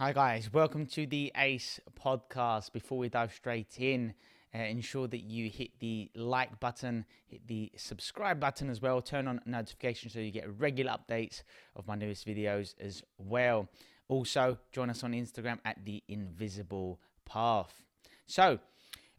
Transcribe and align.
Hi, 0.00 0.12
guys. 0.12 0.52
Welcome 0.52 0.86
to 0.86 1.06
the 1.06 1.30
ACE 1.36 1.78
podcast. 1.96 2.72
Before 2.72 2.98
we 2.98 3.08
dive 3.08 3.32
straight 3.32 3.78
in, 3.78 4.12
uh, 4.52 4.58
ensure 4.58 5.06
that 5.06 5.22
you 5.22 5.48
hit 5.48 5.78
the 5.78 6.10
like 6.16 6.58
button, 6.58 7.04
hit 7.28 7.46
the 7.46 7.70
subscribe 7.76 8.40
button 8.40 8.68
as 8.70 8.82
well, 8.82 9.00
turn 9.00 9.28
on 9.28 9.40
notifications 9.46 10.12
so 10.12 10.18
you 10.18 10.32
get 10.32 10.52
regular 10.58 10.90
updates 10.90 11.44
of 11.76 11.86
my 11.86 11.94
newest 11.94 12.26
videos 12.26 12.74
as 12.80 13.04
well. 13.18 13.68
Also, 14.08 14.58
join 14.72 14.90
us 14.90 15.04
on 15.04 15.12
Instagram 15.12 15.60
at 15.64 15.84
the 15.84 16.02
Invisible 16.08 16.98
Path. 17.24 17.84
So, 18.26 18.58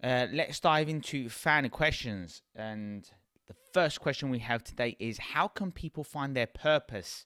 uh, 0.03 0.27
let's 0.33 0.59
dive 0.59 0.89
into 0.89 1.29
fan 1.29 1.69
questions. 1.69 2.41
And 2.53 3.09
the 3.47 3.55
first 3.71 4.01
question 4.01 4.29
we 4.29 4.39
have 4.39 4.61
today 4.61 4.97
is 4.99 5.19
How 5.19 5.47
can 5.47 5.71
people 5.71 6.03
find 6.03 6.35
their 6.35 6.47
purpose 6.47 7.25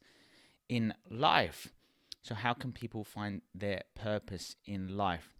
in 0.69 0.93
life? 1.09 1.73
So, 2.21 2.35
how 2.35 2.53
can 2.53 2.71
people 2.71 3.03
find 3.03 3.41
their 3.55 3.83
purpose 3.95 4.55
in 4.65 4.97
life? 4.97 5.33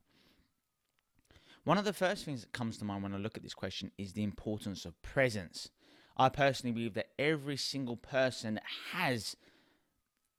One 1.66 1.78
of 1.78 1.86
the 1.86 1.94
first 1.94 2.26
things 2.26 2.42
that 2.42 2.54
comes 2.54 2.78
to 2.78 2.86
mind 2.86 3.04
when 3.04 3.14
I 3.14 3.18
look 3.18 3.38
at 3.38 3.44
this 3.44 3.54
question 3.54 3.92
is 3.98 4.14
the 4.14 4.24
importance 4.24 4.86
of 4.86 5.00
presence. 5.02 5.70
I 6.18 6.30
personally 6.30 6.74
believe 6.74 6.96
that 6.96 7.10
every 7.18 7.58
single 7.58 7.96
person 7.96 8.60
has 8.92 9.36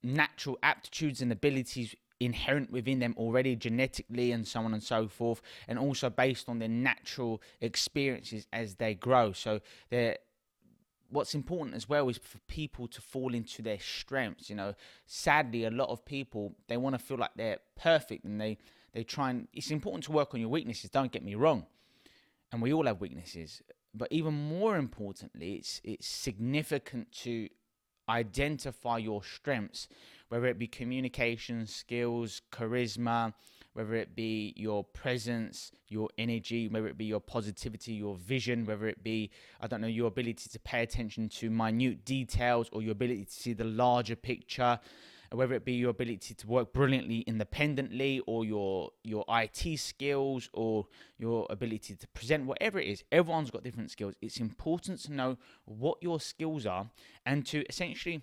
natural 0.03 0.57
aptitudes 0.63 1.21
and 1.21 1.31
abilities 1.31 1.95
inherent 2.19 2.71
within 2.71 2.99
them 2.99 3.15
already 3.17 3.55
genetically 3.55 4.31
and 4.31 4.47
so 4.47 4.61
on 4.61 4.73
and 4.73 4.83
so 4.83 5.07
forth 5.07 5.41
and 5.67 5.79
also 5.79 6.09
based 6.09 6.47
on 6.47 6.59
their 6.59 6.67
natural 6.67 7.41
experiences 7.61 8.45
as 8.53 8.75
they 8.75 8.93
grow 8.93 9.31
so 9.31 9.59
they're 9.89 10.17
what's 11.11 11.35
important 11.35 11.75
as 11.75 11.87
well 11.87 12.09
is 12.09 12.17
for 12.17 12.39
people 12.47 12.87
to 12.87 13.01
fall 13.01 13.33
into 13.33 13.61
their 13.61 13.79
strengths 13.79 14.49
you 14.49 14.55
know. 14.55 14.73
Sadly 15.05 15.65
a 15.65 15.71
lot 15.71 15.89
of 15.89 16.05
people 16.05 16.55
they 16.67 16.77
want 16.77 16.97
to 16.97 16.99
feel 16.99 17.17
like 17.17 17.31
they're 17.35 17.59
perfect 17.75 18.25
and 18.25 18.39
they 18.39 18.57
they 18.93 19.03
try 19.03 19.29
and 19.29 19.47
it's 19.53 19.71
important 19.71 20.03
to 20.05 20.11
work 20.11 20.33
on 20.33 20.39
your 20.39 20.49
weaknesses 20.49 20.89
don't 20.89 21.11
get 21.11 21.23
me 21.23 21.35
wrong 21.35 21.65
and 22.51 22.61
we 22.61 22.73
all 22.73 22.85
have 22.85 23.01
weaknesses 23.01 23.61
but 23.93 24.07
even 24.11 24.33
more 24.33 24.77
importantly 24.77 25.53
it's 25.55 25.81
it's 25.83 26.07
significant 26.07 27.11
to 27.11 27.47
identify 28.09 28.97
your 28.97 29.23
strengths 29.23 29.87
whether 30.29 30.47
it 30.47 30.57
be 30.57 30.67
communication 30.67 31.65
skills 31.65 32.41
charisma 32.51 33.33
whether 33.73 33.93
it 33.95 34.15
be 34.15 34.53
your 34.57 34.83
presence, 34.83 35.71
your 35.87 36.09
energy, 36.17 36.67
whether 36.67 36.87
it 36.87 36.97
be 36.97 37.05
your 37.05 37.21
positivity, 37.21 37.93
your 37.93 38.15
vision, 38.15 38.65
whether 38.65 38.87
it 38.87 39.03
be, 39.03 39.29
I 39.61 39.67
don't 39.67 39.81
know, 39.81 39.87
your 39.87 40.07
ability 40.07 40.49
to 40.49 40.59
pay 40.59 40.83
attention 40.83 41.29
to 41.29 41.49
minute 41.49 42.03
details 42.03 42.69
or 42.71 42.81
your 42.81 42.91
ability 42.91 43.25
to 43.25 43.31
see 43.31 43.53
the 43.53 43.63
larger 43.63 44.15
picture, 44.15 44.79
whether 45.31 45.53
it 45.53 45.63
be 45.63 45.73
your 45.73 45.91
ability 45.91 46.33
to 46.33 46.47
work 46.47 46.73
brilliantly 46.73 47.19
independently 47.19 48.21
or 48.27 48.43
your 48.43 48.89
your 49.03 49.23
IT 49.29 49.79
skills 49.79 50.49
or 50.53 50.87
your 51.17 51.47
ability 51.49 51.95
to 51.95 52.07
present 52.09 52.45
whatever 52.45 52.79
it 52.79 52.87
is 52.87 53.03
everyone's 53.13 53.49
got 53.49 53.63
different 53.63 53.89
skills. 53.89 54.13
It's 54.21 54.41
important 54.41 54.99
to 55.03 55.13
know 55.13 55.37
what 55.63 55.97
your 56.01 56.19
skills 56.19 56.65
are 56.65 56.89
and 57.25 57.45
to 57.47 57.63
essentially 57.69 58.21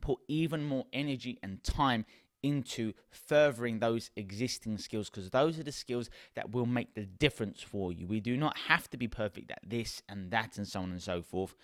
put 0.00 0.18
even 0.28 0.64
more 0.64 0.84
energy 0.92 1.38
and 1.42 1.62
time 1.64 2.04
into 2.44 2.92
furthering 3.10 3.78
those 3.78 4.10
existing 4.16 4.76
skills 4.78 5.08
because 5.08 5.30
those 5.30 5.58
are 5.58 5.62
the 5.62 5.72
skills 5.72 6.10
that 6.34 6.52
will 6.52 6.66
make 6.66 6.94
the 6.94 7.06
difference 7.06 7.62
for 7.62 7.90
you. 7.90 8.06
We 8.06 8.20
do 8.20 8.36
not 8.36 8.56
have 8.68 8.88
to 8.90 8.96
be 8.98 9.08
perfect 9.08 9.50
at 9.50 9.60
this 9.66 10.02
and 10.08 10.30
that 10.30 10.58
and 10.58 10.68
so 10.68 10.80
on 10.80 10.92
and 10.92 11.02
so 11.02 11.22
forth. 11.22 11.56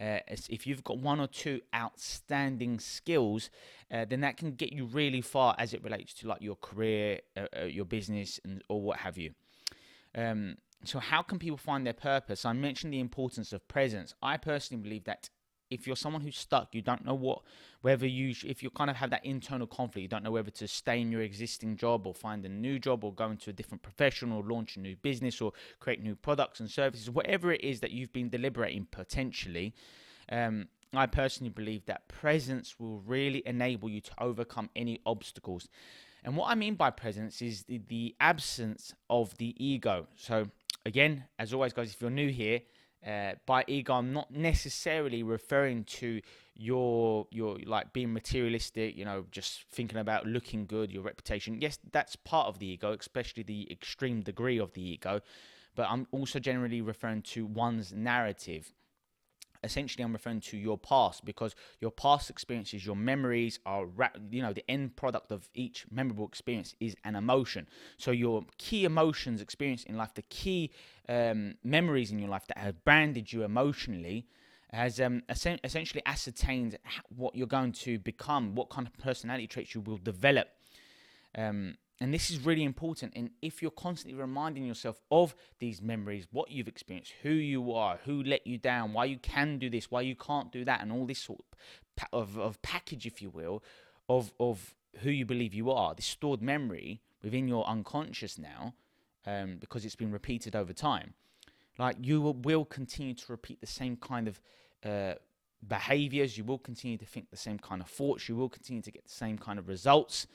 Uh, 0.00 0.20
if 0.28 0.64
you've 0.64 0.84
got 0.84 0.98
one 0.98 1.18
or 1.18 1.26
two 1.26 1.60
outstanding 1.74 2.78
skills, 2.78 3.50
uh, 3.92 4.04
then 4.04 4.20
that 4.20 4.36
can 4.36 4.52
get 4.52 4.72
you 4.72 4.84
really 4.84 5.20
far 5.20 5.56
as 5.58 5.74
it 5.74 5.82
relates 5.82 6.14
to 6.14 6.28
like 6.28 6.40
your 6.40 6.54
career, 6.54 7.18
uh, 7.36 7.46
uh 7.60 7.64
your 7.64 7.84
business, 7.84 8.38
and 8.44 8.62
or 8.68 8.80
what 8.80 8.98
have 8.98 9.18
you. 9.18 9.32
Um, 10.14 10.56
so, 10.84 11.00
how 11.00 11.22
can 11.22 11.40
people 11.40 11.56
find 11.56 11.84
their 11.84 11.94
purpose? 11.94 12.44
I 12.44 12.52
mentioned 12.52 12.92
the 12.92 13.00
importance 13.00 13.52
of 13.52 13.66
presence. 13.66 14.14
I 14.22 14.36
personally 14.36 14.82
believe 14.84 15.04
that 15.04 15.30
if 15.70 15.86
you're 15.86 15.96
someone 15.96 16.22
who's 16.22 16.38
stuck, 16.38 16.74
you 16.74 16.82
don't 16.82 17.04
know 17.04 17.14
what, 17.14 17.42
whether 17.82 18.06
you, 18.06 18.34
if 18.44 18.62
you 18.62 18.70
kind 18.70 18.90
of 18.90 18.96
have 18.96 19.10
that 19.10 19.24
internal 19.24 19.66
conflict, 19.66 20.02
you 20.02 20.08
don't 20.08 20.24
know 20.24 20.30
whether 20.30 20.50
to 20.50 20.68
stay 20.68 21.00
in 21.00 21.12
your 21.12 21.22
existing 21.22 21.76
job 21.76 22.06
or 22.06 22.14
find 22.14 22.44
a 22.44 22.48
new 22.48 22.78
job 22.78 23.04
or 23.04 23.12
go 23.12 23.30
into 23.30 23.50
a 23.50 23.52
different 23.52 23.82
profession 23.82 24.32
or 24.32 24.42
launch 24.42 24.76
a 24.76 24.80
new 24.80 24.96
business 24.96 25.40
or 25.40 25.52
create 25.80 26.02
new 26.02 26.14
products 26.14 26.60
and 26.60 26.70
services, 26.70 27.10
whatever 27.10 27.52
it 27.52 27.62
is 27.62 27.80
that 27.80 27.90
you've 27.90 28.12
been 28.12 28.28
deliberating 28.28 28.86
potentially. 28.90 29.74
Um, 30.30 30.68
I 30.94 31.06
personally 31.06 31.50
believe 31.50 31.84
that 31.86 32.08
presence 32.08 32.80
will 32.80 33.00
really 33.00 33.42
enable 33.44 33.90
you 33.90 34.00
to 34.00 34.10
overcome 34.18 34.70
any 34.74 35.00
obstacles. 35.04 35.68
And 36.24 36.36
what 36.36 36.50
I 36.50 36.54
mean 36.54 36.74
by 36.74 36.90
presence 36.90 37.42
is 37.42 37.64
the, 37.64 37.80
the 37.88 38.14
absence 38.20 38.94
of 39.08 39.36
the 39.36 39.54
ego. 39.62 40.06
So, 40.16 40.46
again, 40.84 41.24
as 41.38 41.52
always, 41.52 41.72
guys, 41.72 41.92
if 41.92 42.00
you're 42.00 42.10
new 42.10 42.30
here, 42.30 42.60
uh, 43.06 43.32
by 43.46 43.64
ego, 43.66 43.94
I'm 43.94 44.12
not 44.12 44.30
necessarily 44.30 45.22
referring 45.22 45.84
to 45.84 46.20
your 46.54 47.26
your 47.30 47.58
like 47.64 47.92
being 47.92 48.12
materialistic, 48.12 48.96
you 48.96 49.04
know, 49.04 49.24
just 49.30 49.64
thinking 49.70 49.98
about 49.98 50.26
looking 50.26 50.66
good, 50.66 50.90
your 50.90 51.02
reputation. 51.02 51.60
Yes, 51.60 51.78
that's 51.92 52.16
part 52.16 52.48
of 52.48 52.58
the 52.58 52.66
ego, 52.66 52.96
especially 52.98 53.44
the 53.44 53.70
extreme 53.70 54.20
degree 54.20 54.58
of 54.58 54.72
the 54.72 54.82
ego. 54.82 55.20
But 55.76 55.86
I'm 55.88 56.08
also 56.10 56.40
generally 56.40 56.80
referring 56.80 57.22
to 57.22 57.46
one's 57.46 57.92
narrative 57.92 58.72
essentially 59.62 60.04
i'm 60.04 60.12
referring 60.12 60.40
to 60.40 60.56
your 60.56 60.78
past 60.78 61.24
because 61.24 61.54
your 61.80 61.90
past 61.90 62.30
experiences 62.30 62.84
your 62.84 62.96
memories 62.96 63.58
are 63.66 63.86
you 64.30 64.42
know 64.42 64.52
the 64.52 64.68
end 64.70 64.96
product 64.96 65.32
of 65.32 65.48
each 65.54 65.86
memorable 65.90 66.26
experience 66.26 66.74
is 66.80 66.96
an 67.04 67.16
emotion. 67.16 67.68
So 67.96 68.10
your 68.10 68.44
key 68.58 68.84
emotions 68.84 69.40
experienced 69.40 69.86
in 69.86 69.96
life 69.96 70.14
the 70.14 70.22
key 70.22 70.70
um, 71.08 71.54
memories 71.64 72.10
in 72.10 72.18
your 72.18 72.28
life 72.28 72.46
that 72.48 72.58
have 72.58 72.84
branded 72.84 73.32
you 73.32 73.42
emotionally 73.42 74.26
has 74.72 75.00
um, 75.00 75.22
essentially 75.28 76.02
ascertained 76.04 76.78
what 77.08 77.34
you're 77.34 77.46
going 77.46 77.72
to 77.72 77.98
become 77.98 78.54
what 78.54 78.68
kind 78.68 78.86
of 78.86 78.92
personality 78.98 79.46
traits 79.46 79.74
you 79.74 79.80
will 79.80 79.96
develop. 79.96 80.48
Um, 81.36 81.76
and 82.00 82.14
this 82.14 82.30
is 82.30 82.44
really 82.44 82.62
important. 82.62 83.12
And 83.16 83.30
if 83.42 83.60
you're 83.60 83.70
constantly 83.72 84.18
reminding 84.18 84.64
yourself 84.64 85.00
of 85.10 85.34
these 85.58 85.82
memories, 85.82 86.26
what 86.30 86.50
you've 86.50 86.68
experienced, 86.68 87.12
who 87.22 87.30
you 87.30 87.72
are, 87.72 87.98
who 88.04 88.22
let 88.22 88.46
you 88.46 88.56
down, 88.56 88.92
why 88.92 89.06
you 89.06 89.18
can 89.18 89.58
do 89.58 89.68
this, 89.68 89.90
why 89.90 90.02
you 90.02 90.14
can't 90.14 90.52
do 90.52 90.64
that, 90.64 90.80
and 90.80 90.92
all 90.92 91.06
this 91.06 91.18
sort 91.18 91.40
of, 92.12 92.38
of 92.38 92.62
package, 92.62 93.04
if 93.04 93.20
you 93.20 93.30
will, 93.30 93.62
of, 94.08 94.32
of 94.38 94.76
who 95.00 95.10
you 95.10 95.26
believe 95.26 95.54
you 95.54 95.70
are, 95.70 95.94
this 95.94 96.06
stored 96.06 96.40
memory 96.40 97.02
within 97.22 97.48
your 97.48 97.66
unconscious 97.66 98.38
now, 98.38 98.74
um, 99.26 99.56
because 99.58 99.84
it's 99.84 99.96
been 99.96 100.12
repeated 100.12 100.54
over 100.54 100.72
time, 100.72 101.14
like 101.78 101.96
you 102.00 102.20
will, 102.20 102.34
will 102.34 102.64
continue 102.64 103.14
to 103.14 103.24
repeat 103.28 103.60
the 103.60 103.66
same 103.66 103.96
kind 103.96 104.28
of 104.28 104.40
uh, 104.84 105.14
behaviors, 105.66 106.38
you 106.38 106.44
will 106.44 106.58
continue 106.58 106.96
to 106.96 107.04
think 107.04 107.28
the 107.30 107.36
same 107.36 107.58
kind 107.58 107.80
of 107.82 107.88
thoughts, 107.88 108.28
you 108.28 108.36
will 108.36 108.48
continue 108.48 108.82
to 108.82 108.92
get 108.92 109.04
the 109.04 109.10
same 109.10 109.36
kind 109.36 109.58
of 109.58 109.66
results 109.66 110.28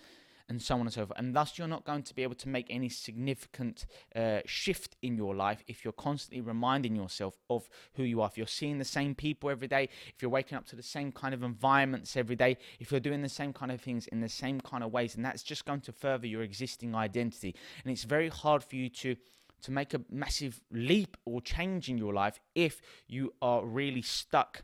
and 0.50 0.62
so 0.62 0.76
on 0.76 0.82
and 0.82 0.94
so 0.94 1.06
forth. 1.06 1.18
And 1.18 1.36
thus, 1.36 1.58
you're 1.58 1.68
not 1.68 1.86
going 1.86 2.04
to 2.04 2.14
be 2.14 2.24
able 2.24 2.36
to 2.36 2.50
make 2.50 2.68
any 2.70 2.90
significant 2.90 3.86
uh, 4.16 4.40
shift 4.46 4.96
in 5.02 5.18
your 5.18 5.36
life 5.36 5.64
if 5.68 5.84
you're 5.84 5.94
constantly 5.94 6.42
reminding 6.42 6.96
yourself 6.96 7.38
of 7.50 7.70
who 7.94 8.04
you 8.04 8.22
are. 8.22 8.28
If 8.28 8.38
you're 8.38 8.48
seeing 8.48 8.78
the 8.78 8.86
same 8.86 9.16
people 9.16 9.50
every 9.50 9.68
day, 9.68 9.90
if 10.08 10.22
you're 10.22 10.32
waking 10.32 10.58
up 10.58 10.66
to 10.68 10.76
the 10.76 10.84
same 10.84 11.12
kind 11.12 11.34
of 11.34 11.44
environments 11.44 12.18
every 12.18 12.36
day, 12.36 12.58
if 12.80 12.92
you're 12.92 13.00
doing 13.00 13.22
the 13.22 13.30
same 13.30 13.54
kind 13.54 13.72
of 13.72 13.82
things 13.82 14.08
in 14.08 14.22
the 14.22 14.30
same 14.30 14.60
kind 14.62 14.84
of 14.84 14.92
ways, 14.92 15.16
and 15.16 15.24
that's 15.24 15.44
just 15.44 15.66
going 15.66 15.82
to 15.82 15.92
further 15.92 16.28
your 16.28 16.44
existing 16.44 16.96
identity. 16.96 17.56
And 17.84 17.92
it's 17.92 18.04
very 18.04 18.30
hard 18.30 18.64
for 18.64 18.76
you 18.76 18.90
to 18.90 19.16
to 19.64 19.72
make 19.72 19.94
a 19.94 20.02
massive 20.10 20.60
leap 20.72 21.16
or 21.26 21.42
change 21.42 21.90
in 21.90 21.98
your 21.98 22.14
life 22.14 22.38
if 22.54 22.82
you 23.08 23.34
are 23.42 23.66
really 23.66 24.02
stuck 24.02 24.64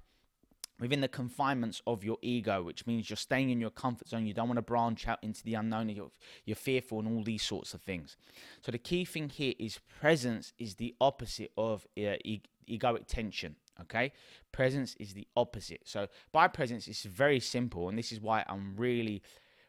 within 0.80 1.02
the 1.02 1.08
confinements 1.08 1.82
of 1.86 2.04
your 2.04 2.18
ego, 2.22 2.64
which 2.64 2.88
means 2.88 3.10
you're 3.10 3.18
staying 3.18 3.50
in 3.50 3.60
your 3.60 3.70
comfort 3.70 4.08
zone. 4.08 4.26
You 4.26 4.34
don't 4.34 4.48
want 4.48 4.58
to 4.58 4.64
branch 4.64 5.08
out 5.08 5.20
into 5.22 5.44
the 5.44 5.56
unknown. 5.56 5.90
You're, 5.90 6.12
you're 6.46 6.56
fearful 6.56 7.00
and 7.00 7.08
all 7.08 7.24
these 7.24 7.44
sorts 7.44 7.74
of 7.74 7.82
things. 7.82 8.16
So 8.62 8.72
the 8.72 8.78
key 8.78 9.06
thing 9.06 9.30
here 9.30 9.54
is 9.60 9.80
presence 10.00 10.54
is 10.58 10.76
the 10.76 10.96
opposite 11.02 11.52
of 11.58 11.86
uh, 11.98 12.16
e- 12.24 12.42
egoic 12.70 13.08
tension. 13.08 13.56
Okay, 13.82 14.12
presence 14.52 14.96
is 15.00 15.14
the 15.14 15.26
opposite. 15.38 15.82
So 15.86 16.08
by 16.34 16.50
presence, 16.50 16.88
it's 16.90 17.04
very 17.04 17.40
simple, 17.40 17.88
and 17.88 17.98
this 17.98 18.12
is 18.12 18.20
why 18.20 18.44
I'm 18.46 18.76
really, 18.76 19.22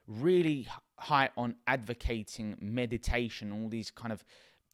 really 0.09 0.67
high 0.99 1.31
on 1.37 1.55
advocating 1.69 2.57
meditation, 2.61 3.53
all 3.53 3.69
these 3.69 3.93
kind 3.93 4.13
of 4.13 4.25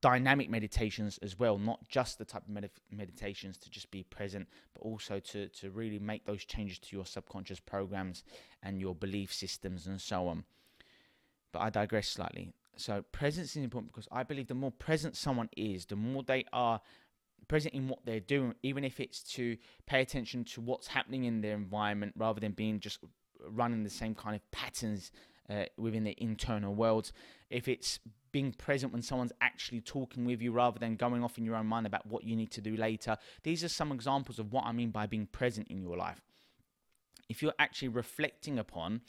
dynamic 0.01 0.51
meditations 0.51 1.19
as 1.23 1.39
well, 1.39 1.59
not 1.59 1.87
just 1.89 2.19
the 2.19 2.25
type 2.25 2.43
of 2.43 2.49
med- 2.49 2.71
meditations 2.91 3.57
to 3.59 3.71
just 3.71 3.91
be 3.91 4.03
present, 4.05 4.49
but 4.75 4.83
also 4.83 5.19
to, 5.19 5.49
to 5.49 5.71
really 5.71 5.99
make 5.99 6.25
those 6.25 6.45
changes 6.45 6.79
to 6.79 6.97
your 6.97 7.07
subconscious 7.07 7.61
programs 7.61 8.25
and 8.63 8.81
your 8.81 8.95
belief 8.95 9.33
systems 9.33 9.87
and 9.87 10.01
so 10.01 10.29
on. 10.29 10.45
But 11.53 11.61
I 11.61 11.71
digress 11.71 12.09
slightly. 12.09 12.53
So, 12.77 13.03
presence 13.11 13.57
is 13.57 13.65
important 13.65 13.93
because 13.93 14.09
I 14.13 14.23
believe 14.23 14.49
the 14.49 14.55
more 14.55 14.71
present 14.71 15.17
someone 15.17 15.49
is, 15.57 15.87
the 15.87 15.97
more 15.97 16.23
they 16.23 16.45
are 16.53 16.81
present 17.49 17.75
in 17.75 17.89
what 17.89 18.01
they're 18.05 18.21
doing, 18.21 18.55
even 18.63 18.85
if 18.85 19.01
it's 19.01 19.23
to 19.23 19.57
pay 19.87 20.03
attention 20.03 20.45
to 20.45 20.61
what's 20.61 20.89
happening 20.89 21.25
in 21.25 21.41
their 21.41 21.55
environment 21.55 22.13
rather 22.17 22.41
than 22.41 22.53
being 22.53 22.81
just 22.81 22.99
running 23.49 23.83
the 23.83 23.91
same 23.91 24.15
kind 24.15 24.37
of 24.37 24.51
patterns 24.51 25.11
uh, 25.49 25.65
within 25.77 26.05
the 26.05 26.15
internal 26.19 26.75
world. 26.75 27.13
If 27.51 27.69
it's 27.69 28.01
being 28.37 28.53
present 28.53 28.93
when 28.93 29.01
someone's 29.01 29.33
actually 29.41 29.81
talking 29.81 30.27
with 30.27 30.43
you 30.43 30.53
rather 30.53 30.79
than 30.79 30.95
going 30.95 31.25
off 31.25 31.39
in 31.39 31.45
your 31.47 31.57
own 31.57 31.67
mind 31.67 31.87
about 31.87 32.05
what 32.05 32.23
you 32.23 32.37
need 32.37 32.51
to 32.51 32.61
do 32.61 32.77
later. 32.77 33.17
These 33.43 33.65
are 33.65 33.69
some 33.69 33.91
examples 33.91 34.39
of 34.39 34.53
what 34.53 34.67
I 34.67 34.73
mean 34.73 34.91
by 34.91 35.07
being 35.07 35.25
present 35.25 35.69
in 35.69 35.81
your 35.81 35.97
life. 35.97 36.21
If 37.31 37.41
you're 37.41 37.55
actually 37.59 37.89
reflecting 37.89 38.59
upon 38.59 39.01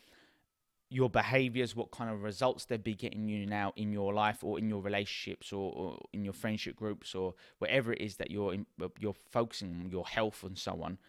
your 0.90 1.10
behaviors, 1.10 1.76
what 1.76 1.92
kind 1.92 2.10
of 2.10 2.24
results 2.24 2.64
they'd 2.64 2.86
be 2.86 2.96
getting 2.96 3.28
you 3.28 3.46
now 3.46 3.74
in 3.76 3.92
your 3.92 4.14
life 4.14 4.46
or 4.46 4.58
in 4.60 4.70
your 4.70 4.82
relationships 4.82 5.52
or, 5.52 5.74
or 5.76 6.06
in 6.14 6.24
your 6.24 6.32
friendship 6.32 6.78
groups 6.78 7.14
or 7.14 7.34
whatever 7.58 7.92
it 7.92 8.00
is 8.00 8.16
that 8.16 8.32
you're 8.32 8.54
in, 8.54 8.66
uh, 8.82 8.88
you're 8.98 9.22
focusing 9.30 9.76
on 9.82 9.90
your 9.90 10.08
health 10.08 10.42
and 10.44 10.58
so 10.58 10.82
on. 10.82 11.00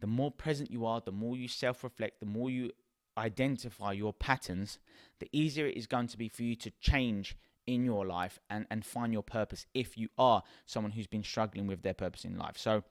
The 0.00 0.06
more 0.06 0.30
present 0.30 0.70
you 0.70 0.86
are, 0.86 1.02
the 1.04 1.12
more 1.12 1.36
you 1.36 1.46
self-reflect, 1.46 2.20
the 2.20 2.26
more 2.26 2.48
you 2.48 2.70
identify 3.18 3.92
your 3.92 4.14
patterns, 4.14 4.78
the 5.18 5.28
easier 5.30 5.66
it 5.66 5.76
is 5.76 5.86
going 5.86 6.06
to 6.06 6.16
be 6.16 6.30
for 6.30 6.42
you 6.42 6.56
to 6.56 6.70
change 6.80 7.36
in 7.66 7.84
your 7.84 8.06
life 8.06 8.38
and, 8.48 8.66
and 8.70 8.84
find 8.84 9.12
your 9.12 9.22
purpose 9.22 9.66
if 9.74 9.96
you 9.96 10.08
are 10.18 10.42
someone 10.66 10.92
who's 10.92 11.06
been 11.06 11.22
struggling 11.22 11.66
with 11.66 11.82
their 11.82 11.94
purpose 11.94 12.24
in 12.24 12.36
life. 12.36 12.56
So 12.56 12.82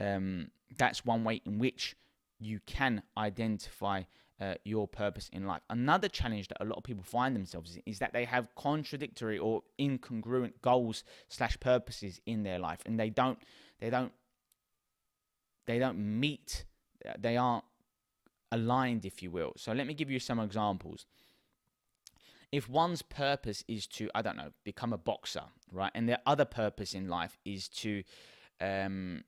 um, 0.00 0.48
that's 0.76 1.04
one 1.04 1.24
way 1.24 1.40
in 1.44 1.58
which 1.58 1.96
you 2.38 2.60
can 2.66 3.02
identify 3.16 4.02
uh, 4.40 4.54
your 4.64 4.88
purpose 4.88 5.30
in 5.32 5.46
life. 5.46 5.62
Another 5.70 6.08
challenge 6.08 6.48
that 6.48 6.60
a 6.60 6.64
lot 6.64 6.76
of 6.76 6.84
people 6.84 7.04
find 7.04 7.36
themselves 7.36 7.76
in 7.76 7.82
is 7.86 8.00
that 8.00 8.12
they 8.12 8.24
have 8.24 8.48
contradictory 8.56 9.38
or 9.38 9.62
incongruent 9.78 10.52
goals 10.60 11.04
slash 11.28 11.58
purposes 11.60 12.20
in 12.26 12.42
their 12.42 12.58
life, 12.58 12.80
and 12.84 12.98
they 12.98 13.10
don't 13.10 13.38
they 13.80 13.90
don't 13.90 14.12
they 15.66 15.78
don't 15.78 15.98
meet 15.98 16.64
they 17.18 17.36
aren't 17.36 17.64
aligned, 18.52 19.04
if 19.04 19.22
you 19.22 19.30
will. 19.30 19.52
So 19.56 19.72
let 19.72 19.86
me 19.86 19.94
give 19.94 20.10
you 20.10 20.18
some 20.18 20.40
examples. 20.40 21.06
If 22.54 22.68
one's 22.68 23.02
purpose 23.02 23.64
is 23.66 23.84
to, 23.88 24.08
I 24.14 24.22
don't 24.22 24.36
know, 24.36 24.50
become 24.62 24.92
a 24.92 24.96
boxer, 24.96 25.42
right, 25.72 25.90
and 25.92 26.08
their 26.08 26.20
other 26.24 26.44
purpose 26.44 26.94
in 26.94 27.08
life 27.08 27.36
is 27.44 27.68
to, 27.80 28.04
um, 28.60 29.24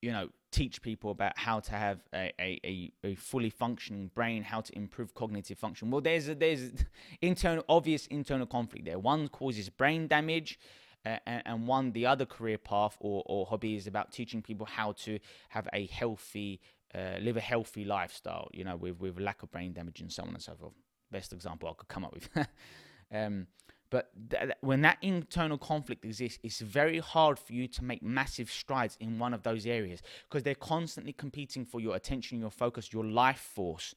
you 0.00 0.12
know, 0.12 0.28
teach 0.52 0.80
people 0.80 1.10
about 1.10 1.36
how 1.36 1.58
to 1.58 1.72
have 1.72 2.04
a, 2.14 2.32
a, 2.40 2.92
a, 3.02 3.14
fully 3.16 3.50
functioning 3.50 4.12
brain, 4.14 4.44
how 4.44 4.60
to 4.60 4.72
improve 4.76 5.12
cognitive 5.12 5.58
function. 5.58 5.90
Well, 5.90 6.02
there's 6.02 6.28
a, 6.28 6.36
there's 6.36 6.70
internal 7.20 7.64
obvious 7.68 8.06
internal 8.06 8.46
conflict 8.46 8.84
there. 8.84 9.00
One 9.00 9.26
causes 9.26 9.68
brain 9.68 10.06
damage, 10.06 10.56
uh, 11.04 11.16
and, 11.26 11.42
and, 11.44 11.66
one 11.66 11.90
the 11.90 12.06
other 12.06 12.26
career 12.26 12.58
path 12.58 12.96
or, 13.00 13.24
or 13.26 13.44
hobby 13.46 13.74
is 13.74 13.88
about 13.88 14.12
teaching 14.12 14.40
people 14.40 14.66
how 14.66 14.92
to 14.92 15.18
have 15.48 15.68
a 15.72 15.86
healthy 15.86 16.60
uh, 16.94 17.18
live 17.20 17.36
a 17.36 17.40
healthy 17.40 17.84
lifestyle, 17.84 18.48
you 18.52 18.62
know, 18.62 18.76
with, 18.76 19.00
with 19.00 19.18
lack 19.18 19.42
of 19.42 19.50
brain 19.50 19.72
damage 19.72 20.00
and 20.00 20.12
so 20.12 20.22
on 20.22 20.28
and 20.28 20.42
so 20.42 20.54
forth. 20.54 20.74
Best 21.10 21.32
example 21.32 21.68
I 21.68 21.72
could 21.74 21.88
come 21.88 22.04
up 22.04 22.14
with. 22.14 22.28
um, 23.12 23.46
but 23.90 24.10
th- 24.30 24.52
when 24.60 24.82
that 24.82 24.98
internal 25.02 25.58
conflict 25.58 26.04
exists, 26.04 26.38
it's 26.42 26.60
very 26.60 26.98
hard 26.98 27.38
for 27.38 27.52
you 27.52 27.66
to 27.68 27.84
make 27.84 28.02
massive 28.02 28.50
strides 28.50 28.96
in 29.00 29.18
one 29.18 29.34
of 29.34 29.42
those 29.42 29.66
areas 29.66 30.00
because 30.28 30.44
they're 30.44 30.54
constantly 30.54 31.12
competing 31.12 31.64
for 31.64 31.80
your 31.80 31.96
attention, 31.96 32.38
your 32.38 32.50
focus, 32.50 32.92
your 32.92 33.04
life 33.04 33.40
force. 33.40 33.94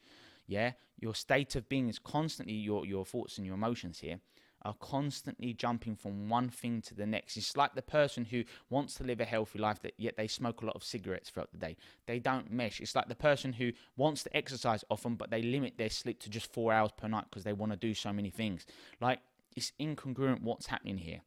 Yeah, 0.48 0.72
your 1.00 1.16
state 1.16 1.56
of 1.56 1.70
being 1.70 1.88
is 1.88 2.00
constantly 2.00 2.56
your 2.56 2.86
your 2.86 3.06
thoughts 3.06 3.38
and 3.38 3.46
your 3.46 3.56
emotions 3.56 4.00
here 4.00 4.20
are 4.66 4.76
constantly 4.80 5.54
jumping 5.54 5.96
from 5.96 6.30
one 6.30 6.50
thing 6.50 6.82
to 6.82 6.96
the 6.96 7.06
next. 7.06 7.38
It's 7.38 7.58
like 7.58 7.76
the 7.76 7.82
person 7.82 8.26
who 8.26 8.44
wants 8.70 8.96
to 8.96 9.04
live 9.04 9.20
a 9.20 9.26
healthy 9.26 9.60
life, 9.60 9.82
that 9.82 9.94
yet 9.98 10.18
they 10.18 10.28
smoke 10.28 10.62
a 10.62 10.66
lot 10.66 10.76
of 10.76 10.84
cigarettes 10.84 11.30
throughout 11.30 11.52
the 11.52 11.58
day. 11.58 11.78
They 12.08 12.20
don't 12.20 12.52
mesh. 12.52 12.80
It's 12.80 12.96
like 12.96 13.08
the 13.08 13.16
person 13.16 13.54
who 13.54 13.72
wants 13.98 14.24
to 14.24 14.36
exercise 14.36 14.84
often, 14.90 15.16
but 15.16 15.32
they 15.32 15.42
limit 15.42 15.78
their 15.78 15.90
sleep 15.90 16.20
to 16.22 16.30
just 16.30 16.54
four 16.54 16.74
hours 16.74 16.92
per 16.96 17.08
night 17.08 17.26
because 17.30 17.44
they 17.44 17.54
want 17.54 17.72
to 17.72 17.78
do 17.78 17.94
so 17.94 18.14
many 18.14 18.30
things. 18.30 18.66
Like 19.02 19.20
it's 19.56 19.72
incongruent 19.80 20.42
what's 20.42 20.68
happening 20.68 20.98
here. 20.98 21.22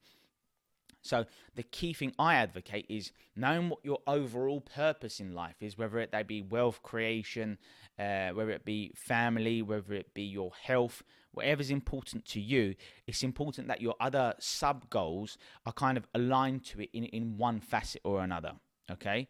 So 1.06 1.25
the 1.55 1.62
key 1.62 1.93
thing 1.93 2.12
I 2.19 2.35
advocate 2.35 2.87
is 2.89 3.12
knowing 3.37 3.69
what 3.69 3.79
your 3.85 4.00
overall 4.06 4.61
purpose 4.61 5.21
in 5.21 5.32
life 5.32 5.56
is, 5.61 5.79
whether 5.79 5.99
it 5.99 6.27
be 6.27 6.43
wealth 6.43 6.82
creation, 6.82 7.59
uh, 7.99 8.31
whether 8.31 8.50
it 8.50 8.65
be 8.65 8.93
family, 8.97 9.62
whether 9.62 9.94
it 9.94 10.12
be 10.15 10.25
your 10.25 10.50
health, 10.61 11.03
whatever's 11.37 11.71
important 11.71 12.25
to 12.25 12.41
you, 12.41 12.75
it's 13.06 13.23
important 13.23 13.69
that 13.69 13.81
your 13.81 13.94
other 14.00 14.35
sub 14.38 14.88
goals 14.91 15.37
are 15.67 15.73
kind 15.73 15.99
of 15.99 16.06
aligned 16.15 16.65
to 16.65 16.81
it 16.81 16.88
in, 16.93 17.05
in 17.05 17.37
one 17.37 17.61
facet 17.61 18.00
or 18.05 18.23
another. 18.23 18.53
Okay. 18.91 19.29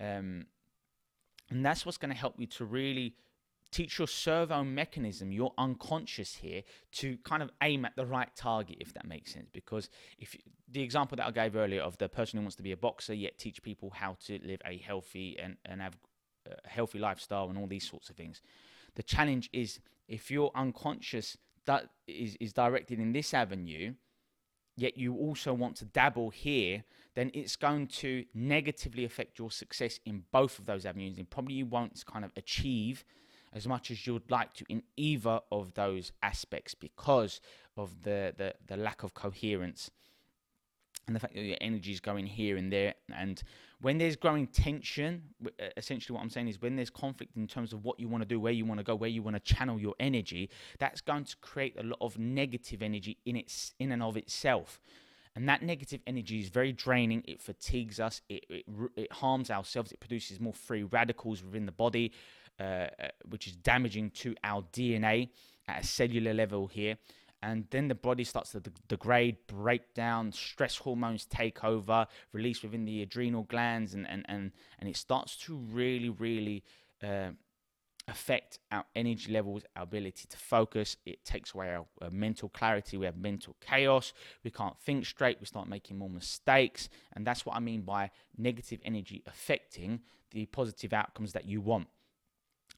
Um, 0.00 0.46
and 1.48 1.64
that's 1.64 1.86
what's 1.86 1.98
going 1.98 2.10
to 2.10 2.16
help 2.16 2.34
you 2.38 2.46
to 2.48 2.64
really 2.64 3.14
teach 3.70 3.98
your 3.98 4.08
servo 4.08 4.64
mechanism, 4.64 5.30
your 5.30 5.52
unconscious 5.58 6.36
here, 6.36 6.62
to 6.92 7.16
kind 7.18 7.42
of 7.42 7.50
aim 7.62 7.84
at 7.84 7.94
the 7.94 8.06
right 8.06 8.34
target, 8.34 8.78
if 8.80 8.92
that 8.94 9.06
makes 9.06 9.32
sense. 9.32 9.48
Because 9.52 9.88
if 10.18 10.36
the 10.68 10.82
example 10.82 11.16
that 11.16 11.26
I 11.26 11.30
gave 11.30 11.54
earlier 11.54 11.82
of 11.82 11.96
the 11.98 12.08
person 12.08 12.38
who 12.38 12.42
wants 12.42 12.56
to 12.56 12.62
be 12.62 12.72
a 12.72 12.76
boxer, 12.76 13.14
yet 13.14 13.38
teach 13.38 13.62
people 13.62 13.90
how 13.90 14.16
to 14.26 14.40
live 14.42 14.60
a 14.64 14.78
healthy 14.78 15.36
and, 15.38 15.56
and 15.64 15.80
have 15.80 15.96
a 16.46 16.68
healthy 16.68 16.98
lifestyle 16.98 17.48
and 17.48 17.58
all 17.58 17.66
these 17.66 17.88
sorts 17.88 18.08
of 18.10 18.16
things. 18.16 18.40
The 18.96 19.02
challenge 19.02 19.50
is 19.52 19.78
if 20.08 20.30
your 20.30 20.50
unconscious 20.54 21.36
that 21.66 21.88
is, 22.06 22.36
is 22.40 22.52
directed 22.52 22.98
in 22.98 23.12
this 23.12 23.34
avenue, 23.34 23.94
yet 24.76 24.96
you 24.96 25.14
also 25.14 25.52
want 25.52 25.76
to 25.76 25.84
dabble 25.84 26.30
here, 26.30 26.84
then 27.14 27.30
it's 27.34 27.56
going 27.56 27.86
to 27.86 28.24
negatively 28.34 29.04
affect 29.04 29.38
your 29.38 29.50
success 29.50 29.98
in 30.04 30.24
both 30.32 30.58
of 30.58 30.66
those 30.66 30.86
avenues. 30.86 31.18
And 31.18 31.28
probably 31.28 31.54
you 31.54 31.66
won't 31.66 32.02
kind 32.06 32.24
of 32.24 32.32
achieve 32.36 33.04
as 33.52 33.66
much 33.66 33.90
as 33.90 34.06
you'd 34.06 34.30
like 34.30 34.52
to 34.54 34.64
in 34.68 34.82
either 34.96 35.40
of 35.50 35.74
those 35.74 36.12
aspects 36.22 36.74
because 36.74 37.40
of 37.76 38.02
the, 38.02 38.34
the, 38.36 38.54
the 38.66 38.76
lack 38.76 39.02
of 39.02 39.14
coherence 39.14 39.90
and 41.06 41.14
the 41.14 41.20
fact 41.20 41.34
that 41.34 41.42
your 41.42 41.56
energy 41.60 41.92
is 41.92 42.00
going 42.00 42.26
here 42.26 42.56
and 42.56 42.72
there. 42.72 42.94
And 43.14 43.40
when 43.80 43.98
there's 43.98 44.16
growing 44.16 44.48
tension, 44.48 45.22
essentially 45.76 46.14
what 46.14 46.22
I'm 46.22 46.30
saying 46.30 46.48
is 46.48 46.60
when 46.60 46.74
there's 46.74 46.90
conflict 46.90 47.36
in 47.36 47.46
terms 47.46 47.72
of 47.72 47.84
what 47.84 48.00
you 48.00 48.08
want 48.08 48.22
to 48.22 48.28
do, 48.28 48.40
where 48.40 48.52
you 48.52 48.64
want 48.64 48.78
to 48.78 48.84
go, 48.84 48.96
where 48.96 49.10
you 49.10 49.22
want 49.22 49.36
to 49.36 49.54
channel 49.54 49.78
your 49.78 49.94
energy, 50.00 50.50
that's 50.78 51.00
going 51.00 51.24
to 51.24 51.36
create 51.36 51.76
a 51.78 51.84
lot 51.84 51.98
of 52.00 52.18
negative 52.18 52.82
energy 52.82 53.18
in 53.24 53.36
its 53.36 53.74
in 53.78 53.92
and 53.92 54.02
of 54.02 54.16
itself. 54.16 54.80
And 55.36 55.48
that 55.48 55.62
negative 55.62 56.00
energy 56.06 56.40
is 56.40 56.48
very 56.48 56.72
draining. 56.72 57.22
It 57.28 57.40
fatigues 57.42 58.00
us. 58.00 58.22
It, 58.28 58.44
it, 58.48 58.64
it 58.96 59.12
harms 59.12 59.50
ourselves. 59.50 59.92
It 59.92 60.00
produces 60.00 60.40
more 60.40 60.54
free 60.54 60.82
radicals 60.82 61.44
within 61.44 61.66
the 61.66 61.72
body, 61.72 62.12
uh, 62.58 62.62
uh 62.62 62.88
which 63.28 63.46
is 63.46 63.54
damaging 63.54 64.10
to 64.10 64.34
our 64.42 64.62
DNA 64.72 65.28
at 65.68 65.82
a 65.82 65.86
cellular 65.86 66.32
level 66.32 66.66
here 66.66 66.96
and 67.42 67.66
then 67.70 67.88
the 67.88 67.94
body 67.94 68.24
starts 68.24 68.52
to 68.52 68.62
degrade, 68.88 69.36
break 69.46 69.94
down, 69.94 70.32
stress 70.32 70.76
hormones 70.78 71.26
take 71.26 71.62
over, 71.64 72.06
release 72.32 72.62
within 72.62 72.84
the 72.84 73.02
adrenal 73.02 73.44
glands, 73.44 73.94
and 73.94 74.08
and 74.08 74.24
and, 74.28 74.52
and 74.78 74.88
it 74.88 74.96
starts 74.96 75.36
to 75.36 75.56
really, 75.56 76.08
really 76.08 76.64
uh, 77.02 77.30
affect 78.08 78.58
our 78.70 78.84
energy 78.94 79.32
levels, 79.32 79.64
our 79.74 79.82
ability 79.82 80.26
to 80.28 80.36
focus. 80.36 80.96
It 81.04 81.24
takes 81.24 81.54
away 81.54 81.74
our, 81.74 81.86
our 82.00 82.10
mental 82.10 82.48
clarity. 82.48 82.96
We 82.96 83.06
have 83.06 83.16
mental 83.16 83.56
chaos. 83.60 84.12
We 84.44 84.50
can't 84.50 84.78
think 84.78 85.04
straight. 85.06 85.38
We 85.40 85.46
start 85.46 85.68
making 85.68 85.98
more 85.98 86.10
mistakes, 86.10 86.88
and 87.14 87.26
that's 87.26 87.44
what 87.44 87.56
I 87.56 87.60
mean 87.60 87.82
by 87.82 88.10
negative 88.38 88.80
energy 88.84 89.22
affecting 89.26 90.00
the 90.30 90.46
positive 90.46 90.92
outcomes 90.92 91.32
that 91.32 91.46
you 91.46 91.60
want. 91.60 91.88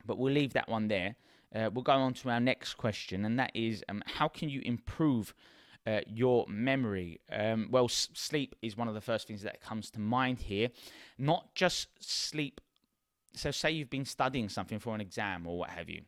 But 0.04 0.18
we'll 0.18 0.32
leave 0.32 0.52
that 0.54 0.68
one 0.68 0.88
there. 0.88 1.16
Uh, 1.54 1.70
we'll 1.72 1.82
go 1.82 1.92
on 1.92 2.12
to 2.14 2.30
our 2.30 2.40
next 2.40 2.74
question, 2.74 3.24
and 3.24 3.38
that 3.38 3.50
is 3.54 3.82
um, 3.88 4.02
how 4.06 4.28
can 4.28 4.48
you 4.48 4.60
improve 4.64 5.34
uh, 5.86 6.00
your 6.06 6.44
memory? 6.48 7.20
Um, 7.32 7.68
well, 7.70 7.84
s- 7.84 8.08
sleep 8.12 8.54
is 8.60 8.76
one 8.76 8.88
of 8.88 8.94
the 8.94 9.00
first 9.00 9.26
things 9.26 9.42
that 9.42 9.60
comes 9.60 9.90
to 9.92 10.00
mind 10.00 10.40
here. 10.40 10.68
Not 11.16 11.54
just 11.54 11.88
sleep. 12.00 12.60
So, 13.34 13.50
say 13.50 13.70
you've 13.70 13.90
been 13.90 14.04
studying 14.04 14.48
something 14.48 14.78
for 14.78 14.94
an 14.94 15.00
exam 15.00 15.46
or 15.46 15.58
what 15.58 15.70
have 15.70 15.88
you. 15.88 16.02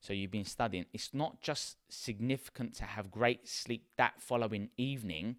So, 0.00 0.12
you've 0.12 0.30
been 0.30 0.44
studying. 0.44 0.86
It's 0.94 1.12
not 1.12 1.42
just 1.42 1.76
significant 1.88 2.74
to 2.76 2.84
have 2.84 3.10
great 3.10 3.46
sleep 3.48 3.84
that 3.98 4.14
following 4.20 4.70
evening 4.78 5.36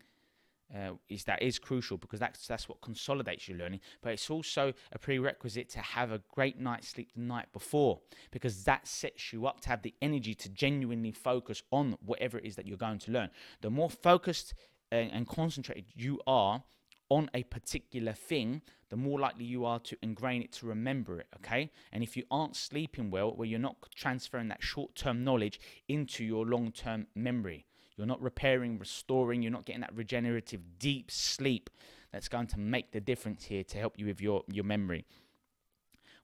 uh, 0.76 0.92
is 1.10 1.24
that 1.24 1.42
is 1.42 1.60
crucial 1.60 1.98
because 1.98 2.20
that's 2.20 2.48
that's 2.48 2.68
what 2.68 2.82
consolidates 2.82 3.48
your 3.48 3.58
learning. 3.58 3.80
But 4.02 4.14
it's 4.14 4.30
also 4.30 4.74
a 4.92 5.00
prerequisite 5.00 5.70
to 5.70 5.80
have 5.80 6.12
a 6.12 6.22
great 6.34 6.60
night's 6.60 6.90
sleep 6.90 7.12
the 7.16 7.22
night 7.22 7.48
before 7.54 8.02
because 8.32 8.64
that 8.66 8.88
sets 8.88 9.32
you 9.32 9.48
up 9.48 9.62
to 9.62 9.70
have 9.70 9.82
the 9.82 9.94
energy 10.02 10.36
to 10.36 10.50
genuinely 10.50 11.12
focus 11.12 11.64
on 11.72 11.98
whatever 12.06 12.38
it 12.38 12.46
is 12.46 12.56
that 12.56 12.68
you're 12.68 12.78
going 12.78 13.00
to 13.00 13.12
learn. 13.12 13.30
The 13.62 13.70
more 13.70 13.90
focused 13.90 14.54
and, 14.92 15.12
and 15.12 15.28
concentrated 15.28 15.86
you 15.96 16.20
are 16.28 16.64
on 17.10 17.30
a 17.34 17.44
particular 17.44 18.12
thing, 18.12 18.62
the 18.90 18.98
more 18.98 19.20
likely 19.20 19.46
you 19.46 19.66
are 19.66 19.80
to 19.80 19.98
ingrain 20.02 20.42
it 20.42 20.52
to 20.52 20.66
remember 20.66 21.20
it. 21.20 21.28
Okay, 21.38 21.72
and 21.92 22.04
if 22.04 22.18
you 22.18 22.24
aren't 22.30 22.56
sleeping 22.56 23.10
well, 23.10 23.34
well, 23.34 23.46
you're 23.46 23.60
not 23.60 23.78
transferring 23.96 24.50
that 24.50 24.62
short-term 24.62 25.24
knowledge 25.24 25.60
into 25.88 26.24
your 26.24 26.46
long-term 26.46 27.08
memory. 27.16 27.67
You're 27.98 28.08
not 28.08 28.22
repairing, 28.22 28.78
restoring, 28.78 29.42
you're 29.42 29.52
not 29.52 29.66
getting 29.66 29.82
that 29.82 29.96
regenerative 29.96 30.62
deep 30.78 31.10
sleep 31.10 31.70
that's 32.12 32.28
going 32.28 32.48
to 32.48 32.60
make 32.60 32.92
the 32.92 33.02
difference 33.02 33.46
here 33.46 33.64
to 33.64 33.78
help 33.78 33.98
you 33.98 34.06
with 34.06 34.22
your, 34.22 34.44
your 34.48 34.64
memory. 34.64 35.06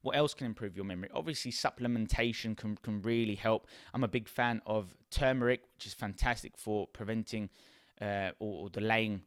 What 0.04 0.16
else 0.16 0.34
can 0.34 0.46
improve 0.46 0.76
your 0.76 0.86
memory? 0.86 1.10
Obviously, 1.14 1.52
supplementation 1.52 2.56
can, 2.56 2.78
can 2.78 3.02
really 3.02 3.36
help. 3.36 3.68
I'm 3.94 4.04
a 4.04 4.08
big 4.08 4.28
fan 4.28 4.62
of 4.66 4.96
turmeric, 5.10 5.62
which 5.76 5.88
is 5.88 5.94
fantastic 5.94 6.58
for 6.58 6.88
preventing 6.88 7.50
uh, 8.02 8.32
or, 8.40 8.64
or, 8.64 8.70
delaying 8.70 9.22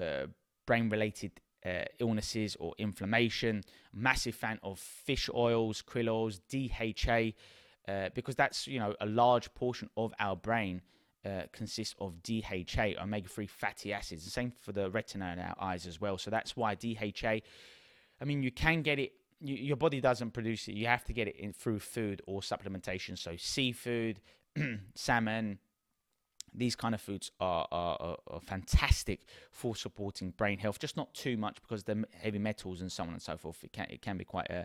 uh, 0.00 0.26
brain 0.66 0.90
related 0.90 1.32
uh, 1.64 1.84
illnesses 1.98 2.56
or 2.60 2.74
inflammation. 2.78 3.62
Massive 3.92 4.34
fan 4.34 4.58
of 4.62 4.78
fish 4.78 5.30
oils, 5.34 5.82
krill 5.82 6.08
oils, 6.08 6.40
DHA, 6.50 7.32
uh, 7.90 8.10
because 8.14 8.36
that's 8.36 8.66
you 8.66 8.78
know 8.78 8.94
a 9.00 9.06
large 9.06 9.52
portion 9.54 9.88
of 9.96 10.12
our 10.20 10.36
brain 10.36 10.82
uh, 11.24 11.42
consists 11.52 11.94
of 11.98 12.22
DHA, 12.22 13.02
omega-3 13.02 13.48
fatty 13.48 13.92
acids. 13.92 14.24
The 14.24 14.30
same 14.30 14.50
for 14.50 14.72
the 14.72 14.90
retina 14.90 15.32
in 15.32 15.38
our 15.38 15.54
eyes 15.60 15.86
as 15.86 16.00
well. 16.00 16.18
So 16.18 16.30
that's 16.30 16.56
why 16.56 16.74
DHA. 16.74 17.40
I 18.20 18.24
mean, 18.24 18.42
you 18.42 18.50
can 18.50 18.82
get 18.82 18.98
it. 18.98 19.12
You, 19.40 19.54
your 19.54 19.76
body 19.76 20.00
doesn't 20.00 20.32
produce 20.32 20.68
it. 20.68 20.74
You 20.74 20.86
have 20.86 21.04
to 21.04 21.12
get 21.12 21.28
it 21.28 21.36
in 21.36 21.52
through 21.52 21.80
food 21.80 22.22
or 22.26 22.40
supplementation. 22.40 23.18
So 23.18 23.36
seafood, 23.36 24.20
salmon, 24.94 25.58
these 26.54 26.74
kind 26.74 26.94
of 26.94 27.00
foods 27.00 27.30
are, 27.40 27.66
are, 27.70 28.16
are, 28.26 28.40
fantastic 28.40 29.20
for 29.50 29.76
supporting 29.76 30.30
brain 30.30 30.58
health. 30.58 30.78
Just 30.78 30.96
not 30.96 31.12
too 31.14 31.36
much 31.36 31.58
because 31.62 31.84
they're 31.84 32.04
heavy 32.20 32.38
metals 32.38 32.80
and 32.80 32.90
so 32.90 33.04
on 33.04 33.10
and 33.10 33.22
so 33.22 33.36
forth. 33.36 33.62
It 33.62 33.72
can 33.72 33.86
it 33.88 34.02
can 34.02 34.16
be 34.16 34.24
quite 34.24 34.50
uh, 34.50 34.64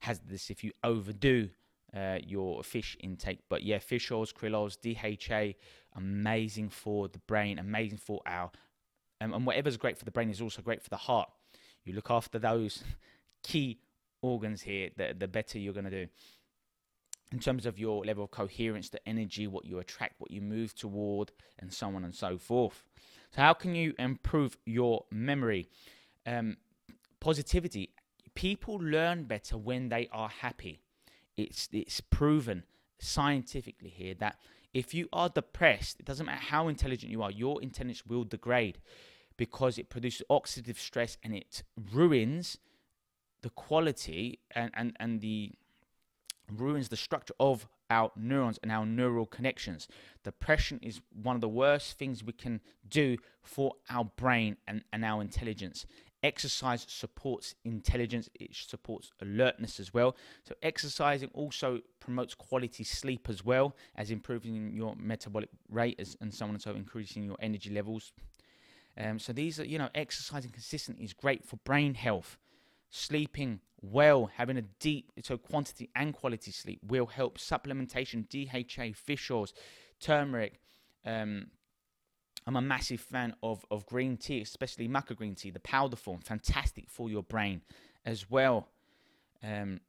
hazardous 0.00 0.50
if 0.50 0.64
you 0.64 0.72
overdo 0.82 1.50
uh, 1.94 2.18
your 2.24 2.62
fish 2.62 2.96
intake. 3.00 3.40
But 3.48 3.62
yeah, 3.62 3.78
fish 3.78 4.10
oils, 4.10 4.32
krill 4.32 4.54
oils, 4.54 4.76
DHA, 4.76 5.58
amazing 5.96 6.68
for 6.70 7.08
the 7.08 7.18
brain, 7.20 7.58
amazing 7.58 7.98
for 7.98 8.20
our 8.26 8.50
um, 9.20 9.34
and 9.34 9.46
whatever's 9.46 9.76
great 9.76 9.98
for 9.98 10.04
the 10.04 10.10
brain 10.10 10.30
is 10.30 10.40
also 10.40 10.62
great 10.62 10.82
for 10.82 10.90
the 10.90 10.96
heart. 10.96 11.28
You 11.84 11.92
look 11.92 12.10
after 12.10 12.38
those 12.38 12.82
key 13.42 13.80
organs 14.22 14.62
here, 14.62 14.90
the 14.96 15.14
the 15.18 15.28
better 15.28 15.58
you're 15.58 15.74
going 15.74 15.84
to 15.84 16.04
do 16.04 16.10
in 17.32 17.38
terms 17.38 17.64
of 17.64 17.78
your 17.78 18.04
level 18.04 18.24
of 18.24 18.30
coherence, 18.30 18.88
the 18.88 19.06
energy, 19.08 19.46
what 19.46 19.64
you 19.64 19.78
attract, 19.78 20.20
what 20.20 20.30
you 20.30 20.40
move 20.40 20.74
toward, 20.74 21.30
and 21.58 21.72
so 21.72 21.86
on 21.88 22.04
and 22.04 22.14
so 22.14 22.38
forth. 22.38 22.82
So, 23.34 23.42
how 23.42 23.52
can 23.52 23.74
you 23.74 23.94
improve 23.98 24.56
your 24.66 25.04
memory? 25.10 25.68
Um, 26.26 26.56
positivity. 27.20 27.90
People 28.34 28.76
learn 28.76 29.24
better 29.24 29.58
when 29.58 29.88
they 29.88 30.08
are 30.12 30.28
happy. 30.28 30.80
It's 31.42 31.68
it's 31.72 32.00
proven 32.00 32.64
scientifically 32.98 33.90
here 33.90 34.14
that 34.14 34.36
if 34.72 34.94
you 34.94 35.08
are 35.12 35.28
depressed, 35.28 35.98
it 35.98 36.06
doesn't 36.06 36.26
matter 36.26 36.40
how 36.40 36.68
intelligent 36.68 37.10
you 37.10 37.22
are, 37.22 37.30
your 37.30 37.60
intelligence 37.62 38.06
will 38.06 38.24
degrade 38.24 38.78
because 39.36 39.78
it 39.78 39.88
produces 39.88 40.22
oxidative 40.30 40.76
stress 40.76 41.16
and 41.22 41.34
it 41.34 41.62
ruins 41.92 42.58
the 43.42 43.50
quality 43.50 44.38
and, 44.54 44.70
and, 44.74 44.96
and 45.00 45.20
the 45.20 45.52
ruins 46.52 46.88
the 46.88 46.96
structure 46.96 47.34
of 47.40 47.66
our 47.88 48.12
neurons 48.16 48.58
and 48.62 48.70
our 48.70 48.86
neural 48.86 49.26
connections. 49.26 49.88
Depression 50.24 50.78
is 50.82 51.00
one 51.22 51.34
of 51.34 51.40
the 51.40 51.48
worst 51.48 51.98
things 51.98 52.22
we 52.22 52.32
can 52.32 52.60
do 52.88 53.16
for 53.42 53.74
our 53.88 54.04
brain 54.04 54.56
and, 54.68 54.84
and 54.92 55.04
our 55.04 55.20
intelligence. 55.20 55.86
Exercise 56.22 56.84
supports 56.88 57.54
intelligence, 57.64 58.28
it 58.34 58.54
supports 58.54 59.10
alertness 59.22 59.80
as 59.80 59.94
well. 59.94 60.16
So, 60.44 60.54
exercising 60.62 61.30
also 61.32 61.80
promotes 61.98 62.34
quality 62.34 62.84
sleep 62.84 63.28
as 63.30 63.42
well 63.44 63.74
as 63.96 64.10
improving 64.10 64.72
your 64.74 64.94
metabolic 64.96 65.48
rate 65.70 65.98
as, 65.98 66.18
and 66.20 66.32
so 66.32 66.44
on 66.44 66.50
and 66.50 66.62
so 66.62 66.72
increasing 66.72 67.24
your 67.24 67.36
energy 67.40 67.70
levels. 67.70 68.12
Um, 68.98 69.18
so, 69.18 69.32
these 69.32 69.58
are, 69.58 69.64
you 69.64 69.78
know, 69.78 69.88
exercising 69.94 70.50
consistently 70.50 71.04
is 71.04 71.14
great 71.14 71.44
for 71.44 71.56
brain 71.64 71.94
health. 71.94 72.36
Sleeping 72.90 73.60
well, 73.80 74.30
having 74.36 74.58
a 74.58 74.62
deep, 74.62 75.12
so 75.22 75.38
quantity 75.38 75.88
and 75.94 76.12
quality 76.12 76.50
sleep 76.50 76.80
will 76.86 77.06
help. 77.06 77.38
Supplementation, 77.38 78.28
DHA, 78.28 78.94
fish 78.94 79.30
oils, 79.30 79.54
turmeric. 80.00 80.60
Um, 81.06 81.46
I'm 82.46 82.56
a 82.56 82.62
massive 82.62 83.00
fan 83.00 83.34
of, 83.42 83.64
of 83.70 83.86
green 83.86 84.16
tea, 84.16 84.40
especially 84.40 84.88
matcha 84.88 85.14
green 85.14 85.34
tea, 85.34 85.50
the 85.50 85.60
powder 85.60 85.96
form. 85.96 86.20
Fantastic 86.20 86.88
for 86.88 87.10
your 87.10 87.22
brain 87.22 87.62
as 88.04 88.30
well. 88.30 88.68
Um, 89.42 89.80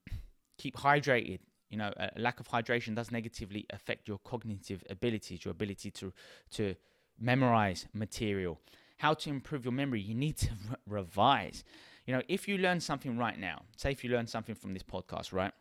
keep 0.58 0.78
hydrated. 0.78 1.40
You 1.70 1.78
know, 1.78 1.94
a 1.98 2.12
lack 2.18 2.42
of 2.42 2.50
hydration 2.50 2.96
does 2.96 3.12
negatively 3.12 3.66
affect 3.70 4.08
your 4.08 4.20
cognitive 4.20 4.84
abilities, 4.90 5.46
your 5.46 5.54
ability 5.54 5.90
to 5.92 6.12
to 6.52 6.76
memorize 7.18 7.88
material. 7.94 8.60
How 8.98 9.14
to 9.14 9.30
improve 9.30 9.64
your 9.64 9.72
memory? 9.72 10.02
You 10.02 10.14
need 10.14 10.38
to 10.38 10.50
re- 10.70 11.00
revise. 11.00 11.64
You 12.06 12.16
know, 12.16 12.22
if 12.28 12.48
you 12.48 12.58
learn 12.58 12.82
something 12.82 13.18
right 13.18 13.40
now, 13.40 13.64
say 13.78 13.92
if 13.92 14.04
you 14.04 14.10
learn 14.10 14.28
something 14.28 14.56
from 14.56 14.74
this 14.74 14.84
podcast, 14.84 15.32
right, 15.32 15.54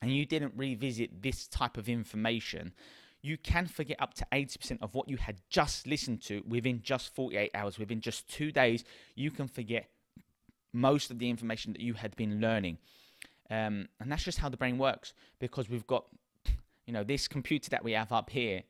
and 0.00 0.14
you 0.14 0.24
didn't 0.24 0.54
revisit 0.56 1.22
this 1.22 1.46
type 1.48 1.76
of 1.76 1.88
information, 1.88 2.72
you 3.24 3.38
can 3.38 3.66
forget 3.66 3.96
up 4.02 4.12
to 4.12 4.26
80% 4.32 4.82
of 4.82 4.94
what 4.94 5.08
you 5.08 5.16
had 5.16 5.40
just 5.48 5.86
listened 5.86 6.20
to 6.24 6.42
within 6.46 6.82
just 6.82 7.14
48 7.14 7.50
hours. 7.54 7.78
Within 7.78 8.02
just 8.02 8.28
two 8.28 8.52
days, 8.52 8.84
you 9.14 9.30
can 9.30 9.48
forget 9.48 9.88
most 10.74 11.10
of 11.10 11.18
the 11.18 11.30
information 11.30 11.72
that 11.72 11.80
you 11.80 11.94
had 11.94 12.14
been 12.16 12.38
learning. 12.38 12.76
Um, 13.50 13.88
and 13.98 14.12
that's 14.12 14.24
just 14.24 14.38
how 14.38 14.50
the 14.50 14.58
brain 14.58 14.76
works 14.76 15.14
because 15.38 15.70
we've 15.70 15.86
got, 15.86 16.04
you 16.86 16.92
know, 16.92 17.02
this 17.02 17.26
computer 17.26 17.70
that 17.70 17.82
we 17.82 17.92
have 17.92 18.12
up 18.12 18.28
here 18.28 18.62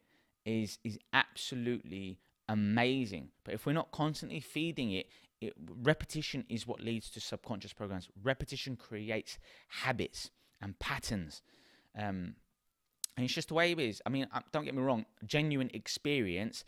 is 0.46 0.78
is 0.84 1.00
absolutely 1.12 2.20
amazing. 2.49 3.30
But 3.42 3.54
if 3.54 3.66
we're 3.66 3.73
not 3.73 3.90
constantly 3.90 4.38
feeding 4.38 4.92
it 4.92 5.08
it, 5.40 5.54
repetition 5.82 6.44
is 6.49 6.66
what 6.66 6.80
leads 6.80 7.11
to 7.11 7.20
subconscious 7.20 7.73
programs. 7.73 8.08
Repetition 8.23 8.76
creates 8.76 9.38
habits 9.82 10.30
and 10.61 10.78
patterns. 10.78 11.42
Um, 11.99 12.37
and 13.16 13.25
it's 13.25 13.35
just 13.35 13.49
the 13.49 13.54
way 13.54 13.73
it 13.73 13.80
is. 13.80 14.02
I 14.04 14.11
mean, 14.11 14.26
uh, 14.33 14.40
don't 14.52 14.64
get 14.64 14.75
me 14.75 14.83
wrong, 14.83 15.06
genuine 15.25 15.71
experience 15.73 16.64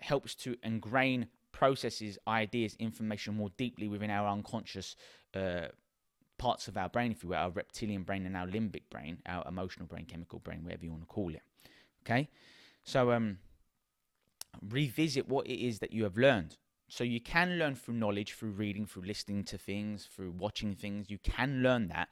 helps 0.00 0.34
to 0.34 0.56
ingrain 0.62 1.28
processes, 1.52 2.18
ideas, 2.26 2.76
information 2.78 3.36
more 3.36 3.50
deeply 3.56 3.88
within 3.88 4.10
our 4.10 4.28
unconscious 4.28 4.96
uh, 5.34 5.68
parts 6.36 6.68
of 6.68 6.76
our 6.76 6.88
brain, 6.88 7.12
if 7.12 7.22
you 7.22 7.28
will, 7.30 7.36
our 7.36 7.50
reptilian 7.50 8.02
brain 8.02 8.26
and 8.26 8.36
our 8.36 8.46
limbic 8.46 8.82
brain, 8.90 9.18
our 9.26 9.46
emotional 9.46 9.86
brain, 9.86 10.04
chemical 10.04 10.40
brain, 10.40 10.64
whatever 10.64 10.84
you 10.84 10.90
want 10.90 11.02
to 11.02 11.06
call 11.06 11.30
it. 11.30 11.42
Okay? 12.04 12.28
So, 12.82 13.12
um, 13.12 13.38
revisit 14.68 15.28
what 15.28 15.46
it 15.46 15.64
is 15.64 15.78
that 15.78 15.92
you 15.92 16.04
have 16.04 16.16
learned. 16.16 16.56
So 16.88 17.02
you 17.02 17.20
can 17.20 17.58
learn 17.58 17.74
through 17.74 17.94
knowledge, 17.94 18.34
through 18.34 18.50
reading, 18.50 18.86
through 18.86 19.04
listening 19.04 19.44
to 19.44 19.58
things, 19.58 20.06
through 20.06 20.32
watching 20.32 20.74
things. 20.74 21.10
You 21.10 21.18
can 21.18 21.62
learn 21.62 21.88
that. 21.88 22.08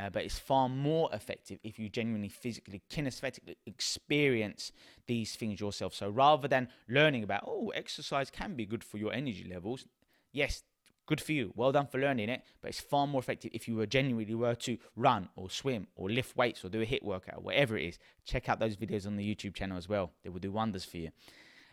Uh, 0.00 0.08
but 0.08 0.24
it's 0.24 0.38
far 0.38 0.68
more 0.68 1.10
effective 1.12 1.58
if 1.62 1.78
you 1.78 1.90
genuinely, 1.90 2.28
physically, 2.28 2.80
kinesthetically 2.90 3.56
experience 3.66 4.72
these 5.06 5.36
things 5.36 5.60
yourself. 5.60 5.94
So 5.94 6.08
rather 6.08 6.48
than 6.48 6.68
learning 6.88 7.22
about, 7.22 7.44
oh, 7.46 7.68
exercise 7.74 8.30
can 8.30 8.54
be 8.54 8.64
good 8.64 8.82
for 8.82 8.96
your 8.96 9.12
energy 9.12 9.46
levels, 9.52 9.84
yes, 10.32 10.62
good 11.04 11.20
for 11.20 11.32
you. 11.32 11.52
Well 11.54 11.72
done 11.72 11.86
for 11.86 11.98
learning 11.98 12.30
it. 12.30 12.42
But 12.62 12.68
it's 12.68 12.80
far 12.80 13.06
more 13.06 13.20
effective 13.20 13.50
if 13.52 13.68
you 13.68 13.76
were 13.76 13.84
genuinely 13.84 14.34
were 14.34 14.54
to 14.54 14.78
run 14.96 15.28
or 15.36 15.50
swim 15.50 15.88
or 15.96 16.08
lift 16.08 16.34
weights 16.34 16.64
or 16.64 16.70
do 16.70 16.80
a 16.80 16.86
HIIT 16.86 17.02
workout, 17.02 17.38
or 17.38 17.42
whatever 17.42 17.76
it 17.76 17.84
is. 17.84 17.98
Check 18.24 18.48
out 18.48 18.58
those 18.58 18.76
videos 18.76 19.06
on 19.06 19.16
the 19.16 19.34
YouTube 19.34 19.54
channel 19.54 19.76
as 19.76 19.88
well. 19.88 20.12
They 20.22 20.30
will 20.30 20.40
do 20.40 20.52
wonders 20.52 20.84
for 20.84 20.96
you. 20.96 21.10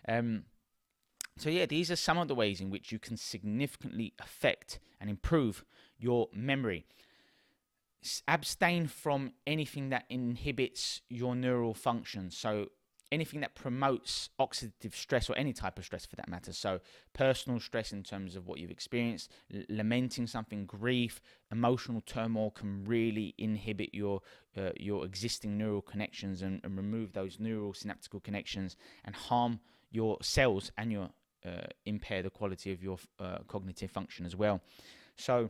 Um, 0.07 0.43
so, 1.37 1.49
yeah, 1.49 1.67
these 1.67 1.91
are 1.91 1.95
some 1.95 2.17
of 2.17 2.27
the 2.27 2.35
ways 2.35 2.59
in 2.59 2.71
which 2.71 2.91
you 2.91 2.99
can 2.99 3.15
significantly 3.15 4.13
affect 4.19 4.79
and 4.99 5.09
improve 5.09 5.63
your 5.97 6.27
memory. 6.33 6.85
Abstain 8.27 8.87
from 8.87 9.33
anything 9.45 9.89
that 9.89 10.05
inhibits 10.09 11.01
your 11.09 11.35
neural 11.35 11.73
function. 11.73 12.31
So, 12.31 12.67
anything 13.11 13.39
that 13.39 13.55
promotes 13.55 14.29
oxidative 14.39 14.93
stress 14.93 15.29
or 15.29 15.37
any 15.37 15.53
type 15.53 15.77
of 15.79 15.85
stress 15.85 16.05
for 16.05 16.17
that 16.17 16.27
matter. 16.27 16.51
So, 16.53 16.79
personal 17.13 17.59
stress 17.59 17.91
in 17.91 18.03
terms 18.03 18.35
of 18.35 18.47
what 18.47 18.59
you've 18.59 18.71
experienced, 18.71 19.31
l- 19.53 19.63
lamenting 19.69 20.27
something, 20.27 20.65
grief, 20.65 21.21
emotional 21.51 22.01
turmoil 22.01 22.51
can 22.51 22.83
really 22.85 23.33
inhibit 23.37 23.93
your 23.93 24.21
uh, 24.57 24.71
your 24.77 25.05
existing 25.05 25.57
neural 25.57 25.81
connections 25.81 26.41
and, 26.41 26.61
and 26.63 26.77
remove 26.77 27.13
those 27.13 27.39
neural 27.39 27.73
synaptical 27.73 28.19
connections 28.19 28.75
and 29.05 29.15
harm 29.15 29.59
your 29.89 30.17
cells 30.21 30.71
and 30.77 30.91
your 30.91 31.09
uh, 31.45 31.67
impair 31.85 32.21
the 32.21 32.29
quality 32.29 32.71
of 32.71 32.83
your 32.83 32.97
uh, 33.19 33.39
cognitive 33.47 33.89
function 33.89 34.25
as 34.25 34.35
well. 34.35 34.61
So, 35.15 35.49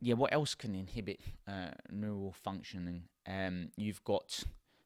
yeah, 0.00 0.14
what 0.14 0.32
else 0.32 0.54
can 0.54 0.74
inhibit 0.74 1.20
uh, 1.46 1.70
neural 1.90 2.32
functioning? 2.32 3.04
Um, 3.26 3.68
you've 3.76 4.02
got 4.04 4.44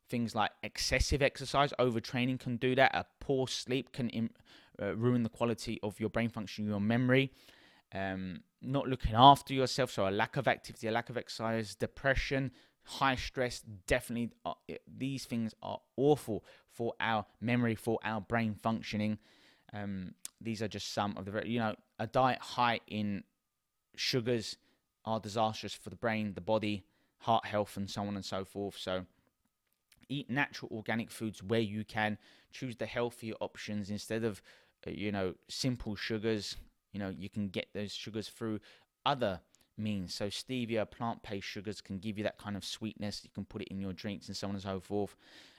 things 0.09 0.35
like 0.35 0.51
excessive 0.63 1.23
exercise, 1.23 1.73
overtraining 1.79 2.39
can 2.39 2.57
do 2.57 2.75
that. 2.75 2.95
A 2.95 3.07
poor 3.21 3.47
sleep 3.47 3.93
can 3.93 4.09
Im- 4.11 4.31
uh, 4.81 4.97
ruin 4.97 5.23
the 5.23 5.29
quality 5.29 5.79
of 5.83 6.01
your 6.01 6.11
brain 6.11 6.29
function, 6.29 6.67
your 6.67 6.81
memory. 6.81 7.33
Um, 7.95 8.41
not 8.61 8.89
looking 8.89 9.15
after 9.15 9.55
yourself, 9.55 9.91
so 9.91 10.09
a 10.09 10.11
lack 10.11 10.37
of 10.37 10.49
activity, 10.49 10.89
a 10.89 10.93
lack 10.93 11.11
of 11.11 11.17
exercise, 11.17 11.75
depression, 11.75 12.51
high 12.85 13.15
stress 13.15 13.63
definitely 13.87 14.31
are, 14.45 14.57
uh, 14.71 14.75
these 14.87 15.25
things 15.25 15.55
are 15.63 15.79
awful 15.97 16.45
for 16.71 16.93
our 17.01 17.25
memory 17.41 17.75
for 17.75 17.99
our 18.05 18.21
brain 18.21 18.55
functioning 18.55 19.19
um, 19.73 20.15
these 20.41 20.63
are 20.63 20.69
just 20.69 20.93
some 20.93 21.17
of 21.17 21.25
the 21.25 21.43
you 21.49 21.59
know 21.59 21.75
a 21.99 22.07
diet 22.07 22.39
high 22.41 22.81
in 22.87 23.25
sugars 23.97 24.57
are 25.05 25.21
disastrous 25.21 25.75
for 25.75 25.91
the 25.91 25.97
brain, 25.97 26.35
the 26.35 26.41
body, 26.41 26.85
heart 27.19 27.47
health, 27.47 27.77
and 27.77 27.89
so 27.91 28.03
on 28.03 28.17
and 28.17 28.25
so 28.25 28.45
forth. 28.45 28.77
So 28.79 29.07
eat 30.09 30.31
natural 30.31 30.71
organic 30.75 31.11
foods 31.11 31.43
where 31.43 31.61
you 31.61 31.85
can. 31.85 32.19
Choose 32.53 32.77
the 32.77 32.87
healthier 32.87 33.35
options 33.41 33.91
instead 33.91 34.23
of 34.23 34.41
uh, 34.87 34.91
you 34.91 35.11
know 35.11 35.35
simple 35.49 35.97
sugars. 35.97 36.57
You 36.93 37.01
know 37.01 37.09
you 37.09 37.29
can 37.29 37.49
get 37.49 37.67
those 37.75 37.93
sugars 37.93 38.29
through 38.29 38.61
other 39.05 39.41
means. 39.77 40.15
So 40.15 40.29
stevia, 40.29 40.89
plant-based 40.89 41.47
sugars 41.47 41.81
can 41.81 41.99
give 41.99 42.17
you 42.17 42.25
that 42.25 42.39
kind 42.39 42.57
of 42.57 42.65
sweetness. 42.65 43.23
You 43.25 43.31
can 43.35 43.45
put 43.45 43.63
it 43.63 43.69
in 43.69 43.81
your 43.81 43.93
drinks 43.93 44.29
and 44.29 44.37
so 44.37 44.49
on 44.49 44.55
and 44.55 44.63
so 44.63 44.81
forth. 44.81 45.17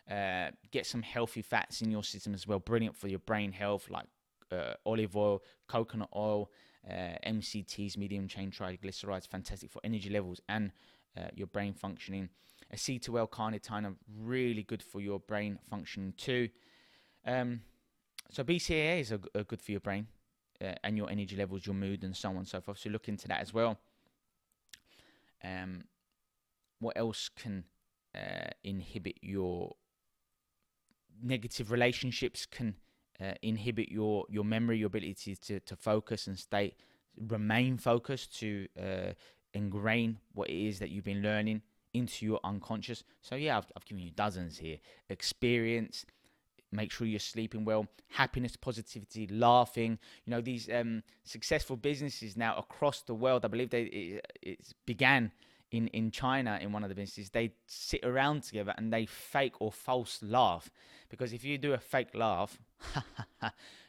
Uh, 0.10 0.52
get 0.72 0.86
some 0.86 1.02
healthy 1.02 1.42
fats 1.42 1.82
in 1.82 1.92
your 1.92 2.04
system 2.04 2.34
as 2.34 2.48
well. 2.48 2.60
Brilliant 2.60 2.96
for 2.96 3.08
your 3.08 3.20
brain 3.20 3.52
health, 3.52 3.90
like 3.90 4.06
uh, 4.52 4.76
olive 4.86 5.16
oil, 5.16 5.44
coconut 5.68 6.10
oil, 6.16 6.50
uh, 6.90 7.18
MCTs, 7.26 7.98
medium 7.98 8.28
chain 8.28 8.52
triglycerides, 8.52 9.28
fantastic 9.28 9.72
for 9.72 9.82
energy 9.84 10.10
levels 10.10 10.42
and 10.48 10.72
uh, 11.18 11.28
your 11.36 11.48
brain 11.48 11.74
functioning. 11.74 12.30
Acetyl 12.74 13.30
carnitine 13.30 13.86
are 13.86 13.96
really 14.22 14.64
good 14.64 14.84
for 14.84 15.00
your 15.00 15.20
brain 15.20 15.60
functioning 15.70 16.14
too. 16.18 16.50
Um, 17.26 17.62
so 18.32 18.44
BCAAs 18.44 19.12
are, 19.12 19.40
are 19.40 19.44
good 19.44 19.62
for 19.62 19.72
your 19.72 19.82
brain 19.82 20.08
uh, 20.62 20.74
and 20.84 20.98
your 20.98 21.10
energy 21.10 21.36
levels, 21.36 21.66
your 21.66 21.76
mood, 21.76 22.04
and 22.04 22.16
so 22.16 22.30
on 22.30 22.38
and 22.38 22.48
so 22.48 22.62
forth. 22.62 22.80
So 22.80 22.90
look 22.90 23.08
into 23.08 23.28
that 23.28 23.42
as 23.42 23.54
well. 23.54 23.78
Um, 25.44 25.84
what 26.80 26.98
else 26.98 27.30
can 27.30 27.66
uh, 28.16 28.50
inhibit 28.64 29.18
your 29.22 29.76
negative 31.22 31.72
relationships? 31.72 32.46
Can 32.46 32.76
uh, 33.22 33.34
inhibit 33.42 33.90
your 33.90 34.26
your 34.30 34.46
memory, 34.46 34.78
your 34.78 34.88
ability 34.88 35.36
to 35.36 35.60
to 35.60 35.76
focus 35.76 36.28
and 36.28 36.38
stay 36.38 36.74
remain 37.30 37.78
focused 37.78 38.38
to 38.40 38.68
uh, 38.82 39.14
ingrain 39.54 40.20
what 40.34 40.50
it 40.50 40.68
is 40.68 40.80
that 40.80 40.90
you've 40.90 41.06
been 41.06 41.22
learning 41.22 41.62
into 41.94 42.26
your 42.26 42.40
unconscious. 42.44 43.04
So 43.22 43.36
yeah, 43.36 43.58
I've, 43.58 43.72
I've 43.76 43.86
given 43.86 44.04
you 44.04 44.12
dozens 44.12 44.58
here. 44.58 44.78
Experience, 45.10 46.06
make 46.72 46.92
sure 46.92 47.08
you're 47.08 47.20
sleeping 47.20 47.64
well, 47.64 47.88
happiness, 48.10 48.56
positivity, 48.58 49.28
laughing. 49.28 49.98
You 50.26 50.32
know, 50.32 50.42
these 50.42 50.70
um, 50.70 51.04
successful 51.24 51.78
businesses 51.78 52.36
now 52.36 52.58
across 52.58 53.02
the 53.02 53.14
world, 53.14 53.46
I 53.46 53.48
believe 53.48 53.70
they 53.70 53.84
it, 53.84 54.26
it 54.42 54.60
began 54.86 55.32
in, 55.72 55.88
in 55.88 56.12
China 56.12 56.60
in 56.62 56.72
one 56.72 56.84
of 56.84 56.90
the 56.90 56.96
businesses, 56.96 57.30
they 57.30 57.54
sit 57.66 58.04
around 58.04 58.44
together 58.44 58.74
and 58.78 58.92
they 58.92 59.06
fake 59.06 59.56
or 59.60 59.72
false 59.72 60.20
laugh. 60.22 60.70
Because 61.10 61.34
if 61.34 61.44
you 61.44 61.58
do 61.58 61.74
a 61.74 61.78
fake 61.78 62.14
laugh, 62.14 62.60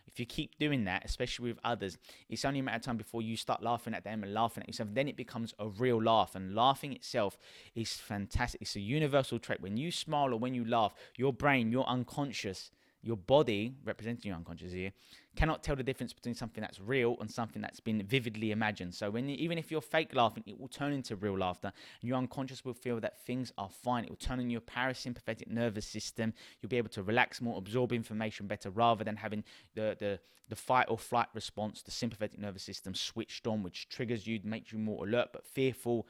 if 0.07 0.21
you 0.21 0.27
keep 0.27 0.59
doing 0.59 0.85
that, 0.85 1.05
especially 1.05 1.51
with 1.51 1.61
others, 1.63 1.99
it's 2.29 2.45
only 2.45 2.61
a 2.61 2.63
matter 2.63 2.77
of 2.77 2.83
time 2.83 2.97
before 2.97 3.23
you 3.23 3.37
start 3.37 3.63
laughing 3.63 3.95
at 3.95 4.05
them 4.05 4.23
and 4.23 4.33
laughing 4.33 4.63
at 4.63 4.69
yourself. 4.69 4.91
Then 4.93 5.09
it 5.09 5.17
becomes 5.17 5.55
a 5.59 5.69
real 5.69 6.03
laugh. 6.03 6.35
And 6.35 6.55
laughing 6.55 6.93
itself 6.93 7.39
is 7.75 7.93
fantastic. 7.95 8.63
It's 8.63 8.77
a 8.77 8.81
universal 8.81 9.39
trait. 9.39 9.61
When 9.61 9.77
you 9.77 9.91
smile 9.91 10.33
or 10.33 10.39
when 10.39 10.55
you 10.55 10.65
laugh, 10.65 10.95
your 11.17 11.33
brain, 11.33 11.71
your 11.71 11.87
unconscious, 11.87 12.71
your 13.03 13.17
body, 13.17 13.75
representing 13.85 14.29
your 14.29 14.37
unconscious 14.37 14.73
here, 14.73 14.93
cannot 15.37 15.63
tell 15.63 15.77
the 15.77 15.83
difference 15.83 16.13
between 16.13 16.35
something 16.35 16.61
that's 16.61 16.81
real 16.81 17.17
and 17.21 17.31
something 17.31 17.63
that's 17.63 17.81
been 17.81 18.03
vividly 18.03 18.51
imagined. 18.51 18.95
So 18.95 19.11
when 19.11 19.29
even 19.31 19.59
if 19.59 19.71
you're 19.71 19.81
fake 19.81 20.15
laughing, 20.15 20.43
it 20.47 20.59
will 20.59 20.69
turn 20.69 20.93
into 20.93 21.15
real 21.17 21.39
laughter, 21.39 21.73
and 22.01 22.09
your 22.09 22.19
unconscious 22.19 22.65
will 22.65 22.75
feel 22.75 22.99
that 23.01 23.25
things 23.25 23.53
are 23.57 23.69
fine. 23.69 24.05
It 24.05 24.11
will 24.11 24.17
turn 24.17 24.41
on 24.41 24.51
your 24.51 24.63
parasympathetic 24.63 25.49
nervous 25.49 25.87
system. 25.87 26.33
You'll 26.61 26.71
be 26.71 26.79
able 26.79 26.89
to 26.91 27.03
relax 27.03 27.41
more, 27.41 27.59
absorb 27.59 27.93
information 27.93 28.47
better, 28.47 28.71
rather 28.71 29.05
than 29.05 29.17
having 29.17 29.45
the 29.75 29.97
the 29.99 30.19
the 30.49 30.57
fight 30.57 30.87
or 30.89 30.99
flight 30.99 31.29
response, 31.35 31.83
the 31.83 31.91
sympathetic 31.91 32.39
nervous 32.39 32.63
system 32.63 32.95
switched 32.95 33.47
on, 33.47 33.63
which 33.63 33.89
triggers 33.89 34.27
you, 34.27 34.41
makes 34.45 34.73
you 34.73 34.79
more 34.79 35.07
alert 35.07 35.29
but 35.33 35.47
fearful, 35.47 36.07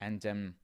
and 0.00 0.24
um, 0.24 0.54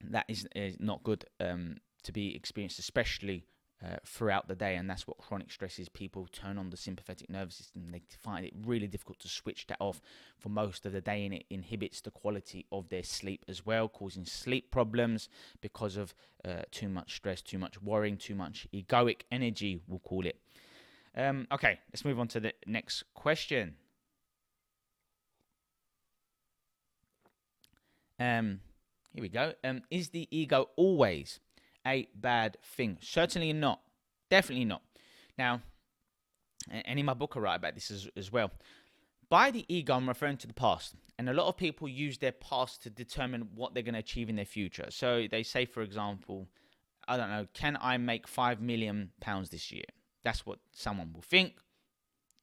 that 0.00 0.24
is, 0.28 0.48
is 0.54 0.76
not 0.80 1.02
good 1.02 1.24
um, 1.38 1.76
to 2.02 2.12
be 2.12 2.34
experienced, 2.34 2.78
especially 2.78 3.44
uh, 3.84 3.96
throughout 4.04 4.48
the 4.48 4.54
day, 4.54 4.76
and 4.76 4.88
that's 4.88 5.06
what 5.06 5.18
chronic 5.18 5.50
stress 5.50 5.78
is. 5.78 5.88
People 5.88 6.26
turn 6.32 6.58
on 6.58 6.70
the 6.70 6.76
sympathetic 6.76 7.28
nervous 7.28 7.56
system; 7.56 7.88
they 7.90 8.02
find 8.22 8.44
it 8.44 8.54
really 8.64 8.86
difficult 8.86 9.18
to 9.20 9.28
switch 9.28 9.66
that 9.66 9.76
off 9.80 10.00
for 10.38 10.48
most 10.48 10.86
of 10.86 10.92
the 10.92 11.00
day, 11.00 11.24
and 11.24 11.34
it 11.34 11.44
inhibits 11.50 12.00
the 12.00 12.10
quality 12.10 12.66
of 12.72 12.88
their 12.88 13.02
sleep 13.02 13.44
as 13.48 13.66
well, 13.66 13.88
causing 13.88 14.24
sleep 14.24 14.70
problems 14.70 15.28
because 15.60 15.96
of 15.96 16.14
uh, 16.44 16.62
too 16.70 16.88
much 16.88 17.16
stress, 17.16 17.42
too 17.42 17.58
much 17.58 17.80
worrying, 17.82 18.16
too 18.16 18.34
much 18.34 18.66
egoic 18.72 19.22
energy. 19.30 19.80
We'll 19.86 19.98
call 19.98 20.26
it. 20.26 20.38
Um, 21.16 21.46
okay, 21.50 21.78
let's 21.92 22.04
move 22.04 22.18
on 22.18 22.28
to 22.28 22.40
the 22.40 22.52
next 22.66 23.04
question. 23.14 23.76
Um, 28.18 28.60
here 29.12 29.22
we 29.22 29.28
go. 29.28 29.52
Um, 29.64 29.82
is 29.90 30.10
the 30.10 30.28
ego 30.30 30.70
always 30.76 31.40
a 31.86 32.08
bad 32.14 32.56
thing. 32.62 32.98
Certainly 33.00 33.52
not. 33.52 33.80
Definitely 34.30 34.64
not. 34.64 34.82
Now, 35.38 35.62
and 36.70 36.98
in 36.98 37.06
my 37.06 37.14
book 37.14 37.34
I 37.36 37.38
write 37.38 37.56
about 37.56 37.74
this 37.74 37.90
as, 37.90 38.08
as 38.16 38.32
well. 38.32 38.50
By 39.28 39.50
the 39.50 39.64
ego, 39.68 39.94
I'm 39.94 40.08
referring 40.08 40.36
to 40.38 40.46
the 40.46 40.52
past. 40.52 40.94
And 41.18 41.28
a 41.28 41.32
lot 41.32 41.48
of 41.48 41.56
people 41.56 41.88
use 41.88 42.18
their 42.18 42.32
past 42.32 42.82
to 42.82 42.90
determine 42.90 43.48
what 43.54 43.72
they're 43.72 43.82
going 43.82 43.94
to 43.94 44.00
achieve 44.00 44.28
in 44.28 44.36
their 44.36 44.44
future. 44.44 44.86
So 44.90 45.26
they 45.30 45.42
say, 45.42 45.64
for 45.64 45.82
example, 45.82 46.48
I 47.08 47.16
don't 47.16 47.30
know, 47.30 47.46
can 47.54 47.78
I 47.80 47.96
make 47.96 48.28
five 48.28 48.60
million 48.60 49.12
pounds 49.20 49.50
this 49.50 49.72
year? 49.72 49.84
That's 50.24 50.44
what 50.44 50.58
someone 50.72 51.12
will 51.12 51.22
think. 51.22 51.54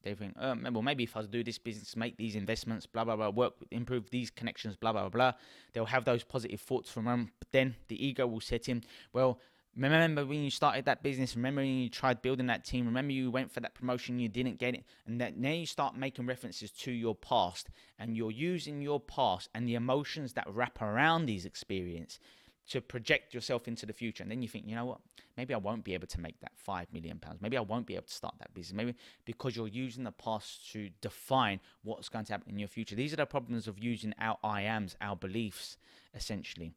They 0.04 0.14
think, 0.14 0.34
oh, 0.40 0.54
well, 0.70 0.82
maybe 0.82 1.04
if 1.04 1.16
I 1.16 1.22
do 1.22 1.42
this 1.42 1.58
business, 1.58 1.96
make 1.96 2.16
these 2.16 2.36
investments, 2.36 2.86
blah, 2.86 3.04
blah, 3.04 3.16
blah, 3.16 3.30
work, 3.30 3.54
improve 3.70 4.10
these 4.10 4.30
connections, 4.30 4.76
blah, 4.76 4.92
blah, 4.92 5.08
blah, 5.08 5.32
they'll 5.72 5.86
have 5.86 6.04
those 6.04 6.22
positive 6.22 6.60
thoughts 6.60 6.90
from 6.90 7.06
them. 7.06 7.32
But 7.38 7.48
then 7.52 7.74
the 7.88 8.06
ego 8.06 8.26
will 8.26 8.40
set 8.40 8.68
in, 8.68 8.84
well, 9.12 9.40
remember 9.76 10.24
when 10.24 10.44
you 10.44 10.50
started 10.50 10.84
that 10.84 11.02
business, 11.02 11.34
remember 11.34 11.62
when 11.62 11.70
you 11.70 11.88
tried 11.88 12.22
building 12.22 12.46
that 12.46 12.64
team, 12.64 12.86
remember 12.86 13.12
you 13.12 13.30
went 13.30 13.50
for 13.50 13.60
that 13.60 13.74
promotion, 13.74 14.18
you 14.18 14.28
didn't 14.28 14.58
get 14.58 14.74
it. 14.74 14.84
And 15.06 15.20
that 15.20 15.36
now 15.36 15.52
you 15.52 15.66
start 15.66 15.96
making 15.96 16.26
references 16.26 16.70
to 16.70 16.92
your 16.92 17.14
past 17.14 17.68
and 17.98 18.16
you're 18.16 18.30
using 18.30 18.80
your 18.80 19.00
past 19.00 19.48
and 19.54 19.66
the 19.66 19.74
emotions 19.74 20.34
that 20.34 20.46
wrap 20.48 20.80
around 20.80 21.26
these 21.26 21.44
experiences 21.44 22.20
to 22.68 22.80
project 22.80 23.34
yourself 23.34 23.68
into 23.68 23.84
the 23.84 23.92
future. 23.92 24.22
And 24.22 24.30
then 24.30 24.42
you 24.42 24.48
think, 24.48 24.66
you 24.66 24.74
know 24.74 24.86
what? 24.86 25.00
Maybe 25.36 25.52
I 25.52 25.58
won't 25.58 25.84
be 25.84 25.94
able 25.94 26.06
to 26.06 26.20
make 26.20 26.40
that 26.40 26.52
five 26.56 26.86
million 26.92 27.18
pounds. 27.18 27.40
Maybe 27.42 27.56
I 27.56 27.60
won't 27.60 27.86
be 27.86 27.94
able 27.94 28.06
to 28.06 28.12
start 28.12 28.34
that 28.38 28.54
business. 28.54 28.76
Maybe 28.76 28.94
because 29.24 29.56
you're 29.56 29.68
using 29.68 30.04
the 30.04 30.12
past 30.12 30.70
to 30.72 30.90
define 31.00 31.60
what's 31.82 32.08
going 32.08 32.24
to 32.26 32.32
happen 32.32 32.50
in 32.50 32.58
your 32.58 32.68
future. 32.68 32.94
These 32.94 33.12
are 33.12 33.16
the 33.16 33.26
problems 33.26 33.68
of 33.68 33.78
using 33.78 34.14
our 34.18 34.38
I 34.42 34.62
ams, 34.62 34.96
our 35.00 35.16
beliefs, 35.16 35.76
essentially. 36.14 36.72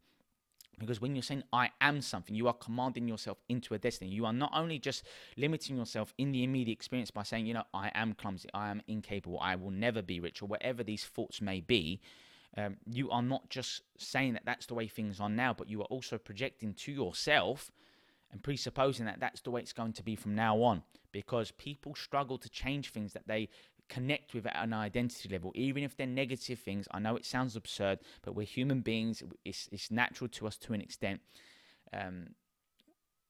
Because 0.79 1.01
when 1.01 1.15
you're 1.15 1.23
saying 1.23 1.43
I 1.51 1.71
am 1.81 2.01
something, 2.01 2.35
you 2.35 2.47
are 2.47 2.53
commanding 2.53 3.07
yourself 3.07 3.39
into 3.49 3.73
a 3.73 3.79
destiny. 3.79 4.11
You 4.11 4.25
are 4.25 4.33
not 4.33 4.51
only 4.53 4.77
just 4.77 5.03
limiting 5.35 5.75
yourself 5.75 6.13
in 6.17 6.31
the 6.31 6.43
immediate 6.43 6.73
experience 6.73 7.09
by 7.09 7.23
saying, 7.23 7.47
you 7.47 7.53
know, 7.55 7.63
I 7.73 7.91
am 7.95 8.13
clumsy, 8.13 8.49
I 8.53 8.69
am 8.69 8.83
incapable, 8.87 9.39
I 9.41 9.55
will 9.55 9.71
never 9.71 10.03
be 10.03 10.19
rich, 10.19 10.41
or 10.41 10.45
whatever 10.45 10.83
these 10.83 11.03
thoughts 11.03 11.41
may 11.41 11.61
be 11.61 11.99
um, 12.55 12.77
you 12.85 13.09
are 13.11 13.21
not 13.21 13.49
just 13.49 13.81
saying 13.97 14.33
that 14.33 14.45
that's 14.45 14.65
the 14.65 14.73
way 14.73 14.87
things 14.87 15.19
are 15.19 15.29
now, 15.29 15.53
but 15.53 15.69
you 15.69 15.81
are 15.81 15.85
also 15.85 16.17
projecting 16.17 16.73
to 16.73 16.91
yourself 16.91 17.71
and 18.31 18.43
presupposing 18.43 19.05
that 19.05 19.19
that's 19.19 19.41
the 19.41 19.51
way 19.51 19.61
it's 19.61 19.73
going 19.73 19.93
to 19.93 20.03
be 20.03 20.15
from 20.15 20.35
now 20.35 20.61
on. 20.61 20.83
Because 21.11 21.51
people 21.51 21.95
struggle 21.95 22.37
to 22.37 22.49
change 22.49 22.91
things 22.91 23.13
that 23.13 23.27
they 23.27 23.49
connect 23.89 24.33
with 24.33 24.45
at 24.45 24.55
an 24.55 24.73
identity 24.73 25.29
level, 25.29 25.51
even 25.55 25.83
if 25.83 25.95
they're 25.95 26.07
negative 26.07 26.59
things. 26.59 26.87
I 26.91 26.99
know 26.99 27.15
it 27.15 27.25
sounds 27.25 27.55
absurd, 27.55 27.99
but 28.21 28.35
we're 28.35 28.45
human 28.45 28.81
beings. 28.81 29.23
It's, 29.45 29.69
it's 29.71 29.91
natural 29.91 30.27
to 30.29 30.47
us 30.47 30.57
to 30.57 30.73
an 30.73 30.81
extent. 30.81 31.21
Um, 31.93 32.29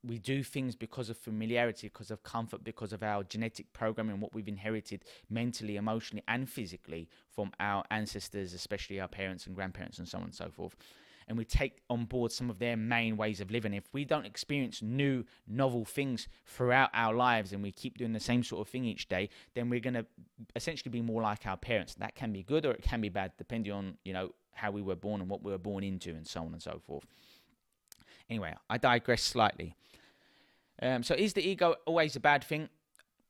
we 0.03 0.17
do 0.19 0.43
things 0.43 0.75
because 0.75 1.09
of 1.09 1.17
familiarity, 1.17 1.87
because 1.87 2.11
of 2.11 2.23
comfort, 2.23 2.63
because 2.63 2.93
of 2.93 3.03
our 3.03 3.23
genetic 3.23 3.71
programming, 3.73 4.19
what 4.19 4.33
we've 4.33 4.47
inherited 4.47 5.03
mentally, 5.29 5.75
emotionally, 5.75 6.23
and 6.27 6.49
physically 6.49 7.09
from 7.29 7.51
our 7.59 7.83
ancestors, 7.91 8.53
especially 8.53 8.99
our 8.99 9.07
parents 9.07 9.47
and 9.47 9.55
grandparents, 9.55 9.99
and 9.99 10.07
so 10.07 10.17
on 10.17 10.25
and 10.25 10.35
so 10.35 10.49
forth. 10.49 10.75
And 11.27 11.37
we 11.37 11.43
take 11.43 11.81
on 11.89 12.05
board 12.05 12.31
some 12.31 12.49
of 12.49 12.57
their 12.57 12.77
main 12.77 13.17
ways 13.17 13.41
of 13.41 13.51
living. 13.51 13.73
If 13.73 13.91
we 13.91 14.05
don't 14.05 14.25
experience 14.25 14.81
new, 14.81 15.25
novel 15.45 15.83
things 15.83 16.29
throughout 16.45 16.89
our 16.93 17.13
lives 17.13 17.51
and 17.51 17.61
we 17.61 17.73
keep 17.73 17.97
doing 17.97 18.13
the 18.13 18.19
same 18.19 18.43
sort 18.43 18.65
of 18.65 18.71
thing 18.71 18.85
each 18.85 19.09
day, 19.09 19.29
then 19.53 19.69
we're 19.69 19.81
going 19.81 19.95
to 19.95 20.05
essentially 20.55 20.89
be 20.89 21.01
more 21.01 21.21
like 21.21 21.45
our 21.45 21.57
parents. 21.57 21.95
That 21.95 22.15
can 22.15 22.31
be 22.31 22.43
good 22.43 22.65
or 22.65 22.71
it 22.71 22.81
can 22.81 23.01
be 23.01 23.09
bad, 23.09 23.33
depending 23.37 23.73
on, 23.73 23.97
you 24.05 24.13
know, 24.13 24.29
how 24.53 24.71
we 24.71 24.81
were 24.81 24.95
born 24.95 25.19
and 25.19 25.29
what 25.29 25.43
we 25.43 25.51
were 25.51 25.57
born 25.57 25.83
into, 25.83 26.11
and 26.11 26.25
so 26.25 26.41
on 26.41 26.53
and 26.53 26.61
so 26.61 26.79
forth. 26.85 27.05
Anyway, 28.29 28.53
I 28.69 28.77
digress 28.77 29.23
slightly. 29.23 29.75
Um, 30.81 31.03
so 31.03 31.15
is 31.15 31.33
the 31.33 31.47
ego 31.47 31.75
always 31.85 32.15
a 32.15 32.19
bad 32.19 32.43
thing? 32.43 32.69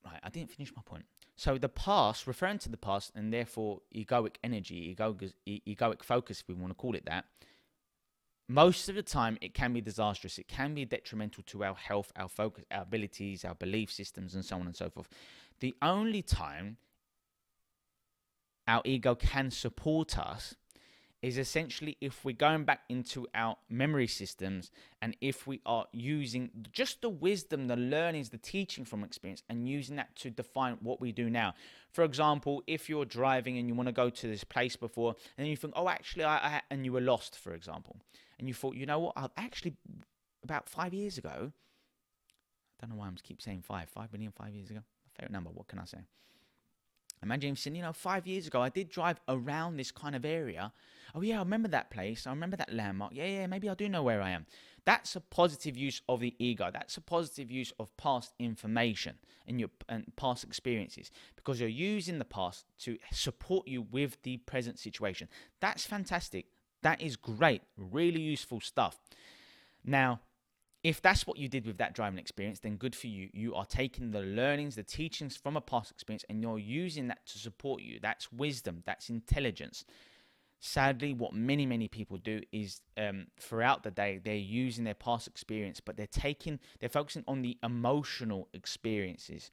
Right, 0.05 0.19
I 0.23 0.29
didn't 0.29 0.51
finish 0.51 0.71
my 0.75 0.81
point. 0.85 1.05
So 1.35 1.57
the 1.57 1.69
past, 1.69 2.25
referring 2.25 2.57
to 2.59 2.69
the 2.69 2.77
past, 2.77 3.11
and 3.15 3.31
therefore 3.31 3.81
egoic 3.95 4.35
energy, 4.43 4.95
egoic, 4.97 5.33
egoic 5.47 6.03
focus, 6.03 6.41
if 6.41 6.47
we 6.47 6.55
want 6.55 6.71
to 6.71 6.75
call 6.75 6.95
it 6.95 7.05
that, 7.05 7.25
most 8.49 8.89
of 8.89 8.95
the 8.95 9.03
time 9.03 9.37
it 9.41 9.53
can 9.53 9.73
be 9.73 9.81
disastrous. 9.81 10.39
It 10.39 10.47
can 10.47 10.73
be 10.73 10.85
detrimental 10.85 11.43
to 11.47 11.63
our 11.63 11.75
health, 11.75 12.11
our 12.15 12.29
focus, 12.29 12.63
our 12.71 12.83
abilities, 12.83 13.45
our 13.45 13.55
belief 13.55 13.91
systems, 13.91 14.35
and 14.35 14.43
so 14.43 14.55
on 14.55 14.65
and 14.65 14.75
so 14.75 14.89
forth. 14.89 15.09
The 15.59 15.75
only 15.81 16.21
time 16.21 16.77
our 18.67 18.81
ego 18.85 19.15
can 19.15 19.51
support 19.51 20.17
us 20.17 20.55
is 21.21 21.37
essentially 21.37 21.97
if 21.99 22.23
we're 22.23 22.35
going 22.35 22.63
back 22.63 22.81
into 22.89 23.25
our 23.33 23.57
memory 23.69 24.07
systems 24.07 24.71
and 25.01 25.17
if 25.19 25.47
we 25.47 25.59
are 25.65 25.85
using 25.91 26.49
just 26.71 27.01
the 27.01 27.09
wisdom, 27.09 27.67
the 27.67 27.75
learnings, 27.75 28.29
the 28.29 28.37
teaching 28.37 28.85
from 28.85 29.03
experience 29.03 29.41
and 29.49 29.67
using 29.67 29.95
that 29.95 30.15
to 30.15 30.29
define 30.29 30.77
what 30.81 31.01
we 31.01 31.11
do 31.11 31.29
now. 31.29 31.53
For 31.91 32.03
example, 32.03 32.61
if 32.67 32.87
you're 32.87 33.05
driving 33.05 33.57
and 33.57 33.67
you 33.67 33.73
want 33.73 33.87
to 33.87 33.93
go 33.93 34.09
to 34.09 34.27
this 34.27 34.43
place 34.43 34.75
before 34.75 35.15
and 35.37 35.47
you 35.47 35.57
think, 35.57 35.73
oh, 35.75 35.89
actually, 35.89 36.23
I, 36.23 36.37
I 36.37 36.61
and 36.69 36.85
you 36.85 36.93
were 36.93 37.01
lost, 37.01 37.37
for 37.37 37.53
example, 37.53 37.97
and 38.37 38.47
you 38.47 38.53
thought, 38.53 38.75
you 38.75 38.85
know 38.85 38.99
what, 38.99 39.13
I've 39.17 39.31
actually, 39.37 39.73
about 40.43 40.69
five 40.69 40.93
years 40.93 41.17
ago, 41.17 41.51
I 42.79 42.85
don't 42.85 42.95
know 42.95 42.99
why 42.99 43.07
I 43.07 43.11
keep 43.23 43.41
saying 43.41 43.63
five, 43.63 43.89
five 43.89 44.13
million, 44.13 44.31
five 44.31 44.53
years 44.53 44.69
ago, 44.69 44.81
favorite 45.17 45.31
number, 45.31 45.49
what 45.49 45.67
can 45.67 45.79
I 45.79 45.85
say? 45.85 45.99
Imagine 47.23 47.55
saying, 47.55 47.75
you 47.75 47.81
know, 47.81 47.93
five 47.93 48.27
years 48.27 48.47
ago, 48.47 48.61
I 48.61 48.69
did 48.69 48.89
drive 48.89 49.19
around 49.27 49.77
this 49.77 49.91
kind 49.91 50.15
of 50.15 50.23
area. 50.23 50.71
Oh, 51.15 51.21
yeah, 51.21 51.37
I 51.37 51.39
remember 51.39 51.67
that 51.69 51.89
place. 51.89 52.27
I 52.27 52.29
remember 52.29 52.57
that 52.57 52.73
landmark. 52.73 53.13
Yeah, 53.13 53.25
yeah, 53.25 53.47
maybe 53.47 53.69
I 53.69 53.73
do 53.73 53.89
know 53.89 54.03
where 54.03 54.21
I 54.21 54.31
am. 54.31 54.45
That's 54.85 55.15
a 55.15 55.21
positive 55.21 55.75
use 55.75 56.01
of 56.07 56.19
the 56.19 56.33
ego. 56.39 56.69
That's 56.71 56.95
a 56.97 57.01
positive 57.01 57.51
use 57.51 57.73
of 57.79 57.95
past 57.97 58.33
information 58.39 59.15
and 59.47 59.59
your 59.59 59.69
and 59.89 60.05
past 60.15 60.43
experiences 60.43 61.11
because 61.35 61.59
you're 61.59 61.69
using 61.69 62.19
the 62.19 62.25
past 62.25 62.65
to 62.79 62.97
support 63.11 63.67
you 63.67 63.81
with 63.81 64.21
the 64.23 64.37
present 64.37 64.79
situation. 64.79 65.27
That's 65.59 65.85
fantastic. 65.85 66.45
That 66.83 67.01
is 67.01 67.15
great. 67.15 67.63
Really 67.75 68.21
useful 68.21 68.61
stuff. 68.61 68.97
Now, 69.83 70.21
if 70.83 71.01
that's 71.01 71.25
what 71.25 71.37
you 71.37 71.47
did 71.47 71.65
with 71.65 71.77
that 71.77 71.93
driving 71.93 72.19
experience, 72.19 72.59
then 72.59 72.75
good 72.75 72.95
for 72.95 73.07
you. 73.07 73.29
You 73.33 73.55
are 73.55 73.65
taking 73.65 74.11
the 74.11 74.21
learnings, 74.21 74.75
the 74.75 74.83
teachings 74.83 75.35
from 75.35 75.57
a 75.57 75.61
past 75.61 75.91
experience, 75.91 76.23
and 76.29 76.41
you're 76.41 76.59
using 76.59 77.07
that 77.07 77.25
to 77.27 77.39
support 77.39 77.81
you. 77.81 77.99
That's 78.01 78.31
wisdom, 78.31 78.83
that's 78.85 79.09
intelligence. 79.09 79.85
Sadly, 80.59 81.13
what 81.13 81.33
many, 81.33 81.65
many 81.65 81.87
people 81.87 82.17
do 82.17 82.41
is 82.51 82.81
um, 82.97 83.27
throughout 83.39 83.83
the 83.83 83.91
day, 83.91 84.19
they're 84.23 84.35
using 84.35 84.85
their 84.85 84.95
past 84.95 85.27
experience, 85.27 85.79
but 85.79 85.97
they're 85.97 86.07
taking, 86.07 86.59
they're 86.79 86.89
focusing 86.89 87.23
on 87.27 87.41
the 87.41 87.57
emotional 87.63 88.47
experiences 88.53 89.51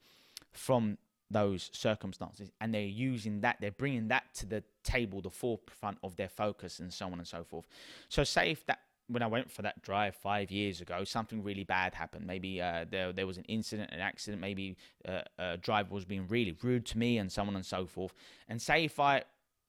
from 0.52 0.96
those 1.30 1.70
circumstances 1.72 2.50
and 2.60 2.72
they're 2.72 2.82
using 2.82 3.40
that 3.40 3.56
they're 3.60 3.72
bringing 3.72 4.08
that 4.08 4.22
to 4.34 4.46
the 4.46 4.62
table 4.84 5.20
the 5.20 5.30
forefront 5.30 5.98
of 6.04 6.14
their 6.16 6.28
focus 6.28 6.78
and 6.78 6.92
so 6.92 7.06
on 7.06 7.14
and 7.14 7.26
so 7.26 7.42
forth 7.42 7.66
so 8.08 8.22
say 8.22 8.50
if 8.50 8.64
that 8.66 8.80
when 9.08 9.22
I 9.22 9.26
went 9.26 9.50
for 9.50 9.62
that 9.62 9.82
drive 9.82 10.14
five 10.14 10.50
years 10.50 10.80
ago, 10.80 11.04
something 11.04 11.42
really 11.42 11.64
bad 11.64 11.94
happened. 11.94 12.26
Maybe 12.26 12.60
uh, 12.60 12.86
there 12.90 13.12
there 13.12 13.26
was 13.26 13.36
an 13.36 13.44
incident, 13.44 13.90
an 13.92 14.00
accident. 14.00 14.40
Maybe 14.40 14.76
uh, 15.06 15.20
a 15.38 15.56
driver 15.56 15.94
was 15.94 16.04
being 16.04 16.26
really 16.28 16.56
rude 16.62 16.86
to 16.86 16.98
me, 16.98 17.18
and 17.18 17.30
so 17.30 17.42
on 17.42 17.54
and 17.54 17.66
so 17.66 17.86
forth. 17.86 18.14
And 18.48 18.60
say 18.60 18.84
if 18.84 18.98
I 18.98 19.24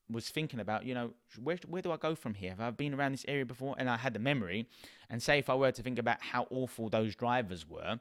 was 0.10 0.30
thinking 0.30 0.60
about, 0.60 0.86
you 0.86 0.94
know, 0.94 1.12
where 1.42 1.58
where 1.68 1.82
do 1.82 1.92
I 1.92 1.98
go 1.98 2.16
from 2.16 2.36
here? 2.36 2.52
Have 2.52 2.62
I 2.62 2.72
been 2.72 2.94
around 2.94 3.12
this 3.12 3.26
area 3.28 3.46
before? 3.46 3.76
And 3.78 3.90
I 3.90 3.98
had 3.98 4.14
the 4.14 4.20
memory. 4.20 4.68
And 5.10 5.22
say 5.22 5.40
if 5.40 5.50
I 5.50 5.56
were 5.56 5.72
to 5.72 5.82
think 5.82 6.00
about 6.00 6.22
how 6.22 6.48
awful 6.50 6.90
those 6.90 7.16
drivers 7.16 7.68
were. 7.68 8.00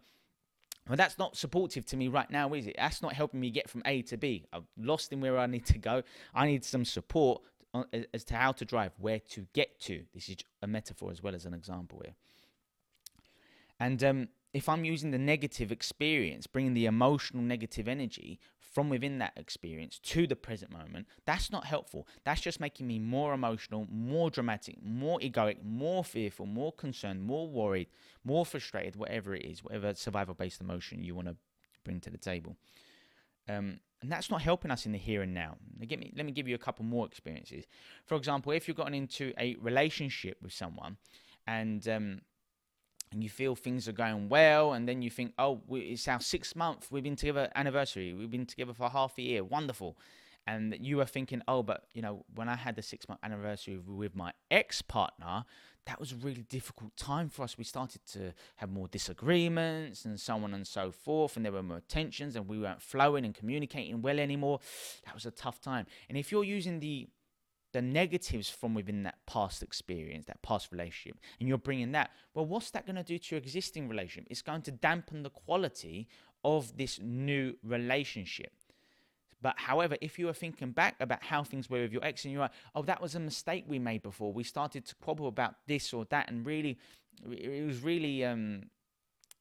Well, 0.87 0.97
that's 0.99 1.18
not 1.18 1.35
supportive 1.35 1.87
to 1.87 1.97
me 1.97 2.09
right 2.09 2.31
now, 2.31 2.53
is 2.53 2.66
it? 2.66 2.75
That's 2.77 3.01
not 3.01 3.14
helping 3.14 3.40
me 3.40 3.51
get 3.51 3.70
from 3.70 3.81
A 3.87 4.03
to 4.03 4.18
B. 4.18 4.44
I've 4.53 4.66
lost 4.77 5.14
in 5.14 5.23
where 5.23 5.38
I 5.38 5.47
need 5.47 5.64
to 5.66 5.79
go. 5.79 6.03
I 6.35 6.47
need 6.47 6.62
some 6.62 6.85
support 6.85 7.40
as 8.12 8.24
to 8.24 8.34
how 8.34 8.52
to 8.52 8.64
drive, 8.64 8.92
where 8.98 9.18
to 9.18 9.46
get 9.52 9.80
to. 9.80 10.04
This 10.14 10.28
is 10.28 10.37
a 10.62 10.66
metaphor 10.66 11.10
as 11.10 11.22
well 11.22 11.34
as 11.34 11.44
an 11.44 11.54
example 11.54 12.00
here. 12.04 12.14
And 13.80 14.02
um, 14.04 14.28
if 14.52 14.68
I'm 14.68 14.84
using 14.84 15.10
the 15.10 15.18
negative 15.18 15.72
experience, 15.72 16.46
bringing 16.46 16.74
the 16.74 16.87
emotional 16.87 17.42
negative 17.42 17.88
energy 17.88 18.38
from 18.56 18.88
within 18.88 19.18
that 19.18 19.32
experience 19.37 19.98
to 19.98 20.26
the 20.26 20.37
present 20.37 20.72
moment, 20.72 21.06
that's 21.26 21.50
not 21.50 21.66
helpful. 21.66 22.06
That's 22.24 22.40
just 22.40 22.60
making 22.60 22.87
me 22.87 22.98
more 23.00 23.34
emotional, 23.34 23.87
more 23.90 24.30
dramatic, 24.30 24.76
more 24.82 25.18
egoic, 25.18 25.64
more 25.64 26.04
fearful, 26.04 26.46
more 26.46 26.72
concerned, 26.72 27.22
more 27.22 27.48
worried, 27.48 27.88
more 28.24 28.46
frustrated, 28.46 28.96
whatever 28.96 29.34
it 29.34 29.44
is, 29.44 29.64
whatever 29.64 29.92
survival 29.94 30.34
based 30.34 30.60
emotion 30.60 31.02
you 31.02 31.14
want 31.14 31.28
to 31.28 31.37
bring 31.84 32.00
to 32.00 32.10
the 32.10 32.18
table. 32.18 32.56
Um, 33.48 33.80
and 34.02 34.12
that's 34.12 34.30
not 34.30 34.42
helping 34.42 34.70
us 34.70 34.85
in 34.85 34.92
the 34.92 34.98
here 34.98 35.22
and 35.22 35.33
now. 35.33 35.57
Let 35.80 35.98
me, 35.98 36.12
let 36.14 36.26
me 36.26 36.33
give 36.33 36.46
you 36.46 36.54
a 36.54 36.59
couple 36.59 36.85
more 36.85 37.07
experiences. 37.07 37.64
For 38.04 38.16
example, 38.16 38.52
if 38.52 38.68
you've 38.68 38.76
gotten 38.76 38.94
into 38.94 39.33
a 39.38 39.57
relationship 39.57 40.37
with 40.42 40.52
someone 40.52 40.98
and 41.46 41.87
um, 41.88 42.20
and 43.12 43.22
you 43.22 43.30
feel 43.30 43.54
things 43.54 43.88
are 43.88 43.92
going 43.92 44.28
well, 44.28 44.72
and 44.72 44.88
then 44.88 45.00
you 45.00 45.09
think, 45.09 45.33
oh, 45.38 45.62
it's 45.70 46.09
our 46.09 46.20
sixth 46.20 46.57
month, 46.57 46.88
we've 46.90 47.04
been 47.04 47.16
together 47.16 47.48
anniversary, 47.54 48.12
we've 48.12 48.30
been 48.30 48.44
together 48.44 48.74
for 48.74 48.90
half 48.90 49.16
a 49.18 49.22
year, 49.22 49.44
wonderful. 49.44 49.96
And 50.46 50.76
you 50.80 51.00
are 51.00 51.07
thinking, 51.07 51.40
oh, 51.48 51.62
but 51.62 51.85
you 51.94 52.02
know, 52.02 52.24
when 52.35 52.48
I 52.48 52.57
had 52.57 52.76
the 52.76 52.83
six 52.83 53.09
month 53.09 53.20
anniversary 53.22 53.78
with 53.78 54.14
my 54.14 54.33
ex 54.50 54.83
partner, 54.83 55.44
that 55.87 56.01
was 56.01 56.12
a 56.12 56.16
really 56.16 56.42
difficult 56.42 56.97
time 56.97 57.29
for 57.29 57.42
us. 57.42 57.59
We 57.59 57.64
started 57.64 58.01
to 58.12 58.33
have 58.57 58.70
more 58.70 58.88
disagreements 58.88 60.05
and 60.05 60.18
so 60.18 60.35
on 60.35 60.55
and 60.55 60.66
so 60.66 60.90
forth, 60.90 61.37
and 61.37 61.44
there 61.44 61.53
were 61.53 61.62
more 61.62 61.83
tensions, 61.88 62.37
and 62.37 62.49
we 62.49 62.59
weren't 62.59 62.83
flowing 62.83 63.25
and 63.25 63.35
communicating 63.35 64.01
well 64.01 64.18
anymore. 64.18 64.61
That 65.05 65.14
was 65.14 65.27
a 65.27 65.31
tough 65.31 65.61
time. 65.61 65.87
And 66.09 66.16
if 66.16 66.33
you're 66.33 66.44
using 66.44 66.81
the 66.81 67.09
the 67.73 67.83
negatives 67.83 68.49
from 68.49 68.73
within 68.73 69.03
that 69.03 69.16
past 69.27 69.61
experience, 69.61 70.27
that 70.27 70.40
past 70.42 70.70
relationship, 70.70 71.18
and 71.40 71.49
you're 71.49 71.59
bringing 71.59 71.90
that, 71.90 72.12
well, 72.33 72.47
what's 72.47 72.70
that 72.70 72.87
going 72.87 72.94
to 72.94 73.03
do 73.03 73.18
to 73.18 73.35
your 73.35 73.42
existing 73.42 73.88
relationship? 73.88 74.29
It's 74.31 74.42
going 74.42 74.62
to 74.62 74.70
dampen 74.70 75.25
the 75.25 75.31
quality 75.31 76.07
of 76.44 76.77
this 76.77 77.01
new 77.03 77.57
relationship. 77.64 78.53
But 79.44 79.59
however, 79.59 79.98
if 80.00 80.18
you 80.18 80.30
are 80.30 80.33
thinking 80.33 80.70
back 80.70 80.96
about 81.00 81.22
how 81.22 81.44
things 81.44 81.68
were 81.68 81.83
with 81.83 81.92
your 81.92 82.02
ex 82.02 82.24
and 82.24 82.33
you're 82.33 82.40
like, 82.40 82.52
oh, 82.74 82.80
that 82.85 83.02
was 83.02 83.14
a 83.14 83.20
mistake 83.20 83.66
we 83.68 83.78
made 83.78 84.02
before. 84.02 84.33
We 84.33 84.42
started 84.42 84.87
to 84.87 84.94
quibble 84.94 85.28
about 85.28 85.57
this 85.66 85.92
or 85.92 86.07
that, 86.07 86.30
and 86.30 86.46
really, 86.46 86.78
it 87.30 87.66
was 87.66 87.83
really 87.83 88.24
um, 88.24 88.62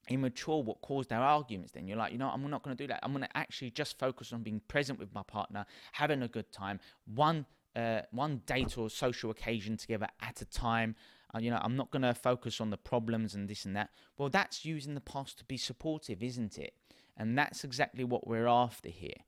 immature 0.10 0.62
what 0.62 0.82
caused 0.82 1.13
our 1.13 1.24
arguments. 1.24 1.72
Then 1.72 1.88
you're 1.88 1.96
like, 1.96 2.12
you 2.12 2.18
know, 2.18 2.28
I'm 2.28 2.50
not 2.50 2.63
going 2.63 2.76
to 2.76 2.84
do 2.84 2.88
that. 2.89 3.00
I'm 3.02 3.13
going 3.13 3.24
to 3.24 3.38
actually 3.38 3.72
just 3.72 3.98
focus 3.98 4.34
on 4.34 4.44
being 4.44 4.60
present 4.68 5.00
with 5.00 5.13
my 5.16 5.24
partner, 5.24 5.66
having 5.94 6.22
a 6.22 6.28
good 6.28 6.52
time, 6.52 6.82
one 7.06 7.46
uh, 7.74 8.02
one 8.12 8.42
date 8.46 8.78
or 8.78 8.89
social 8.89 9.32
occasion 9.32 9.78
together 9.78 10.10
at 10.22 10.42
a 10.42 10.46
time. 10.46 10.98
Uh, 11.34 11.39
you 11.39 11.50
know, 11.50 11.62
I'm 11.62 11.78
not 11.78 11.92
going 11.92 12.02
to 12.02 12.13
focus 12.13 12.60
on 12.60 12.72
the 12.72 12.78
problems 12.78 13.36
and 13.36 13.48
this 13.48 13.63
and 13.63 13.74
that. 13.78 13.92
Well, 14.18 14.28
that's 14.28 14.66
using 14.66 14.96
the 14.96 15.02
past 15.02 15.38
to 15.38 15.46
be 15.46 15.56
supportive, 15.56 16.22
isn't 16.22 16.58
it? 16.58 16.74
And 17.16 17.38
that's 17.38 17.63
exactly 17.63 18.04
what 18.04 18.28
we're 18.28 18.48
after 18.48 18.89
here. 18.89 19.24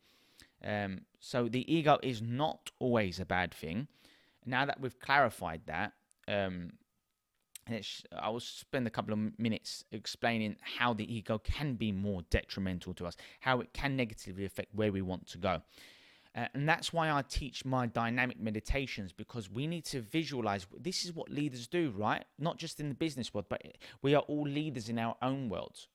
Um, 0.63 1.01
so 1.19 1.47
the 1.47 1.71
ego 1.73 1.99
is 2.01 2.21
not 2.21 2.71
always 2.79 3.19
a 3.19 3.25
bad 3.25 3.53
thing. 3.53 3.87
Now 4.45 4.65
that 4.65 4.79
we've 4.79 4.99
clarified 4.99 5.61
that, 5.65 5.93
um, 6.27 6.71
I 7.67 8.29
will 8.29 8.39
spend 8.39 8.85
a 8.85 8.91
couple 8.91 9.13
of 9.13 9.39
minutes 9.39 9.85
explaining 9.91 10.55
how 10.61 10.93
the 10.93 11.11
ego 11.11 11.39
can 11.39 11.73
be 11.73 11.91
more 11.91 12.21
detrimental 12.29 12.93
to 12.95 13.07
us, 13.07 13.17
how 13.39 13.59
it 13.61 13.73
can 13.73 13.95
negatively 13.95 14.45
affect 14.45 14.75
where 14.75 14.91
we 14.91 15.01
want 15.01 15.25
to 15.27 15.39
go. 15.39 15.61
Uh, 16.35 16.47
and 16.53 16.67
that's 16.67 16.91
why 16.91 17.09
I 17.09 17.23
teach 17.23 17.63
my 17.63 17.87
dynamic 17.87 18.39
meditations 18.39 19.13
because 19.13 19.49
we 19.49 19.67
need 19.67 19.85
to 19.85 20.01
visualize 20.01 20.67
this 20.77 21.05
is 21.05 21.13
what 21.13 21.29
leaders 21.31 21.65
do, 21.65 21.93
right? 21.95 22.25
Not 22.37 22.57
just 22.57 22.79
in 22.79 22.89
the 22.89 22.95
business 22.95 23.33
world, 23.33 23.45
but 23.49 23.61
we 24.01 24.13
are 24.13 24.21
all 24.23 24.43
leaders 24.43 24.89
in 24.89 24.99
our 24.99 25.15
own 25.21 25.49
worlds. 25.49 25.87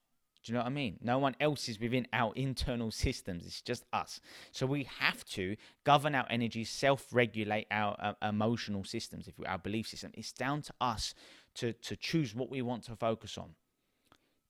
Do 0.42 0.52
you 0.52 0.54
know 0.54 0.60
what 0.60 0.70
I 0.70 0.74
mean? 0.74 0.98
No 1.02 1.18
one 1.18 1.36
else 1.38 1.68
is 1.68 1.78
within 1.78 2.06
our 2.12 2.32
internal 2.34 2.90
systems. 2.90 3.44
It's 3.44 3.60
just 3.60 3.84
us. 3.92 4.20
So 4.52 4.64
we 4.64 4.84
have 4.98 5.22
to 5.26 5.56
govern 5.84 6.14
our 6.14 6.26
energy, 6.30 6.64
self-regulate 6.64 7.66
our 7.70 7.94
uh, 8.00 8.28
emotional 8.28 8.84
systems, 8.84 9.28
if 9.28 9.38
we, 9.38 9.44
our 9.44 9.58
belief 9.58 9.86
system. 9.88 10.12
It's 10.14 10.32
down 10.32 10.62
to 10.62 10.72
us 10.80 11.14
to 11.56 11.72
to 11.74 11.96
choose 11.96 12.34
what 12.34 12.50
we 12.50 12.62
want 12.62 12.84
to 12.84 12.96
focus 12.96 13.36
on. 13.36 13.50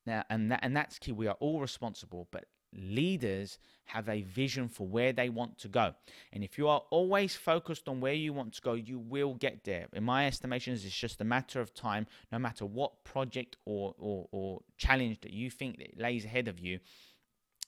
Now, 0.07 0.24
and 0.31 0.53
that 0.53 0.61
and 0.62 0.76
that's 0.76 0.98
key. 0.98 1.12
We 1.12 1.26
are 1.26 1.37
all 1.40 1.61
responsible, 1.61 2.29
but 2.31 2.44
leaders 2.73 3.59
have 3.87 4.09
a 4.09 4.23
vision 4.23 4.69
for 4.69 4.87
where 4.87 5.13
they 5.13 5.29
want 5.29 5.59
to 5.59 5.69
go. 5.69 5.95
And 6.33 6.45
if 6.45 6.57
you 6.57 6.69
are 6.69 6.83
always 6.91 7.35
focused 7.35 7.89
on 7.89 8.01
where 8.01 8.13
you 8.15 8.33
want 8.33 8.55
to 8.55 8.63
go, 8.63 8.75
you 8.75 8.99
will 8.99 9.35
get 9.35 9.65
there. 9.65 9.89
In 9.93 10.05
my 10.05 10.27
estimations, 10.27 10.85
it's 10.85 10.97
just 10.97 11.21
a 11.21 11.25
matter 11.25 11.61
of 11.61 11.75
time, 11.75 12.07
no 12.31 12.39
matter 12.39 12.65
what 12.65 13.05
project 13.05 13.57
or, 13.65 13.95
or, 13.99 14.29
or 14.31 14.61
challenge 14.77 15.21
that 15.23 15.33
you 15.33 15.51
think 15.51 15.79
that 15.79 16.01
lays 16.01 16.25
ahead 16.25 16.47
of 16.47 16.61
you. 16.61 16.79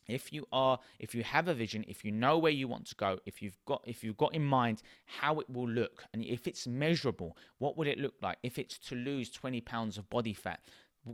If 0.09 0.33
you 0.33 0.47
are, 0.53 0.79
if 0.99 1.15
you 1.15 1.23
have 1.23 1.49
a 1.49 1.55
vision, 1.55 1.85
if 1.87 2.05
you 2.05 2.11
know 2.11 2.39
where 2.39 2.53
you 2.53 2.67
want 2.67 2.87
to 2.87 2.95
go, 2.97 3.19
if 3.25 3.41
you've 3.41 3.59
got, 3.67 3.83
if 3.87 4.03
you've 4.03 4.17
got 4.17 4.35
in 4.35 4.45
mind 4.45 4.83
how 5.07 5.39
it 5.39 5.49
will 5.49 5.69
look, 5.69 6.05
and 6.13 6.25
if 6.25 6.49
it's 6.49 6.67
measurable, 6.67 7.37
what 7.59 7.77
would 7.77 7.87
it 7.87 7.99
look 7.99 8.15
like? 8.21 8.39
If 8.43 8.59
it's 8.59 8.79
to 8.89 8.97
lose 8.97 9.31
20 9.31 9.61
pounds 9.61 9.99
of 9.99 10.11
body 10.11 10.35
fat, 10.35 10.61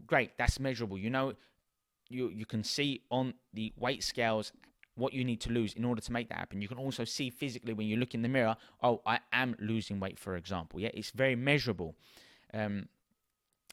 great, 0.06 0.38
that's 0.38 0.58
measurable. 0.58 0.98
You 0.98 1.10
know 1.10 1.34
you 2.08 2.30
you 2.30 2.46
can 2.46 2.64
see 2.64 3.02
on 3.10 3.34
the 3.52 3.72
weight 3.76 4.02
scales 4.02 4.52
what 4.94 5.12
you 5.12 5.24
need 5.24 5.40
to 5.40 5.50
lose 5.50 5.72
in 5.74 5.84
order 5.84 6.00
to 6.00 6.12
make 6.12 6.28
that 6.28 6.38
happen. 6.38 6.60
You 6.60 6.68
can 6.68 6.78
also 6.78 7.04
see 7.04 7.30
physically 7.30 7.72
when 7.72 7.86
you 7.86 7.96
look 7.96 8.14
in 8.14 8.22
the 8.22 8.28
mirror, 8.28 8.56
oh, 8.82 9.00
I 9.06 9.20
am 9.32 9.54
losing 9.60 10.00
weight, 10.00 10.18
for 10.18 10.36
example. 10.36 10.80
Yeah, 10.80 10.90
it's 10.92 11.12
very 11.12 11.36
measurable. 11.36 11.94
Um, 12.52 12.88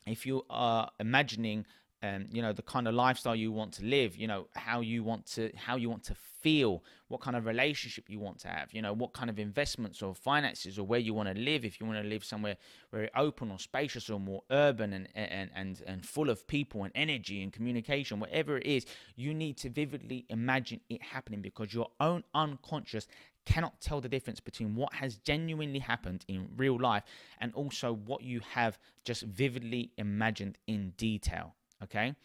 if 0.06 0.26
you 0.26 0.46
are 0.50 0.92
imagining 1.00 1.66
um, 2.06 2.26
you 2.32 2.42
know 2.42 2.54
the 2.54 2.62
kind 2.62 2.88
of 2.88 2.94
lifestyle 2.94 3.36
you 3.36 3.52
want 3.52 3.74
to 3.74 3.86
live 3.86 4.16
you 4.16 4.28
know 4.28 4.48
how 4.56 4.82
you 4.82 5.04
want 5.04 5.26
to 5.26 5.52
how 5.56 5.76
you 5.76 5.90
want 5.90 6.04
to 6.04 6.16
feel 6.16 6.84
what 7.08 7.22
kind 7.22 7.36
of 7.36 7.46
relationship 7.46 8.06
you 8.10 8.20
want 8.20 8.38
to 8.40 8.48
have 8.48 8.74
you 8.74 8.82
know 8.82 8.94
what 8.94 9.14
kind 9.14 9.30
of 9.30 9.40
investments 9.40 10.02
or 10.02 10.14
finances 10.14 10.78
or 10.78 10.86
where 10.86 11.00
you 11.00 11.14
want 11.14 11.28
to 11.28 11.36
live 11.36 11.66
if 11.66 11.80
you 11.80 11.86
want 11.86 12.02
to 12.02 12.08
live 12.08 12.24
somewhere 12.24 12.56
very 12.92 13.10
open 13.16 13.52
or 13.52 13.60
spacious 13.60 14.10
or 14.10 14.20
more 14.20 14.44
urban 14.52 14.94
and 14.94 15.08
and 15.16 15.50
and, 15.56 15.82
and 15.86 16.06
full 16.06 16.30
of 16.30 16.46
people 16.48 16.84
and 16.84 16.92
energy 16.96 17.42
and 17.42 17.54
communication 17.54 18.20
whatever 18.20 18.58
it 18.58 18.66
is 18.66 18.86
you 19.16 19.34
need 19.34 19.58
to 19.58 19.70
vividly 19.70 20.26
imagine 20.30 20.80
it 20.90 21.02
happening 21.02 21.42
because 21.42 21.74
your 21.74 21.90
own 22.00 22.24
unconscious 22.34 23.08
cannot 23.46 23.80
tell 23.80 24.02
the 24.02 24.10
difference 24.10 24.40
between 24.40 24.76
what 24.76 24.94
has 24.94 25.18
genuinely 25.18 25.80
happened 25.80 26.26
in 26.28 26.50
real 26.58 26.80
life 26.80 27.04
and 27.40 27.54
also 27.54 27.94
what 27.94 28.22
you 28.24 28.42
have 28.52 28.78
just 29.04 29.24
vividly 29.24 29.92
imagined 29.98 30.58
in 30.68 30.90
detail. 30.98 31.56
Okay. 31.86 32.16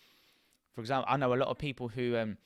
For 0.75 0.81
example, 0.81 1.07
I 1.09 1.17
know 1.17 1.33
a 1.33 1.37
lot 1.37 1.49
of 1.49 1.59
people 1.59 1.89
who 1.89 2.17
um, 2.17 2.37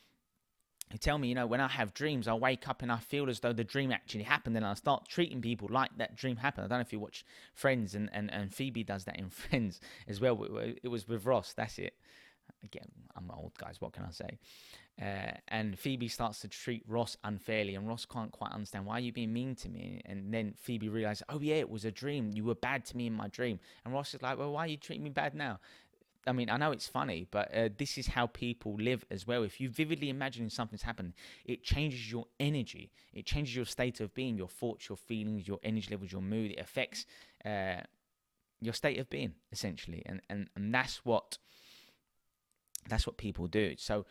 who 0.90 0.98
tell 0.98 1.18
me, 1.18 1.28
you 1.28 1.34
know, 1.34 1.46
when 1.46 1.60
I 1.60 1.68
have 1.68 1.94
dreams, 1.94 2.28
I 2.28 2.34
wake 2.34 2.68
up 2.68 2.82
and 2.82 2.92
I 2.92 2.98
feel 2.98 3.28
as 3.28 3.40
though 3.40 3.52
the 3.52 3.64
dream 3.64 3.90
actually 3.92 4.24
happened, 4.24 4.56
and 4.56 4.64
I 4.66 4.74
start 4.74 5.08
treating 5.08 5.40
people 5.40 5.68
like 5.70 5.90
that 5.98 6.16
dream 6.16 6.36
happened. 6.36 6.66
I 6.66 6.68
don't 6.68 6.78
know 6.78 6.82
if 6.82 6.92
you 6.92 7.00
watch 7.00 7.24
Friends, 7.52 7.94
and 7.94 8.10
and, 8.12 8.32
and 8.32 8.52
Phoebe 8.52 8.84
does 8.84 9.04
that 9.04 9.18
in 9.18 9.30
Friends 9.30 9.80
as 10.08 10.20
well. 10.20 10.44
It 10.82 10.88
was 10.88 11.08
with 11.08 11.24
Ross. 11.26 11.52
That's 11.54 11.78
it. 11.78 11.94
Again, 12.62 12.88
I'm 13.16 13.30
old, 13.30 13.52
guys. 13.58 13.80
What 13.80 13.92
can 13.92 14.04
I 14.04 14.10
say? 14.10 14.38
Uh, 15.00 15.32
and 15.48 15.78
Phoebe 15.78 16.08
starts 16.08 16.40
to 16.40 16.48
treat 16.48 16.82
Ross 16.86 17.16
unfairly, 17.24 17.74
and 17.74 17.88
Ross 17.88 18.04
can't 18.06 18.30
quite 18.30 18.52
understand 18.52 18.86
why 18.86 18.94
are 18.94 19.00
you 19.00 19.12
being 19.12 19.32
mean 19.32 19.54
to 19.56 19.68
me. 19.68 20.00
And 20.04 20.32
then 20.32 20.54
Phoebe 20.56 20.88
realizes, 20.88 21.24
oh 21.28 21.40
yeah, 21.40 21.56
it 21.56 21.68
was 21.68 21.84
a 21.84 21.90
dream. 21.90 22.30
You 22.32 22.44
were 22.44 22.54
bad 22.54 22.84
to 22.86 22.96
me 22.96 23.06
in 23.06 23.12
my 23.12 23.28
dream. 23.28 23.58
And 23.84 23.92
Ross 23.92 24.14
is 24.14 24.22
like, 24.22 24.38
well, 24.38 24.52
why 24.52 24.64
are 24.64 24.68
you 24.68 24.76
treating 24.76 25.02
me 25.02 25.10
bad 25.10 25.34
now? 25.34 25.58
I 26.26 26.32
mean, 26.32 26.48
I 26.48 26.56
know 26.56 26.72
it's 26.72 26.88
funny, 26.88 27.26
but 27.30 27.54
uh, 27.54 27.68
this 27.76 27.98
is 27.98 28.06
how 28.08 28.26
people 28.26 28.74
live 28.74 29.04
as 29.10 29.26
well. 29.26 29.42
If 29.42 29.60
you 29.60 29.68
vividly 29.68 30.08
imagine 30.08 30.48
something's 30.50 30.82
happened, 30.82 31.12
it 31.44 31.62
changes 31.62 32.10
your 32.10 32.26
energy. 32.40 32.90
It 33.12 33.26
changes 33.26 33.54
your 33.54 33.66
state 33.66 34.00
of 34.00 34.14
being, 34.14 34.36
your 34.36 34.48
thoughts, 34.48 34.88
your 34.88 34.96
feelings, 34.96 35.46
your 35.46 35.60
energy 35.62 35.88
levels, 35.90 36.12
your 36.12 36.22
mood. 36.22 36.52
It 36.52 36.60
affects 36.60 37.06
uh, 37.44 37.80
your 38.60 38.74
state 38.74 38.98
of 38.98 39.10
being 39.10 39.34
essentially, 39.52 40.02
and 40.06 40.22
and 40.28 40.48
and 40.56 40.74
that's 40.74 41.04
what 41.04 41.38
that's 42.88 43.06
what 43.06 43.16
people 43.16 43.46
do. 43.46 43.74
So 43.76 44.06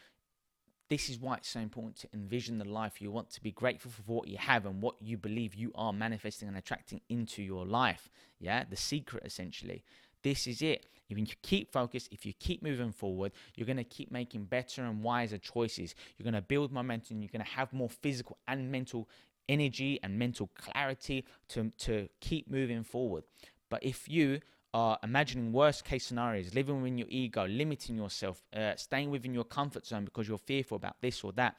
this 0.89 1.09
is 1.09 1.19
why 1.19 1.37
it's 1.37 1.49
so 1.49 1.59
important 1.59 1.97
to 1.97 2.07
envision 2.13 2.57
the 2.59 2.65
life 2.65 3.01
you 3.01 3.11
want, 3.11 3.31
to 3.31 3.41
be 3.41 3.51
grateful 3.51 3.89
for 3.89 4.03
what 4.03 4.27
you 4.27 4.37
have 4.37 4.65
and 4.65 4.81
what 4.81 4.95
you 5.01 5.17
believe 5.17 5.55
you 5.55 5.71
are 5.75 5.93
manifesting 5.93 6.47
and 6.47 6.57
attracting 6.57 7.01
into 7.09 7.41
your 7.41 7.65
life. 7.65 8.09
Yeah, 8.39 8.63
the 8.69 8.75
secret 8.75 9.23
essentially. 9.25 9.83
This 10.23 10.47
is 10.47 10.61
it. 10.61 10.85
If 11.09 11.19
you 11.19 11.25
keep 11.41 11.71
focused, 11.71 12.09
if 12.11 12.25
you 12.25 12.33
keep 12.33 12.63
moving 12.63 12.91
forward, 12.91 13.33
you're 13.55 13.67
going 13.67 13.77
to 13.77 13.83
keep 13.83 14.11
making 14.11 14.45
better 14.45 14.83
and 14.83 15.03
wiser 15.03 15.37
choices. 15.37 15.93
You're 16.17 16.23
going 16.23 16.33
to 16.33 16.41
build 16.41 16.71
momentum. 16.71 17.21
You're 17.21 17.29
going 17.31 17.45
to 17.45 17.51
have 17.51 17.71
more 17.73 17.89
physical 17.89 18.37
and 18.47 18.71
mental 18.71 19.07
energy 19.49 19.99
and 20.01 20.17
mental 20.17 20.49
clarity 20.55 21.25
to, 21.49 21.71
to 21.79 22.07
keep 22.19 22.49
moving 22.49 22.83
forward. 22.83 23.25
But 23.69 23.83
if 23.83 24.09
you 24.09 24.39
are 24.73 24.97
imagining 25.03 25.51
worst 25.51 25.85
case 25.85 26.05
scenarios, 26.05 26.55
living 26.55 26.81
within 26.81 26.97
your 26.97 27.07
ego, 27.09 27.45
limiting 27.45 27.95
yourself, 27.95 28.41
uh, 28.55 28.75
staying 28.75 29.11
within 29.11 29.33
your 29.33 29.43
comfort 29.43 29.85
zone 29.85 30.05
because 30.05 30.27
you're 30.27 30.37
fearful 30.37 30.77
about 30.77 30.95
this 31.01 31.23
or 31.23 31.31
that, 31.33 31.55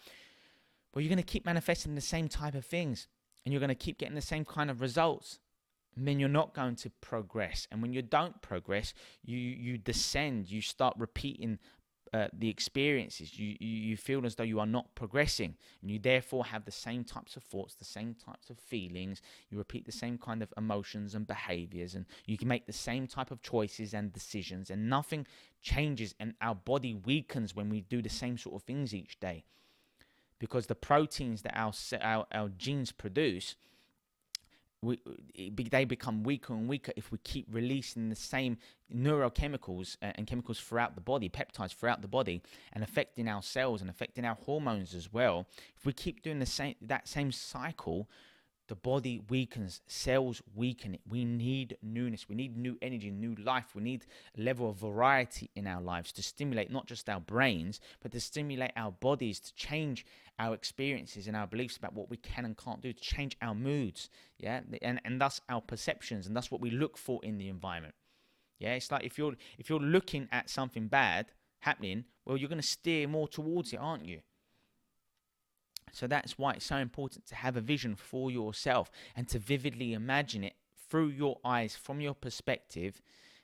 well, 0.93 1.03
you're 1.03 1.11
going 1.11 1.17
to 1.19 1.23
keep 1.23 1.45
manifesting 1.45 1.95
the 1.95 2.01
same 2.01 2.29
type 2.29 2.55
of 2.55 2.65
things 2.65 3.07
and 3.45 3.53
you're 3.53 3.61
going 3.61 3.69
to 3.69 3.75
keep 3.75 3.99
getting 3.99 4.15
the 4.15 4.23
same 4.23 4.45
kind 4.45 4.71
of 4.71 4.81
results. 4.81 5.39
Then 5.97 6.19
you're 6.19 6.29
not 6.29 6.55
going 6.55 6.77
to 6.77 6.91
progress. 7.01 7.69
And 7.71 7.81
when 7.83 7.93
you 7.93 8.03
don't 8.03 8.41
progress, 8.43 8.95
you 9.25 9.39
you 9.39 9.79
descend. 9.79 10.51
You 10.51 10.61
start 10.61 10.95
repeating 10.99 11.59
uh, 12.15 12.29
the 12.33 12.49
experiences, 12.49 13.37
you, 13.37 13.57
you, 13.59 13.77
you 13.89 13.97
feel 13.97 14.25
as 14.25 14.37
though 14.37 14.45
you 14.45 14.61
are 14.61 14.67
not 14.67 14.95
progressing, 14.95 15.57
and 15.83 15.91
you 15.91 15.99
therefore 15.99 16.45
have 16.45 16.65
the 16.65 16.71
same 16.71 17.03
types 17.03 17.37
of 17.37 17.43
thoughts, 17.43 17.75
the 17.75 17.85
same 17.85 18.15
types 18.15 18.51
of 18.51 18.59
feelings. 18.59 19.21
You 19.51 19.59
repeat 19.59 19.85
the 19.85 19.91
same 19.91 20.17
kind 20.17 20.41
of 20.41 20.53
emotions 20.57 21.17
and 21.17 21.27
behaviors, 21.27 21.97
and 21.97 22.07
you 22.25 22.39
can 22.39 22.47
make 22.47 22.67
the 22.67 22.73
same 22.73 23.09
type 23.09 23.33
of 23.33 23.43
choices 23.43 23.95
and 23.95 24.13
decisions, 24.13 24.71
and 24.71 24.89
nothing 24.89 25.27
changes. 25.61 26.15
And 26.21 26.35
our 26.41 26.55
body 26.55 26.95
weakens 26.95 27.57
when 27.57 27.69
we 27.69 27.81
do 27.81 28.01
the 28.01 28.09
same 28.09 28.39
sort 28.39 28.55
of 28.55 28.63
things 28.63 28.95
each 28.95 29.19
day, 29.19 29.43
because 30.39 30.67
the 30.69 30.77
proteins 30.77 31.43
that 31.43 31.59
our 31.59 31.73
our, 32.01 32.27
our 32.31 32.49
genes 32.49 32.93
produce 32.93 33.57
we, 34.85 34.99
they 35.71 35.85
become 35.85 36.23
weaker 36.23 36.53
and 36.53 36.69
weaker 36.69 36.93
if 36.97 37.11
we 37.13 37.19
keep 37.19 37.47
releasing 37.51 38.09
the 38.09 38.17
same 38.17 38.59
neurochemicals 38.95 39.97
uh, 40.03 40.13
and 40.15 40.27
chemicals 40.27 40.61
throughout 40.61 40.95
the 40.95 41.01
body, 41.01 41.29
peptides 41.29 41.75
throughout 41.75 42.03
the 42.03 42.09
body, 42.09 42.43
and 42.73 42.85
affecting 42.85 43.29
our 43.29 43.43
cells 43.43 43.81
and 43.81 43.91
affecting 43.91 44.25
our 44.25 44.37
hormones 44.47 44.95
as 44.95 45.13
well. 45.13 45.47
If 45.77 45.87
we 45.87 45.93
keep 45.93 46.23
doing 46.23 46.39
the 46.39 46.47
same 46.47 46.75
that 46.83 47.09
same 47.09 47.33
cycle, 47.33 48.09
the 48.69 48.75
body 48.75 49.21
weakens, 49.29 49.81
cells 49.87 50.43
weaken. 50.55 50.99
We 51.09 51.25
need 51.25 51.77
newness. 51.83 52.29
We 52.29 52.35
need 52.35 52.57
new 52.57 52.79
energy, 52.81 53.11
new 53.11 53.35
life. 53.35 53.75
We 53.75 53.83
need 53.83 54.07
a 54.39 54.41
level 54.41 54.71
of 54.71 54.77
variety 54.77 55.51
in 55.55 55.67
our 55.67 55.81
lives 55.81 56.13
to 56.13 56.23
stimulate 56.23 56.71
not 56.71 56.87
just 56.87 57.09
our 57.09 57.21
brains, 57.21 57.81
but 58.01 58.13
to 58.13 58.21
stimulate 58.21 58.73
our 58.77 58.93
bodies 58.93 59.41
to 59.41 59.55
change 59.55 60.07
our 60.39 60.55
experiences 60.55 61.29
and 61.29 61.37
our 61.37 61.47
beliefs 61.47 61.77
about 61.77 61.95
what 61.95 62.11
we 62.11 62.17
can 62.17 62.45
and 62.45 62.57
can't 62.57 62.81
do, 62.81 62.93
to 62.93 63.01
change 63.01 63.37
our 63.41 63.55
moods, 63.55 64.11
yeah, 64.39 64.61
and 64.83 65.01
and 65.05 65.21
thus 65.21 65.41
our 65.49 65.61
perceptions, 65.61 66.27
and 66.27 66.37
that's 66.37 66.51
what 66.51 66.61
we 66.61 66.71
look 66.71 66.97
for 66.97 67.21
in 67.23 67.39
the 67.39 67.49
environment. 67.49 67.95
Yeah, 68.59 68.75
it's 68.75 68.91
like 68.91 69.05
if 69.05 69.19
you're 69.19 69.35
if 69.59 69.69
you're 69.69 69.79
looking 69.81 70.29
at 70.33 70.51
something 70.51 70.89
bad 70.89 71.27
happening, 71.61 72.05
well, 72.25 72.37
you're 72.37 72.49
going 72.49 72.61
to 72.61 72.67
steer 72.67 73.07
more 73.07 73.29
towards 73.29 73.73
it, 73.73 73.77
aren't 73.77 74.07
you? 74.07 74.21
So 75.95 76.07
that's 76.07 76.39
why 76.39 76.53
it's 76.55 76.67
so 76.67 76.77
important 76.77 77.27
to 77.27 77.35
have 77.35 77.57
a 77.57 77.61
vision 77.61 77.95
for 77.95 78.31
yourself 78.31 78.91
and 79.17 79.29
to 79.29 79.39
vividly 79.39 79.93
imagine 79.93 80.45
it 80.45 80.55
through 80.89 81.09
your 81.09 81.39
eyes, 81.45 81.77
from 81.77 82.01
your 82.01 82.15
perspective, 82.15 83.01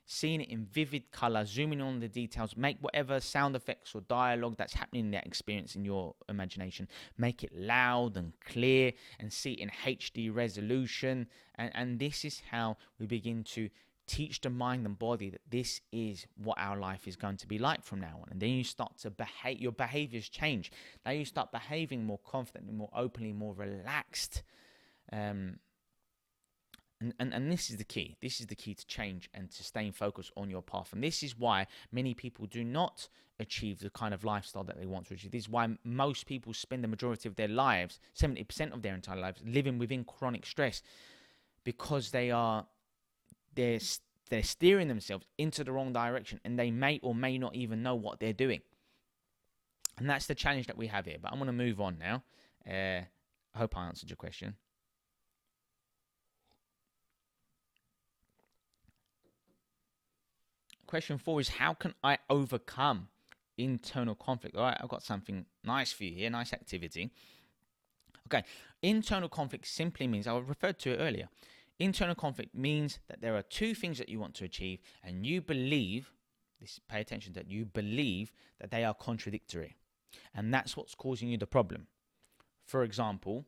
seeing 0.06 0.40
it 0.40 0.48
in 0.48 0.64
vivid 0.64 1.10
color, 1.12 1.44
zooming 1.44 1.80
on 1.80 2.00
the 2.00 2.08
details, 2.08 2.56
make 2.56 2.76
whatever 2.80 3.20
sound 3.20 3.54
effects 3.54 3.94
or 3.94 4.00
dialogue 4.02 4.56
that's 4.56 4.74
happening 4.74 5.04
in 5.06 5.10
that 5.12 5.26
experience 5.26 5.76
in 5.76 5.84
your 5.84 6.14
imagination, 6.28 6.88
make 7.16 7.44
it 7.44 7.52
loud 7.56 8.16
and 8.16 8.32
clear 8.44 8.92
and 9.20 9.32
see 9.32 9.52
it 9.52 9.60
in 9.60 9.70
HD 9.70 10.34
resolution. 10.34 11.28
And, 11.54 11.70
and 11.74 11.98
this 12.00 12.24
is 12.24 12.42
how 12.50 12.76
we 12.98 13.06
begin 13.06 13.44
to 13.44 13.70
teach 14.10 14.40
the 14.40 14.50
mind 14.50 14.84
and 14.86 14.98
body 14.98 15.30
that 15.30 15.42
this 15.48 15.80
is 15.92 16.26
what 16.36 16.58
our 16.58 16.76
life 16.76 17.06
is 17.06 17.14
going 17.14 17.36
to 17.36 17.46
be 17.46 17.58
like 17.58 17.84
from 17.84 18.00
now 18.00 18.18
on. 18.20 18.28
And 18.30 18.40
then 18.40 18.50
you 18.50 18.64
start 18.64 18.98
to 18.98 19.10
behave, 19.10 19.60
your 19.60 19.70
behaviors 19.70 20.28
change. 20.28 20.72
Now 21.06 21.12
you 21.12 21.24
start 21.24 21.52
behaving 21.52 22.04
more 22.04 22.18
confidently, 22.18 22.72
more 22.72 22.90
openly, 22.92 23.32
more 23.32 23.54
relaxed. 23.54 24.42
Um, 25.12 25.60
and, 27.00 27.14
and, 27.20 27.32
and 27.32 27.52
this 27.52 27.70
is 27.70 27.76
the 27.76 27.84
key. 27.84 28.16
This 28.20 28.40
is 28.40 28.48
the 28.48 28.56
key 28.56 28.74
to 28.74 28.86
change 28.86 29.30
and 29.32 29.48
to 29.52 29.62
staying 29.62 29.92
focused 29.92 30.32
on 30.36 30.50
your 30.50 30.62
path. 30.62 30.92
And 30.92 31.04
this 31.04 31.22
is 31.22 31.38
why 31.38 31.68
many 31.92 32.12
people 32.12 32.46
do 32.46 32.64
not 32.64 33.08
achieve 33.38 33.78
the 33.78 33.90
kind 33.90 34.12
of 34.12 34.24
lifestyle 34.24 34.64
that 34.64 34.78
they 34.78 34.86
want 34.86 35.06
to 35.06 35.14
achieve. 35.14 35.30
This 35.30 35.44
is 35.44 35.48
why 35.48 35.68
most 35.84 36.26
people 36.26 36.52
spend 36.52 36.82
the 36.82 36.88
majority 36.88 37.28
of 37.28 37.36
their 37.36 37.48
lives, 37.48 38.00
70% 38.20 38.74
of 38.74 38.82
their 38.82 38.94
entire 38.94 39.20
lives, 39.20 39.40
living 39.46 39.78
within 39.78 40.04
chronic 40.04 40.44
stress 40.44 40.82
because 41.62 42.10
they 42.10 42.32
are 42.32 42.66
they're 43.54 43.80
they're 44.30 44.42
steering 44.42 44.88
themselves 44.88 45.26
into 45.38 45.64
the 45.64 45.72
wrong 45.72 45.92
direction 45.92 46.40
and 46.44 46.58
they 46.58 46.70
may 46.70 47.00
or 47.02 47.14
may 47.14 47.36
not 47.36 47.54
even 47.54 47.82
know 47.82 47.96
what 47.96 48.20
they're 48.20 48.32
doing. 48.32 48.60
And 49.98 50.08
that's 50.08 50.26
the 50.26 50.34
challenge 50.34 50.66
that 50.68 50.78
we 50.78 50.86
have 50.86 51.04
here. 51.04 51.16
But 51.20 51.32
I'm 51.32 51.38
going 51.38 51.48
to 51.48 51.52
move 51.52 51.80
on 51.80 51.98
now. 51.98 52.22
Uh, 52.66 53.02
I 53.54 53.58
hope 53.58 53.76
I 53.76 53.86
answered 53.86 54.08
your 54.08 54.16
question. 54.16 54.54
Question 60.86 61.18
four 61.18 61.40
is 61.40 61.48
How 61.50 61.74
can 61.74 61.94
I 62.02 62.18
overcome 62.28 63.08
internal 63.58 64.14
conflict? 64.14 64.56
All 64.56 64.64
right, 64.64 64.76
I've 64.80 64.88
got 64.88 65.02
something 65.02 65.44
nice 65.64 65.92
for 65.92 66.04
you 66.04 66.14
here, 66.14 66.30
nice 66.30 66.52
activity. 66.52 67.12
Okay, 68.26 68.44
internal 68.82 69.28
conflict 69.28 69.66
simply 69.66 70.06
means, 70.06 70.26
I 70.26 70.36
referred 70.36 70.78
to 70.80 70.92
it 70.92 70.96
earlier, 70.96 71.28
Internal 71.80 72.14
conflict 72.14 72.54
means 72.54 72.98
that 73.08 73.22
there 73.22 73.34
are 73.34 73.42
two 73.42 73.74
things 73.74 73.96
that 73.96 74.10
you 74.10 74.20
want 74.20 74.34
to 74.34 74.44
achieve, 74.44 74.80
and 75.02 75.26
you 75.26 75.40
believe, 75.40 76.12
this 76.60 76.78
pay 76.90 77.00
attention 77.00 77.32
that 77.32 77.50
you 77.50 77.64
believe 77.64 78.32
that 78.60 78.70
they 78.70 78.84
are 78.84 78.92
contradictory. 78.92 79.76
And 80.34 80.52
that's 80.52 80.76
what's 80.76 80.94
causing 80.94 81.30
you 81.30 81.38
the 81.38 81.46
problem. 81.46 81.86
For 82.66 82.82
example, 82.82 83.46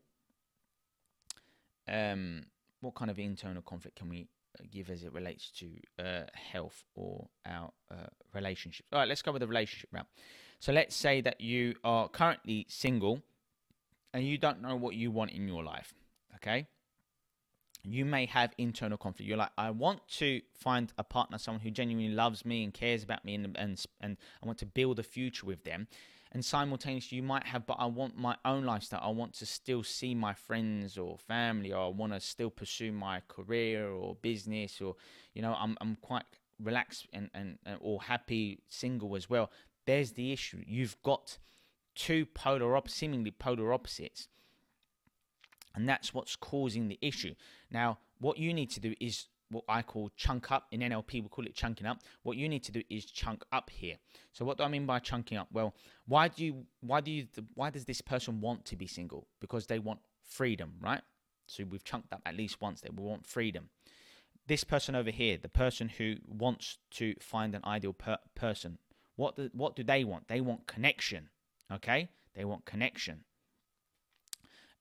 um, 1.87 2.47
what 2.81 2.95
kind 2.95 3.11
of 3.11 3.19
internal 3.19 3.61
conflict 3.61 3.97
can 3.97 4.09
we 4.09 4.29
uh, 4.59 4.65
give 4.71 4.89
as 4.89 5.05
it 5.05 5.13
relates 5.13 5.51
to 5.51 5.69
uh, 6.03 6.23
health 6.33 6.85
or 6.95 7.29
our 7.45 7.71
uh, 7.91 8.07
relationships? 8.35 8.89
All 8.95 9.01
right, 9.01 9.09
let's 9.09 9.21
go 9.21 9.33
with 9.33 9.41
the 9.41 9.47
relationship 9.47 9.91
route. 9.93 10.07
So 10.59 10.73
let's 10.73 10.97
say 10.97 11.21
that 11.21 11.43
you 11.43 11.75
are 11.85 12.09
currently 12.09 12.65
single 12.71 13.21
and 14.15 14.27
you 14.27 14.39
don't 14.39 14.63
know 14.63 14.75
what 14.75 14.95
you 14.95 15.11
want 15.11 15.33
in 15.33 15.47
your 15.47 15.63
life. 15.63 15.93
Okay 16.37 16.67
you 17.85 18.05
may 18.05 18.27
have 18.27 18.53
internal 18.59 18.97
conflict. 18.97 19.29
You're 19.29 19.39
like, 19.39 19.51
I 19.59 19.71
want 19.71 20.07
to 20.19 20.41
find 20.55 20.93
a 20.99 21.05
partner, 21.05 21.39
someone 21.39 21.61
who 21.61 21.71
genuinely 21.71 22.15
loves 22.15 22.45
me 22.45 22.63
and 22.63 22.73
cares 22.73 23.03
about 23.03 23.25
me, 23.25 23.35
and 23.35 23.57
and 23.59 23.85
and 24.01 24.17
I 24.43 24.47
want 24.47 24.59
to 24.59 24.67
build 24.67 24.99
a 24.99 25.03
future 25.03 25.47
with 25.47 25.65
them. 25.65 25.89
And 26.35 26.43
simultaneously, 26.43 27.17
you 27.17 27.23
might 27.23 27.45
have, 27.45 27.67
but 27.67 27.77
I 27.79 27.85
want 27.85 28.17
my 28.17 28.37
own 28.47 28.65
lifestyle. 28.65 29.01
I 29.03 29.11
want 29.11 29.35
to 29.35 29.47
still 29.47 29.83
see 29.83 30.15
my 30.15 30.33
friends 30.33 30.97
or 30.97 31.19
family, 31.19 31.73
or 31.73 31.85
I 31.85 31.89
want 31.89 32.15
to 32.15 32.21
still 32.21 32.49
pursue 32.49 32.91
my 32.91 33.21
career 33.29 33.91
or 33.91 34.17
business, 34.23 34.81
or 34.81 34.97
you 35.35 35.43
know, 35.43 35.55
I'm 35.59 35.77
I'm 35.81 35.97
quite 35.97 36.25
relaxed 36.63 37.07
and 37.13 37.31
and, 37.35 37.59
and 37.67 37.79
or 37.81 38.03
happy 38.03 38.61
single 38.69 39.17
as 39.17 39.29
well. 39.29 39.51
There's 39.85 40.13
the 40.13 40.33
issue. 40.33 40.63
You've 40.67 40.97
got 41.03 41.39
two 41.95 42.25
polar 42.27 42.77
op- 42.77 42.89
seemingly 42.89 43.33
polar 43.33 43.73
opposites 43.73 44.29
and 45.75 45.89
that's 45.89 46.13
what's 46.13 46.37
causing 46.37 46.89
the 46.89 46.99
issue. 47.01 47.35
Now, 47.71 47.99
what 48.19 48.39
you 48.39 48.53
need 48.53 48.71
to 48.71 48.81
do 48.81 48.95
is 49.01 49.27
what 49.51 49.65
I 49.69 49.83
call 49.83 50.11
chunk 50.17 50.51
up. 50.51 50.67
In 50.71 50.81
NLP, 50.81 51.23
we 51.23 51.29
call 51.29 51.47
it 51.47 51.55
chunking 51.55 51.87
up. 51.87 51.99
What 52.23 52.37
you 52.37 52.49
need 52.49 52.63
to 52.65 52.73
do 52.73 52.83
is 52.89 53.05
chunk 53.05 53.45
up 53.53 53.71
here. 53.71 53.97
So, 54.33 54.45
what 54.45 54.59
do 54.59 54.65
I 54.65 54.69
mean 54.69 54.87
by 54.87 54.99
chunking 54.99 55.39
up? 55.39 55.49
Well, 55.53 55.75
why 56.07 56.29
do 56.29 56.45
you, 56.45 56.65
why 56.81 57.01
do 57.01 57.11
you, 57.11 57.27
why 57.55 57.71
does 57.71 57.85
this 57.85 58.01
person 58.01 58.41
want 58.41 58.65
to 58.67 58.77
be 58.77 58.87
single? 58.87 59.27
Because 59.41 59.67
they 59.67 59.79
want 59.79 60.01
freedom, 60.23 60.75
right? 60.81 61.03
So 61.47 61.65
we've 61.65 61.85
chunked 61.85 62.13
up 62.13 62.23
at 62.25 62.37
least 62.37 62.61
once. 62.61 62.81
They 62.81 62.89
want 62.91 63.27
freedom. 63.27 63.69
This 64.47 64.65
person 64.65 64.95
over 64.95 65.11
here, 65.11 65.37
the 65.37 65.49
person 65.49 65.89
who 65.89 66.17
wants 66.27 66.79
to 66.93 67.15
find 67.21 67.55
an 67.55 67.63
ideal 67.65 67.93
per- 67.93 68.19
person, 68.35 68.79
what 69.17 69.37
do, 69.37 69.51
what 69.53 69.77
do 69.77 69.85
they 69.85 70.03
want? 70.03 70.29
They 70.29 70.41
want 70.41 70.67
connection. 70.67 71.29
Okay, 71.71 72.09
they 72.35 72.45
want 72.45 72.65
connection. 72.65 73.25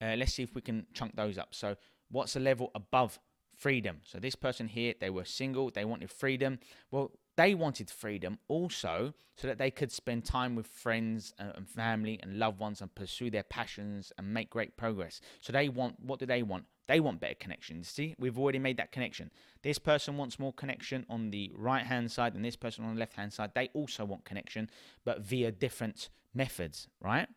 Uh, 0.02 0.16
let's 0.18 0.34
see 0.34 0.44
if 0.44 0.56
we 0.56 0.62
can 0.62 0.86
chunk 0.94 1.16
those 1.16 1.38
up. 1.38 1.54
So, 1.54 1.76
what's 2.10 2.34
the 2.34 2.40
level 2.40 2.72
above 2.74 3.20
freedom? 3.56 3.98
So, 4.04 4.20
this 4.20 4.36
person 4.36 4.68
here, 4.68 4.94
they 5.00 5.10
were 5.10 5.26
single, 5.26 5.70
they 5.70 5.86
wanted 5.86 6.10
freedom. 6.10 6.60
Well, 6.90 7.12
they 7.38 7.54
wanted 7.54 7.90
freedom 7.90 8.40
also 8.48 9.14
so 9.36 9.48
that 9.48 9.58
they 9.58 9.72
could 9.72 9.92
spend 9.92 10.26
time 10.26 10.56
with 10.56 10.68
friends 10.68 11.34
and 11.40 11.68
family 11.68 12.20
and 12.22 12.38
loved 12.38 12.60
ones 12.60 12.82
and 12.82 12.94
pursue 12.94 13.30
their 13.30 13.44
passions 13.44 14.12
and 14.18 14.34
make 14.34 14.50
great 14.50 14.76
progress. 14.76 15.22
So, 15.42 15.54
they 15.54 15.70
want 15.70 16.00
what 16.00 16.20
do 16.20 16.26
they 16.26 16.42
want? 16.42 16.66
They 16.88 17.00
want 17.00 17.22
better 17.22 17.36
connections. 17.36 17.88
See, 17.88 18.16
we've 18.18 18.38
already 18.40 18.60
made 18.60 18.78
that 18.78 18.92
connection. 18.92 19.32
This 19.62 19.78
person 19.78 20.18
wants 20.18 20.40
more 20.40 20.52
connection 20.52 21.06
on 21.10 21.30
the 21.30 21.52
right 21.56 21.86
hand 21.86 22.12
side, 22.12 22.34
and 22.34 22.44
this 22.44 22.56
person 22.56 22.84
on 22.84 22.96
the 22.96 23.00
left 23.00 23.14
hand 23.14 23.32
side, 23.32 23.52
they 23.54 23.70
also 23.74 24.04
want 24.04 24.26
connection, 24.26 24.70
but 25.06 25.22
via 25.22 25.52
different 25.52 26.10
methods, 26.34 26.88
right? 27.00 27.28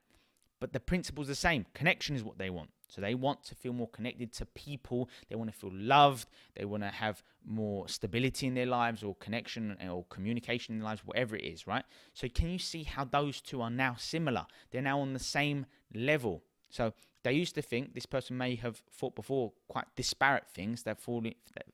But 0.61 0.73
the 0.73 0.81
principle's 0.81 1.29
the 1.29 1.35
same. 1.35 1.67
Connection 1.75 2.17
is 2.17 2.25
what 2.25 2.39
they 2.39 2.51
want. 2.51 2.71
So 2.89 3.01
they 3.01 3.15
want 3.15 3.43
to 3.45 3.55
feel 3.55 3.73
more 3.73 3.89
connected 3.89 4.33
to 4.35 4.47
people. 4.47 5.09
They 5.29 5.37
want 5.37 5.53
to 5.53 5.57
feel 5.57 5.73
loved. 5.73 6.29
They 6.55 6.65
want 6.65 6.83
to 6.85 6.91
have 6.91 7.23
more 7.45 7.89
stability 7.89 8.47
in 8.47 8.55
their 8.55 8.67
lives 8.67 9.03
or 9.03 9.17
connection 9.17 9.77
or 9.91 10.05
communication 10.05 10.75
in 10.75 10.81
their 10.81 10.89
lives, 10.89 11.03
whatever 11.05 11.35
it 11.35 11.45
is, 11.45 11.67
right? 11.67 11.85
So 12.13 12.29
can 12.29 12.51
you 12.51 12.59
see 12.59 12.85
how 12.85 13.05
those 13.05 13.41
two 13.41 13.61
are 13.63 13.71
now 13.71 13.97
similar? 13.99 14.47
They're 14.71 14.83
now 14.83 15.01
on 15.01 15.13
the 15.13 15.19
same 15.19 15.67
level. 15.93 16.45
So 16.71 16.93
they 17.25 17.33
used 17.33 17.55
to 17.57 17.63
think 17.63 17.95
this 17.95 18.07
person 18.07 18.37
may 18.37 18.55
have 18.57 18.83
thought 18.91 19.17
before 19.17 19.53
quite 19.69 19.87
disparate 19.97 20.49
things. 20.49 20.85
That 20.85 20.99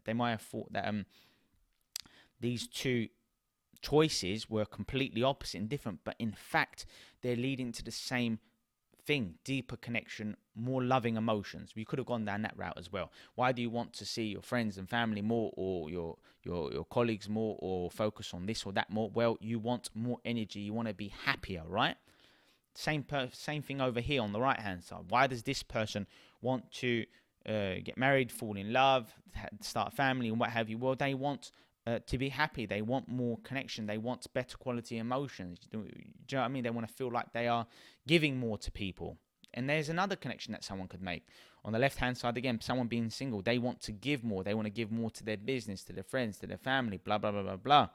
they 0.05 0.13
might 0.15 0.31
have 0.31 0.43
thought 0.43 0.73
that 0.73 0.89
um, 0.89 1.05
these 2.41 2.67
two 2.67 3.09
choices 3.83 4.49
were 4.49 4.65
completely 4.65 5.23
opposite 5.23 5.59
and 5.59 5.69
different, 5.69 6.01
but 6.05 6.17
in 6.19 6.33
fact, 6.33 6.87
they're 7.23 7.37
leading 7.37 7.73
to 7.73 7.83
the 7.83 7.91
same 7.91 8.39
thing 9.11 9.35
deeper 9.43 9.77
connection 9.77 10.37
more 10.55 10.85
loving 10.85 11.17
emotions. 11.17 11.73
We 11.75 11.85
could 11.85 11.99
have 11.99 12.07
gone 12.07 12.25
down 12.25 12.43
that 12.43 12.57
route 12.57 12.79
as 12.79 12.93
well. 12.93 13.11
Why 13.35 13.51
do 13.51 13.61
you 13.61 13.69
want 13.69 13.93
to 13.95 14.07
see 14.07 14.27
your 14.27 14.41
friends 14.41 14.79
and 14.79 14.89
family 14.89 15.21
more 15.21 15.53
or 15.57 15.91
your 15.91 16.17
your 16.45 16.73
your 16.73 16.85
colleagues 16.85 17.29
more 17.29 17.57
or 17.59 17.91
focus 17.91 18.33
on 18.33 18.47
this 18.47 18.65
or 18.65 18.73
that 18.75 18.89
more? 18.89 19.11
Well 19.13 19.37
you 19.41 19.59
want 19.59 19.91
more 19.97 20.19
energy. 20.25 20.61
You 20.61 20.75
want 20.75 20.87
to 20.87 20.95
be 20.95 21.13
happier 21.25 21.65
right? 21.67 21.97
Same 22.77 23.03
per- 23.03 23.31
same 23.33 23.63
thing 23.63 23.81
over 23.81 23.99
here 23.99 24.23
on 24.23 24.33
the 24.33 24.41
right 24.41 24.61
hand 24.61 24.85
side. 24.85 25.07
Why 25.09 25.27
does 25.27 25.43
this 25.43 25.65
person 25.65 26.07
want 26.41 26.71
to 26.75 27.05
uh, 27.49 27.75
get 27.83 27.99
married 27.99 28.31
fall 28.31 28.57
in 28.57 28.73
love 28.73 29.13
start 29.61 29.93
a 29.93 29.97
family 29.97 30.29
and 30.29 30.39
what 30.39 30.51
have 30.51 30.71
you? 30.71 30.79
Well 30.79 30.95
they 30.95 31.15
want 31.15 31.51
uh, 31.87 31.99
to 32.07 32.19
be 32.19 32.29
happy. 32.29 32.67
They 32.67 32.83
want 32.83 33.09
more 33.09 33.39
connection. 33.43 33.87
They 33.87 33.99
want 33.99 34.33
better 34.33 34.57
quality 34.57 34.99
emotions. 34.99 35.61
Do, 35.71 35.83
do 35.83 35.89
you 35.89 36.05
know 36.33 36.39
what 36.41 36.45
I 36.45 36.49
mean? 36.49 36.65
They 36.65 36.71
want 36.71 36.87
to 36.87 36.95
feel 36.95 37.11
like 37.11 37.33
they 37.33 37.49
are 37.49 37.67
giving 38.07 38.39
more 38.39 38.59
to 38.59 38.71
people. 38.71 39.17
And 39.55 39.69
there's 39.69 39.89
another 39.89 40.17
connection 40.17 40.53
that 40.53 40.63
someone 40.63 40.89
could 40.89 41.03
make. 41.03 41.27
On 41.65 41.73
the 41.73 41.79
left 41.79 41.99
hand 41.99 42.17
side, 42.17 42.37
again, 42.37 42.61
someone 42.61 42.87
being 42.87 43.11
single, 43.11 43.43
they 43.43 43.59
want 43.59 43.81
to 43.83 43.93
give 43.93 44.23
more. 44.23 44.45
They 44.45 44.55
want 44.55 44.67
to 44.67 44.71
give 44.71 44.91
more 44.91 45.11
to 45.11 45.25
their 45.25 45.37
business, 45.37 45.83
to 45.85 45.93
their 45.93 46.05
friends, 46.05 46.39
to 46.39 46.47
their 46.47 46.57
family, 46.57 46.99
blah, 46.99 47.19
blah, 47.19 47.33
blah, 47.33 47.43
blah, 47.43 47.57
blah. 47.57 47.89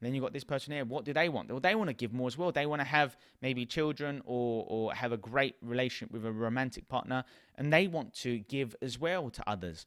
Then 0.00 0.14
you've 0.14 0.22
got 0.22 0.34
this 0.34 0.44
person 0.44 0.72
here. 0.74 0.84
What 0.84 1.04
do 1.04 1.14
they 1.14 1.28
want? 1.30 1.50
Well, 1.50 1.60
they 1.60 1.74
want 1.74 1.88
to 1.88 1.94
give 1.94 2.12
more 2.12 2.26
as 2.26 2.36
well. 2.36 2.52
They 2.52 2.66
want 2.66 2.80
to 2.80 2.86
have 2.86 3.16
maybe 3.40 3.64
children 3.64 4.20
or, 4.26 4.66
or 4.68 4.92
have 4.92 5.12
a 5.12 5.16
great 5.16 5.56
relationship 5.62 6.12
with 6.12 6.26
a 6.26 6.32
romantic 6.32 6.88
partner. 6.88 7.24
And 7.56 7.72
they 7.72 7.86
want 7.86 8.12
to 8.16 8.38
give 8.40 8.76
as 8.82 8.98
well 8.98 9.30
to 9.30 9.42
others. 9.48 9.86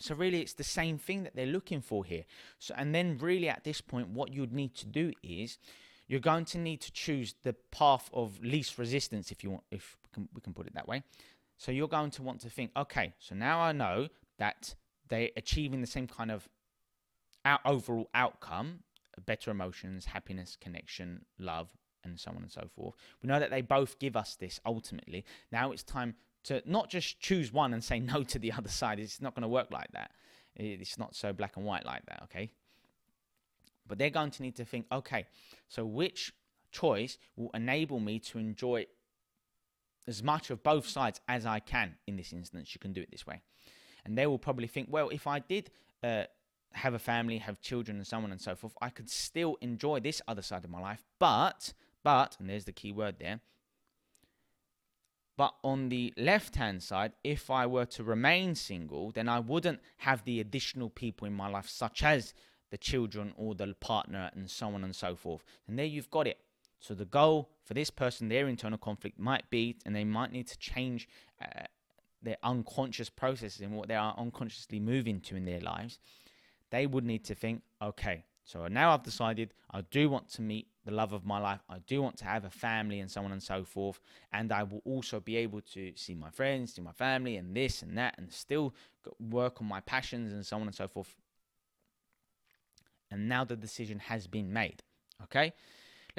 So 0.00 0.14
really, 0.14 0.40
it's 0.40 0.54
the 0.54 0.64
same 0.64 0.98
thing 0.98 1.24
that 1.24 1.36
they're 1.36 1.46
looking 1.46 1.80
for 1.80 2.04
here. 2.04 2.24
So 2.58 2.74
and 2.76 2.94
then 2.94 3.18
really 3.18 3.48
at 3.48 3.64
this 3.64 3.80
point, 3.80 4.08
what 4.08 4.32
you'd 4.32 4.52
need 4.52 4.74
to 4.76 4.86
do 4.86 5.12
is 5.22 5.58
you're 6.08 6.20
going 6.20 6.44
to 6.46 6.58
need 6.58 6.80
to 6.80 6.92
choose 6.92 7.34
the 7.44 7.54
path 7.70 8.10
of 8.12 8.42
least 8.42 8.78
resistance, 8.78 9.30
if 9.30 9.44
you 9.44 9.50
want, 9.50 9.62
if 9.70 9.96
we 10.02 10.08
can, 10.12 10.28
we 10.34 10.40
can 10.40 10.52
put 10.52 10.66
it 10.66 10.74
that 10.74 10.88
way. 10.88 11.04
So 11.56 11.70
you're 11.70 11.88
going 11.88 12.10
to 12.12 12.22
want 12.22 12.40
to 12.40 12.50
think, 12.50 12.70
okay, 12.76 13.12
so 13.18 13.34
now 13.34 13.60
I 13.60 13.72
know 13.72 14.08
that 14.38 14.74
they're 15.08 15.28
achieving 15.36 15.82
the 15.82 15.86
same 15.86 16.06
kind 16.06 16.30
of 16.30 16.48
out, 17.44 17.60
overall 17.64 18.08
outcome, 18.14 18.80
better 19.26 19.50
emotions, 19.50 20.06
happiness, 20.06 20.56
connection, 20.58 21.26
love, 21.38 21.76
and 22.02 22.18
so 22.18 22.30
on 22.30 22.38
and 22.38 22.50
so 22.50 22.66
forth. 22.74 22.94
We 23.22 23.28
know 23.28 23.38
that 23.38 23.50
they 23.50 23.60
both 23.60 23.98
give 23.98 24.16
us 24.16 24.34
this 24.34 24.58
ultimately. 24.64 25.24
Now 25.52 25.70
it's 25.72 25.82
time 25.82 26.14
to 26.44 26.62
not 26.64 26.88
just 26.88 27.20
choose 27.20 27.52
one 27.52 27.74
and 27.74 27.82
say 27.82 28.00
no 28.00 28.22
to 28.22 28.38
the 28.38 28.52
other 28.52 28.68
side. 28.68 28.98
It's 28.98 29.20
not 29.20 29.34
going 29.34 29.42
to 29.42 29.48
work 29.48 29.68
like 29.70 29.92
that. 29.92 30.12
It's 30.56 30.98
not 30.98 31.14
so 31.14 31.32
black 31.32 31.56
and 31.56 31.64
white 31.64 31.84
like 31.84 32.04
that, 32.06 32.22
okay? 32.24 32.50
But 33.86 33.98
they're 33.98 34.10
going 34.10 34.30
to 34.32 34.42
need 34.42 34.56
to 34.56 34.64
think, 34.64 34.86
okay, 34.90 35.26
so 35.68 35.84
which 35.84 36.32
choice 36.72 37.18
will 37.36 37.50
enable 37.54 38.00
me 38.00 38.18
to 38.20 38.38
enjoy 38.38 38.86
as 40.06 40.22
much 40.22 40.50
of 40.50 40.62
both 40.62 40.88
sides 40.88 41.20
as 41.28 41.46
I 41.46 41.60
can 41.60 41.96
in 42.06 42.16
this 42.16 42.32
instance? 42.32 42.74
You 42.74 42.78
can 42.78 42.92
do 42.92 43.00
it 43.00 43.10
this 43.10 43.26
way. 43.26 43.42
And 44.04 44.16
they 44.16 44.26
will 44.26 44.38
probably 44.38 44.66
think, 44.66 44.88
well, 44.90 45.08
if 45.10 45.26
I 45.26 45.40
did 45.40 45.70
uh, 46.02 46.24
have 46.72 46.94
a 46.94 46.98
family, 46.98 47.38
have 47.38 47.60
children, 47.60 47.98
and 47.98 48.06
so 48.06 48.16
on 48.18 48.30
and 48.30 48.40
so 48.40 48.54
forth, 48.54 48.74
I 48.80 48.90
could 48.90 49.10
still 49.10 49.56
enjoy 49.60 50.00
this 50.00 50.22
other 50.26 50.42
side 50.42 50.64
of 50.64 50.70
my 50.70 50.80
life. 50.80 51.04
But, 51.18 51.74
but, 52.02 52.36
and 52.40 52.48
there's 52.48 52.64
the 52.64 52.72
key 52.72 52.92
word 52.92 53.16
there, 53.18 53.40
but 55.40 55.54
on 55.64 55.88
the 55.88 56.12
left 56.18 56.56
hand 56.56 56.82
side, 56.82 57.12
if 57.24 57.48
I 57.48 57.64
were 57.64 57.86
to 57.86 58.04
remain 58.04 58.54
single, 58.54 59.10
then 59.10 59.26
I 59.26 59.38
wouldn't 59.38 59.80
have 59.96 60.22
the 60.24 60.38
additional 60.38 60.90
people 60.90 61.26
in 61.26 61.32
my 61.32 61.48
life, 61.48 61.66
such 61.66 62.02
as 62.02 62.34
the 62.70 62.76
children 62.76 63.32
or 63.38 63.54
the 63.54 63.74
partner, 63.80 64.30
and 64.34 64.50
so 64.50 64.66
on 64.66 64.84
and 64.84 64.94
so 64.94 65.16
forth. 65.16 65.42
And 65.66 65.78
there 65.78 65.86
you've 65.86 66.10
got 66.10 66.26
it. 66.26 66.40
So 66.78 66.92
the 66.92 67.06
goal 67.06 67.48
for 67.64 67.72
this 67.72 67.88
person, 67.88 68.28
their 68.28 68.48
internal 68.48 68.76
conflict 68.76 69.18
might 69.18 69.48
be, 69.48 69.78
and 69.86 69.96
they 69.96 70.04
might 70.04 70.30
need 70.30 70.46
to 70.48 70.58
change 70.58 71.08
uh, 71.40 71.62
their 72.20 72.36
unconscious 72.42 73.08
processes 73.08 73.62
and 73.62 73.72
what 73.72 73.88
they 73.88 73.94
are 73.94 74.14
unconsciously 74.18 74.78
moving 74.78 75.22
to 75.22 75.36
in 75.36 75.46
their 75.46 75.62
lives. 75.62 75.98
They 76.68 76.86
would 76.86 77.06
need 77.06 77.24
to 77.24 77.34
think, 77.34 77.62
okay, 77.80 78.24
so 78.50 78.66
now 78.66 78.92
I've 78.92 79.04
decided 79.04 79.54
I 79.70 79.82
do 79.82 80.10
want 80.10 80.28
to 80.30 80.42
meet 80.42 80.66
the 80.84 80.90
love 80.90 81.12
of 81.12 81.24
my 81.24 81.38
life. 81.38 81.60
I 81.68 81.78
do 81.86 82.02
want 82.02 82.16
to 82.16 82.24
have 82.24 82.44
a 82.44 82.50
family 82.50 82.98
and 82.98 83.08
so 83.08 83.22
on 83.22 83.30
and 83.30 83.40
so 83.40 83.62
forth. 83.62 84.00
And 84.32 84.50
I 84.50 84.64
will 84.64 84.82
also 84.84 85.20
be 85.20 85.36
able 85.36 85.60
to 85.74 85.92
see 85.94 86.14
my 86.14 86.30
friends, 86.30 86.74
see 86.74 86.82
my 86.82 86.90
family, 86.90 87.36
and 87.36 87.54
this 87.54 87.82
and 87.82 87.96
that, 87.96 88.16
and 88.18 88.32
still 88.32 88.74
work 89.20 89.60
on 89.60 89.68
my 89.68 89.80
passions 89.80 90.32
and 90.32 90.44
so 90.44 90.56
on 90.56 90.62
and 90.62 90.74
so 90.74 90.88
forth. 90.88 91.14
And 93.08 93.28
now 93.28 93.44
the 93.44 93.54
decision 93.54 94.00
has 94.00 94.26
been 94.26 94.52
made. 94.52 94.82
Okay. 95.22 95.52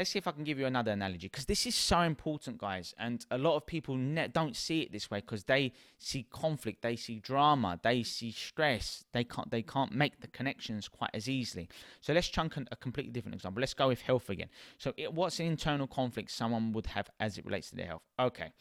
Let's 0.02 0.10
see 0.10 0.18
if 0.18 0.28
I 0.28 0.32
can 0.32 0.44
give 0.44 0.58
you 0.58 0.66
another 0.66 0.90
analogy 0.90 1.28
because 1.28 1.46
this 1.46 1.68
is 1.68 1.76
so 1.76 2.00
important, 2.00 2.58
guys. 2.58 2.96
And 2.98 3.24
a 3.30 3.38
lot 3.38 3.56
of 3.56 3.68
people 3.68 3.98
ne- 3.98 4.30
don't 4.30 4.56
see 4.56 4.82
it 4.82 4.92
this 4.92 5.12
way 5.12 5.20
because 5.20 5.44
they 5.44 5.74
see 6.00 6.26
conflict, 6.32 6.82
they 6.82 6.96
see 6.96 7.20
drama, 7.20 7.80
they 7.84 8.02
see 8.02 8.32
stress. 8.32 9.06
They 9.14 9.24
can't 9.24 9.52
they 9.52 9.62
can't 9.62 9.94
make 9.94 10.20
the 10.20 10.28
connections 10.30 10.88
quite 10.88 11.12
as 11.14 11.30
easily. 11.30 11.70
So 12.00 12.14
let's 12.14 12.30
chunk 12.30 12.58
a 12.58 12.76
completely 12.78 13.12
different 13.12 13.36
example. 13.36 13.62
Let's 13.62 13.76
go 13.76 13.90
with 13.90 14.02
health 14.02 14.32
again. 14.32 14.50
So 14.80 14.92
it, 14.98 15.14
what's 15.14 15.40
an 15.40 15.46
internal 15.46 15.86
conflict 15.86 16.32
someone 16.32 16.72
would 16.72 16.88
have 16.88 17.08
as 17.20 17.38
it 17.38 17.46
relates 17.46 17.70
to 17.70 17.76
their 17.76 17.86
health? 17.86 18.02
Okay, 18.20 18.54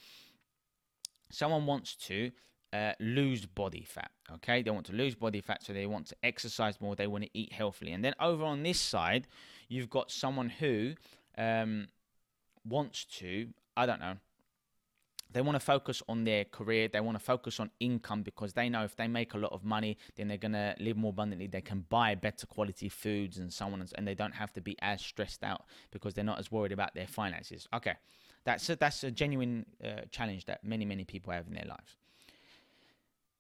someone 1.31 1.65
wants 1.65 1.97
to 2.09 2.33
uh, 2.75 2.93
lose 3.01 3.47
body 3.47 3.87
fat. 3.89 4.11
Okay, 4.31 4.61
they 4.61 4.71
want 4.71 4.85
to 4.87 4.93
lose 4.93 5.15
body 5.15 5.41
fat, 5.41 5.63
so 5.63 5.73
they 5.73 5.87
want 5.87 6.07
to 6.09 6.17
exercise 6.23 6.83
more. 6.83 6.95
They 6.95 7.07
want 7.07 7.25
to 7.25 7.31
eat 7.33 7.55
healthily. 7.55 7.93
And 7.93 8.05
then 8.05 8.13
over 8.21 8.45
on 8.45 8.63
this 8.63 8.79
side, 8.79 9.27
you've 9.69 9.89
got 9.89 10.11
someone 10.11 10.51
who 10.51 10.97
um, 11.39 11.89
wants 12.65 13.05
to, 13.19 13.49
I 13.77 13.87
don't 13.87 14.01
know, 14.01 14.17
they 15.33 15.41
want 15.41 15.55
to 15.55 15.61
focus 15.61 16.03
on 16.09 16.25
their 16.25 16.45
career 16.45 16.89
they 16.89 16.99
want 16.99 17.17
to 17.17 17.25
focus 17.25 17.61
on 17.61 17.71
income 17.79 18.25
because 18.25 18.53
they 18.55 18.69
know 18.69 18.83
if 18.83 18.97
they 18.97 19.07
make 19.07 19.35
a 19.35 19.39
lot 19.39 19.53
of 19.53 19.63
money 19.63 19.97
then 20.17 20.27
they're 20.27 20.37
going 20.37 20.53
to 20.53 20.75
live 20.81 20.97
more 20.97 21.11
abundantly. 21.11 21.47
They 21.47 21.61
can 21.61 21.87
buy 21.89 22.17
better 22.17 22.49
quality 22.49 22.89
foods 22.89 23.39
and 23.39 23.53
so 23.53 23.67
on 23.67 23.87
and 23.97 24.09
they 24.09 24.17
don't 24.17 24.35
have 24.35 24.53
to 24.55 24.61
be 24.61 24.77
as 24.83 25.01
stressed 25.01 25.45
out 25.45 25.67
because 25.93 26.15
they're 26.15 26.25
not 26.25 26.41
as 26.41 26.51
worried 26.51 26.73
about 26.73 26.95
their 26.95 27.07
finances. 27.07 27.69
Okay 27.73 27.95
that's 28.45 28.69
a, 28.71 28.77
that's 28.77 29.05
a 29.05 29.11
genuine 29.11 29.67
uh, 29.85 30.03
challenge 30.11 30.47
that 30.47 30.65
many 30.65 30.85
many 30.85 31.05
people 31.05 31.33
have 31.33 31.47
in 31.47 31.55
their 31.55 31.67
lives. 31.67 31.97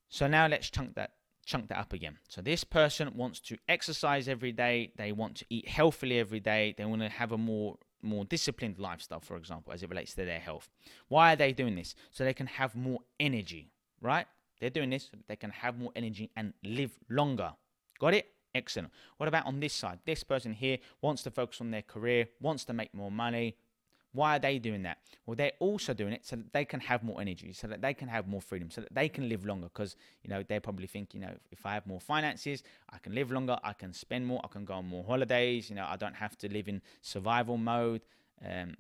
So 0.08 0.26
now 0.26 0.46
let's 0.46 0.70
chunk 0.70 0.94
that 0.96 1.12
chunk 1.50 1.68
that 1.68 1.78
up 1.78 1.92
again. 1.92 2.18
So 2.28 2.40
this 2.40 2.62
person 2.62 3.10
wants 3.14 3.40
to 3.40 3.56
exercise 3.68 4.28
every 4.28 4.52
day, 4.52 4.92
they 4.96 5.10
want 5.10 5.34
to 5.36 5.44
eat 5.50 5.68
healthily 5.68 6.18
every 6.18 6.40
day, 6.40 6.74
they 6.78 6.84
want 6.84 7.02
to 7.02 7.08
have 7.08 7.32
a 7.32 7.38
more 7.38 7.76
more 8.02 8.24
disciplined 8.24 8.78
lifestyle, 8.78 9.20
for 9.20 9.36
example, 9.36 9.74
as 9.74 9.82
it 9.82 9.90
relates 9.90 10.14
to 10.14 10.24
their 10.24 10.38
health. 10.38 10.70
Why 11.08 11.34
are 11.34 11.36
they 11.36 11.52
doing 11.52 11.74
this? 11.74 11.94
So 12.10 12.24
they 12.24 12.32
can 12.32 12.46
have 12.46 12.74
more 12.74 13.00
energy, 13.18 13.72
right? 14.00 14.26
They're 14.58 14.70
doing 14.70 14.88
this 14.88 15.08
so 15.10 15.18
they 15.28 15.36
can 15.36 15.50
have 15.50 15.78
more 15.78 15.92
energy 15.94 16.30
and 16.34 16.54
live 16.64 16.92
longer. 17.10 17.52
Got 17.98 18.14
it? 18.14 18.26
Excellent. 18.54 18.90
What 19.18 19.28
about 19.28 19.44
on 19.44 19.60
this 19.60 19.74
side? 19.74 19.98
This 20.06 20.24
person 20.24 20.54
here 20.54 20.78
wants 21.02 21.22
to 21.24 21.30
focus 21.30 21.60
on 21.60 21.72
their 21.72 21.82
career, 21.82 22.28
wants 22.40 22.64
to 22.66 22.72
make 22.72 22.94
more 22.94 23.10
money, 23.10 23.56
why 24.12 24.36
are 24.36 24.38
they 24.38 24.58
doing 24.58 24.82
that? 24.82 24.98
Well, 25.24 25.36
they're 25.36 25.52
also 25.60 25.94
doing 25.94 26.12
it 26.12 26.26
so 26.26 26.36
that 26.36 26.52
they 26.52 26.64
can 26.64 26.80
have 26.80 27.02
more 27.02 27.20
energy, 27.20 27.52
so 27.52 27.68
that 27.68 27.80
they 27.80 27.94
can 27.94 28.08
have 28.08 28.26
more 28.26 28.40
freedom, 28.40 28.70
so 28.70 28.80
that 28.80 28.94
they 28.94 29.08
can 29.08 29.28
live 29.28 29.44
longer. 29.46 29.68
Because 29.72 29.96
you 30.22 30.30
know 30.30 30.42
they 30.42 30.58
probably 30.58 30.86
think, 30.86 31.14
you 31.14 31.20
know, 31.20 31.34
if 31.52 31.64
I 31.64 31.74
have 31.74 31.86
more 31.86 32.00
finances, 32.00 32.62
I 32.90 32.98
can 32.98 33.14
live 33.14 33.30
longer, 33.30 33.58
I 33.62 33.72
can 33.72 33.92
spend 33.92 34.26
more, 34.26 34.40
I 34.42 34.48
can 34.48 34.64
go 34.64 34.74
on 34.74 34.86
more 34.86 35.04
holidays. 35.04 35.70
You 35.70 35.76
know, 35.76 35.86
I 35.88 35.96
don't 35.96 36.16
have 36.16 36.36
to 36.38 36.52
live 36.52 36.68
in 36.68 36.82
survival 37.02 37.56
mode 37.56 38.02
um, 38.44 38.74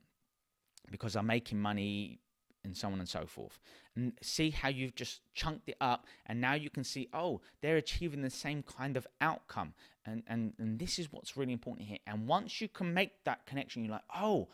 because 0.90 1.14
I'm 1.14 1.26
making 1.26 1.60
money 1.60 2.18
and 2.62 2.76
so 2.76 2.88
on 2.88 2.98
and 2.98 3.08
so 3.08 3.24
forth. 3.24 3.58
And 3.96 4.12
see 4.20 4.50
how 4.50 4.68
you've 4.68 4.94
just 4.94 5.20
chunked 5.34 5.68
it 5.68 5.76
up, 5.80 6.06
and 6.26 6.40
now 6.40 6.54
you 6.54 6.70
can 6.70 6.84
see, 6.84 7.08
oh, 7.14 7.40
they're 7.62 7.76
achieving 7.76 8.22
the 8.22 8.30
same 8.30 8.62
kind 8.62 8.96
of 8.96 9.06
outcome. 9.20 9.74
And 10.04 10.24
and 10.26 10.54
and 10.58 10.80
this 10.80 10.98
is 10.98 11.12
what's 11.12 11.36
really 11.36 11.52
important 11.52 11.86
here. 11.86 11.98
And 12.04 12.26
once 12.26 12.60
you 12.60 12.68
can 12.68 12.92
make 12.92 13.22
that 13.24 13.46
connection, 13.46 13.84
you're 13.84 13.92
like, 13.92 14.02
oh 14.12 14.48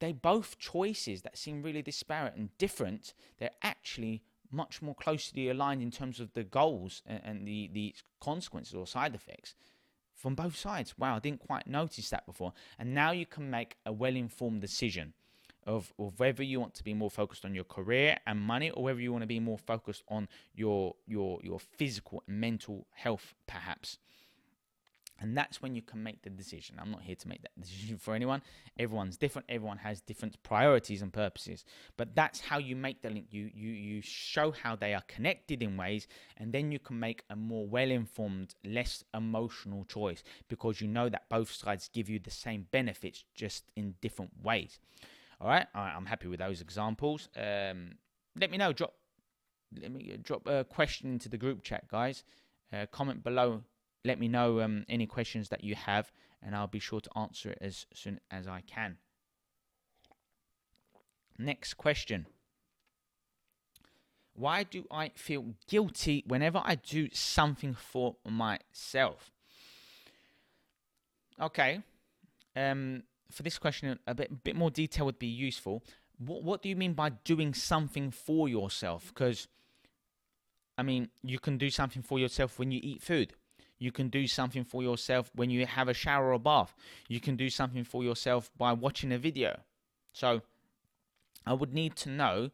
they 0.00 0.12
both 0.12 0.58
choices 0.58 1.22
that 1.22 1.38
seem 1.38 1.62
really 1.62 1.82
disparate 1.82 2.34
and 2.34 2.56
different, 2.58 3.14
they're 3.38 3.50
actually 3.62 4.22
much 4.50 4.82
more 4.82 4.94
closely 4.94 5.48
aligned 5.48 5.82
in 5.82 5.90
terms 5.90 6.18
of 6.18 6.32
the 6.32 6.42
goals 6.42 7.02
and, 7.06 7.20
and 7.24 7.46
the, 7.46 7.70
the 7.72 7.94
consequences 8.20 8.74
or 8.74 8.86
side 8.86 9.14
effects 9.14 9.54
from 10.14 10.34
both 10.34 10.56
sides. 10.56 10.94
Wow, 10.98 11.16
I 11.16 11.18
didn't 11.20 11.46
quite 11.46 11.66
notice 11.66 12.10
that 12.10 12.26
before. 12.26 12.52
And 12.78 12.94
now 12.94 13.12
you 13.12 13.26
can 13.26 13.50
make 13.50 13.76
a 13.86 13.92
well 13.92 14.16
informed 14.16 14.60
decision 14.60 15.14
of, 15.66 15.92
of 15.98 16.18
whether 16.18 16.42
you 16.42 16.60
want 16.60 16.74
to 16.74 16.84
be 16.84 16.94
more 16.94 17.10
focused 17.10 17.44
on 17.44 17.54
your 17.54 17.64
career 17.64 18.18
and 18.26 18.40
money 18.40 18.70
or 18.70 18.82
whether 18.82 19.00
you 19.00 19.12
want 19.12 19.22
to 19.22 19.28
be 19.28 19.40
more 19.40 19.58
focused 19.58 20.02
on 20.08 20.28
your 20.54 20.94
your 21.06 21.38
your 21.42 21.60
physical 21.60 22.22
and 22.26 22.40
mental 22.40 22.86
health 22.92 23.34
perhaps. 23.46 23.98
And 25.20 25.36
that's 25.36 25.60
when 25.60 25.74
you 25.74 25.82
can 25.82 26.02
make 26.02 26.22
the 26.22 26.30
decision. 26.30 26.76
I'm 26.80 26.90
not 26.90 27.02
here 27.02 27.14
to 27.14 27.28
make 27.28 27.42
that 27.42 27.60
decision 27.60 27.98
for 27.98 28.14
anyone. 28.14 28.42
Everyone's 28.78 29.18
different. 29.18 29.46
Everyone 29.50 29.76
has 29.78 30.00
different 30.00 30.42
priorities 30.42 31.02
and 31.02 31.12
purposes. 31.12 31.64
But 31.96 32.16
that's 32.16 32.40
how 32.40 32.58
you 32.58 32.74
make 32.74 33.02
the 33.02 33.10
link. 33.10 33.26
You 33.30 33.50
you 33.54 33.70
you 33.70 34.00
show 34.02 34.50
how 34.50 34.76
they 34.76 34.94
are 34.94 35.02
connected 35.08 35.62
in 35.62 35.76
ways, 35.76 36.08
and 36.38 36.52
then 36.52 36.72
you 36.72 36.78
can 36.78 36.98
make 36.98 37.22
a 37.28 37.36
more 37.36 37.66
well-informed, 37.66 38.54
less 38.64 39.04
emotional 39.12 39.84
choice 39.84 40.22
because 40.48 40.80
you 40.80 40.88
know 40.88 41.08
that 41.10 41.28
both 41.28 41.52
sides 41.52 41.90
give 41.92 42.08
you 42.08 42.18
the 42.18 42.30
same 42.30 42.66
benefits, 42.70 43.24
just 43.34 43.64
in 43.76 43.94
different 44.00 44.32
ways. 44.42 44.78
All 45.40 45.48
right. 45.48 45.66
All 45.74 45.82
right 45.82 45.94
I'm 45.94 46.06
happy 46.06 46.28
with 46.28 46.40
those 46.40 46.60
examples. 46.60 47.28
Um, 47.36 47.92
let 48.38 48.50
me 48.50 48.56
know. 48.56 48.72
Drop. 48.72 48.94
Let 49.80 49.92
me 49.92 50.16
drop 50.22 50.46
a 50.46 50.64
question 50.64 51.12
into 51.12 51.28
the 51.28 51.38
group 51.38 51.62
chat, 51.62 51.88
guys. 51.88 52.24
Uh, 52.72 52.86
comment 52.90 53.22
below 53.22 53.62
let 54.04 54.18
me 54.18 54.28
know 54.28 54.60
um, 54.60 54.84
any 54.88 55.06
questions 55.06 55.48
that 55.48 55.64
you 55.64 55.74
have, 55.74 56.12
and 56.42 56.54
I'll 56.54 56.66
be 56.66 56.78
sure 56.78 57.00
to 57.00 57.18
answer 57.18 57.50
it 57.50 57.58
as 57.60 57.86
soon 57.92 58.20
as 58.30 58.46
I 58.46 58.62
can. 58.62 58.96
Next 61.38 61.74
question. 61.74 62.26
Why 64.34 64.62
do 64.62 64.84
I 64.90 65.10
feel 65.16 65.54
guilty 65.68 66.24
whenever 66.26 66.62
I 66.64 66.76
do 66.76 67.08
something 67.12 67.74
for 67.74 68.16
myself? 68.26 69.32
Okay. 71.40 71.82
Um, 72.56 73.02
for 73.30 73.42
this 73.42 73.58
question, 73.58 73.98
a 74.06 74.14
bit, 74.14 74.44
bit 74.44 74.56
more 74.56 74.70
detail 74.70 75.06
would 75.06 75.18
be 75.18 75.26
useful. 75.26 75.82
What, 76.18 76.42
what 76.42 76.62
do 76.62 76.68
you 76.68 76.76
mean 76.76 76.94
by 76.94 77.10
doing 77.10 77.54
something 77.54 78.10
for 78.10 78.48
yourself? 78.48 79.08
Because, 79.08 79.48
I 80.76 80.82
mean, 80.82 81.08
you 81.22 81.38
can 81.38 81.58
do 81.58 81.70
something 81.70 82.02
for 82.02 82.18
yourself 82.18 82.58
when 82.58 82.70
you 82.70 82.80
eat 82.82 83.02
food. 83.02 83.34
You 83.80 83.90
can 83.90 84.08
do 84.08 84.28
something 84.28 84.62
for 84.62 84.82
yourself 84.82 85.30
when 85.34 85.50
you 85.50 85.66
have 85.66 85.88
a 85.88 85.94
shower 85.94 86.32
or 86.32 86.38
bath. 86.38 86.74
You 87.08 87.18
can 87.18 87.34
do 87.34 87.50
something 87.50 87.82
for 87.82 88.04
yourself 88.04 88.50
by 88.56 88.72
watching 88.74 89.10
a 89.10 89.18
video. 89.18 89.58
So 90.12 90.42
I 91.46 91.54
would 91.54 91.72
need 91.72 91.96
to 91.96 92.10
know 92.10 92.50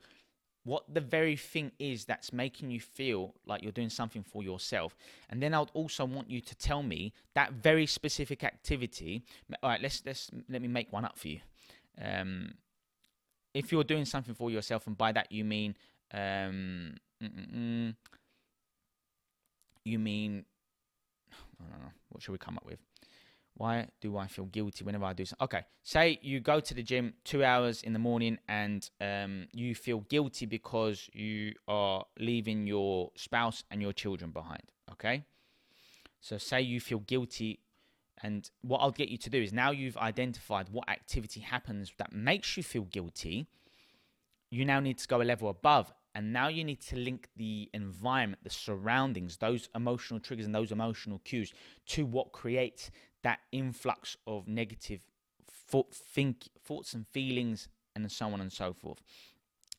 what 0.62 0.82
the 0.92 1.00
very 1.00 1.36
thing 1.36 1.72
is 1.78 2.04
that's 2.04 2.32
making 2.32 2.70
you 2.70 2.80
feel 2.80 3.34
like 3.44 3.62
you're 3.62 3.72
doing 3.72 3.90
something 3.90 4.22
for 4.22 4.42
yourself. 4.42 4.96
And 5.28 5.42
then 5.42 5.52
I 5.52 5.60
would 5.60 5.70
also 5.74 6.04
want 6.04 6.30
you 6.30 6.40
to 6.40 6.54
tell 6.56 6.82
me 6.82 7.12
that 7.34 7.52
very 7.52 7.86
specific 7.86 8.42
activity. 8.44 9.22
All 9.62 9.70
right, 9.70 9.80
let's 9.80 10.02
let's 10.06 10.30
let 10.48 10.62
me 10.62 10.68
make 10.68 10.92
one 10.92 11.04
up 11.04 11.18
for 11.18 11.28
you. 11.28 11.40
Um, 12.00 12.54
if 13.52 13.72
you're 13.72 13.84
doing 13.84 14.04
something 14.04 14.34
for 14.34 14.50
yourself, 14.50 14.86
and 14.86 14.96
by 14.96 15.12
that 15.12 15.30
you 15.32 15.44
mean 15.44 15.76
um, 16.12 16.94
you 19.84 19.98
mean 19.98 20.44
I 21.60 21.70
don't 21.70 21.80
know. 21.80 21.92
What 22.10 22.22
should 22.22 22.32
we 22.32 22.38
come 22.38 22.56
up 22.56 22.66
with? 22.66 22.78
Why 23.54 23.88
do 24.02 24.18
I 24.18 24.26
feel 24.26 24.44
guilty 24.44 24.84
whenever 24.84 25.06
I 25.06 25.14
do 25.14 25.24
something? 25.24 25.44
Okay, 25.44 25.62
say 25.82 26.18
you 26.20 26.40
go 26.40 26.60
to 26.60 26.74
the 26.74 26.82
gym 26.82 27.14
two 27.24 27.42
hours 27.42 27.82
in 27.82 27.94
the 27.94 27.98
morning 27.98 28.38
and 28.48 28.88
um, 29.00 29.46
you 29.52 29.74
feel 29.74 30.00
guilty 30.00 30.44
because 30.44 31.08
you 31.14 31.54
are 31.66 32.04
leaving 32.18 32.66
your 32.66 33.10
spouse 33.16 33.64
and 33.70 33.80
your 33.80 33.94
children 33.94 34.30
behind. 34.30 34.62
Okay, 34.92 35.24
so 36.20 36.36
say 36.36 36.60
you 36.60 36.80
feel 36.80 36.98
guilty, 36.98 37.60
and 38.22 38.50
what 38.60 38.78
I'll 38.78 38.90
get 38.90 39.08
you 39.08 39.16
to 39.18 39.30
do 39.30 39.42
is 39.42 39.54
now 39.54 39.70
you've 39.70 39.96
identified 39.96 40.68
what 40.68 40.88
activity 40.90 41.40
happens 41.40 41.92
that 41.96 42.12
makes 42.12 42.58
you 42.58 42.62
feel 42.62 42.84
guilty. 42.84 43.46
You 44.50 44.66
now 44.66 44.80
need 44.80 44.98
to 44.98 45.08
go 45.08 45.22
a 45.22 45.24
level 45.24 45.48
above 45.48 45.92
and 46.16 46.32
now 46.32 46.48
you 46.48 46.64
need 46.64 46.80
to 46.80 46.96
link 46.96 47.28
the 47.36 47.68
environment, 47.74 48.42
the 48.42 48.48
surroundings, 48.48 49.36
those 49.36 49.68
emotional 49.74 50.18
triggers 50.18 50.46
and 50.46 50.54
those 50.54 50.72
emotional 50.72 51.20
cues 51.24 51.52
to 51.88 52.06
what 52.06 52.32
creates 52.32 52.90
that 53.22 53.40
influx 53.52 54.16
of 54.26 54.48
negative 54.48 55.00
thought, 55.46 55.92
think, 55.94 56.48
thoughts 56.64 56.94
and 56.94 57.06
feelings, 57.08 57.68
and 57.94 58.10
so 58.10 58.28
on 58.28 58.40
and 58.40 58.50
so 58.50 58.72
forth. 58.72 59.02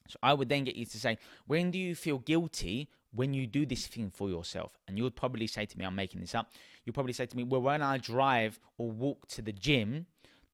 So 0.07 0.19
I 0.21 0.35
would 0.35 0.47
then 0.47 0.63
get 0.63 0.75
you 0.75 0.85
to 0.85 0.99
say, 0.99 1.17
when 1.47 1.71
do 1.71 1.79
you 1.79 1.95
feel 1.95 2.19
guilty 2.19 2.88
when 3.11 3.33
you 3.33 3.47
do 3.47 3.65
this 3.65 3.88
thing 3.88 4.11
for 4.11 4.29
yourself? 4.29 4.77
And 4.88 4.95
you 4.95 5.03
would 5.05 5.15
probably 5.15 5.47
say 5.47 5.65
to 5.65 5.77
me, 5.77 5.85
I'm 5.85 5.95
making 5.95 6.21
this 6.21 6.35
up. 6.35 6.51
You'll 6.85 6.93
probably 6.93 7.13
say 7.13 7.25
to 7.25 7.35
me, 7.35 7.45
well, 7.45 7.63
when 7.63 7.81
I 7.81 7.97
drive 7.97 8.59
or 8.77 8.91
walk 8.91 9.27
to 9.29 9.41
the 9.41 9.53
gym, 9.53 10.05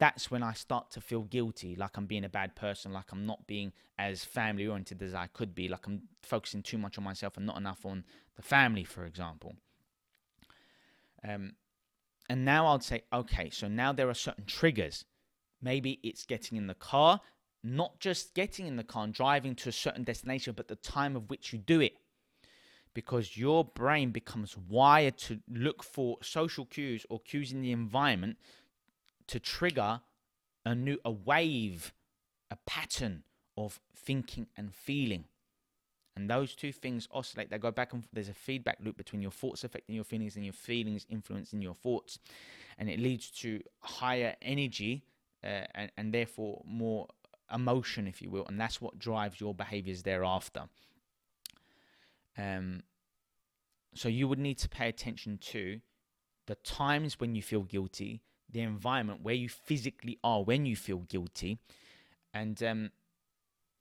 that's 0.04 0.30
when 0.30 0.44
I 0.44 0.52
start 0.52 0.92
to 0.92 1.00
feel 1.00 1.22
guilty, 1.22 1.78
like 1.78 1.96
I'm 1.96 2.08
being 2.08 2.26
a 2.26 2.30
bad 2.30 2.58
person, 2.58 2.92
like 2.92 3.14
I'm 3.14 3.26
not 3.26 3.48
being 3.48 3.72
as 3.98 4.26
family 4.26 4.68
oriented 4.68 5.02
as 5.02 5.14
I 5.14 5.28
could 5.28 5.56
be, 5.56 5.70
like 5.70 5.88
I'm 5.88 6.02
focusing 6.22 6.62
too 6.62 6.78
much 6.78 6.98
on 6.98 7.06
myself 7.06 7.38
and 7.38 7.46
not 7.46 7.56
enough 7.56 7.86
on 7.86 8.04
the 8.36 8.42
family, 8.42 8.84
for 8.84 9.06
example. 9.06 9.56
Um, 11.26 11.54
and 12.30 12.44
now 12.44 12.68
I'd 12.68 12.84
say, 12.84 13.04
okay, 13.14 13.50
so 13.50 13.70
now 13.70 13.94
there 13.94 14.10
are 14.10 14.14
certain 14.14 14.44
triggers. 14.44 15.06
Maybe 15.62 16.02
it's 16.04 16.26
getting 16.26 16.58
in 16.58 16.68
the 16.68 16.74
car, 16.74 17.22
not 17.64 18.02
just 18.02 18.34
getting 18.34 18.68
in 18.68 18.76
the 18.76 18.84
car 18.84 19.06
and 19.06 19.14
driving 19.14 19.56
to 19.56 19.70
a 19.70 19.72
certain 19.72 20.04
destination, 20.04 20.54
but 20.54 20.68
the 20.68 20.76
time 20.76 21.16
of 21.16 21.30
which 21.30 21.54
you 21.54 21.60
do 21.60 21.80
it. 21.80 21.94
Because 22.94 23.38
your 23.38 23.64
brain 23.64 24.12
becomes 24.12 24.58
wired 24.58 25.18
to 25.20 25.40
look 25.50 25.82
for 25.82 26.18
social 26.22 26.66
cues 26.66 27.06
or 27.10 27.22
cues 27.22 27.54
in 27.54 27.62
the 27.62 27.72
environment 27.72 28.36
to 29.28 29.40
trigger 29.40 30.02
a 30.66 30.76
new 30.76 30.98
a 31.04 31.12
wave, 31.12 31.94
a 32.50 32.58
pattern 32.66 33.24
of 33.58 33.80
thinking 33.96 34.48
and 34.56 34.74
feeling. 34.74 35.26
And 36.16 36.30
those 36.30 36.56
two 36.56 36.72
things 36.72 37.08
oscillate. 37.12 37.50
They 37.50 37.58
go 37.58 37.72
back 37.72 37.94
and 37.94 38.04
there's 38.14 38.30
a 38.30 38.34
feedback 38.34 38.78
loop 38.84 38.98
between 38.98 39.22
your 39.22 39.32
thoughts 39.32 39.64
affecting 39.64 39.96
your 39.96 40.04
feelings 40.04 40.36
and 40.36 40.46
your 40.46 40.54
feelings 40.54 41.08
influencing 41.10 41.62
your 41.62 41.74
thoughts. 41.74 42.20
And 42.78 42.90
it 42.90 43.00
leads 43.00 43.32
to 43.42 43.62
higher 43.80 44.36
energy 44.42 45.06
uh, 45.44 45.66
and, 45.74 45.92
and 45.98 46.14
therefore 46.14 46.62
more 46.66 47.08
emotion, 47.52 48.08
if 48.08 48.22
you 48.22 48.30
will. 48.30 48.46
And 48.48 48.62
that's 48.62 48.80
what 48.80 49.00
drives 49.00 49.42
your 49.42 49.56
behaviors 49.56 50.04
thereafter. 50.04 50.64
Um, 52.38 52.84
so 53.96 54.08
you 54.08 54.28
would 54.28 54.40
need 54.40 54.60
to 54.60 54.70
pay 54.70 54.90
attention 54.90 55.40
to 55.40 55.82
the 56.46 56.56
times 56.56 57.20
when 57.20 57.36
you 57.36 57.42
feel 57.42 57.62
guilty 57.62 58.22
the 58.54 58.62
environment 58.62 59.22
where 59.24 59.36
you 59.36 59.50
physically 59.50 60.18
are 60.24 60.44
when 60.44 60.66
you 60.66 60.76
feel 60.76 61.00
guilty. 61.00 61.60
And 62.34 62.62
um, 62.64 62.92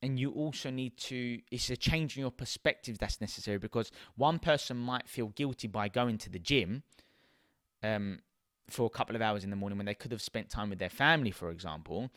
and 0.02 0.18
you 0.18 0.32
also 0.32 0.68
need 0.70 0.96
to 0.96 1.40
it's 1.50 1.70
a 1.70 1.76
change 1.76 2.16
in 2.16 2.22
your 2.22 2.30
perspective 2.30 2.98
that's 2.98 3.20
necessary 3.20 3.58
because 3.58 3.90
one 4.16 4.38
person 4.38 4.76
might 4.76 5.08
feel 5.08 5.28
guilty 5.28 5.68
by 5.68 5.88
going 5.88 6.18
to 6.18 6.28
the 6.28 6.38
gym 6.38 6.82
um, 7.82 8.18
for 8.68 8.86
a 8.86 8.90
couple 8.90 9.14
of 9.14 9.22
hours 9.22 9.44
in 9.44 9.50
the 9.50 9.56
morning 9.56 9.78
when 9.78 9.86
they 9.86 9.94
could 9.94 10.10
have 10.10 10.20
spent 10.20 10.50
time 10.50 10.68
with 10.68 10.78
their 10.80 10.90
family 10.90 11.30
for 11.30 11.50
example 11.50 12.10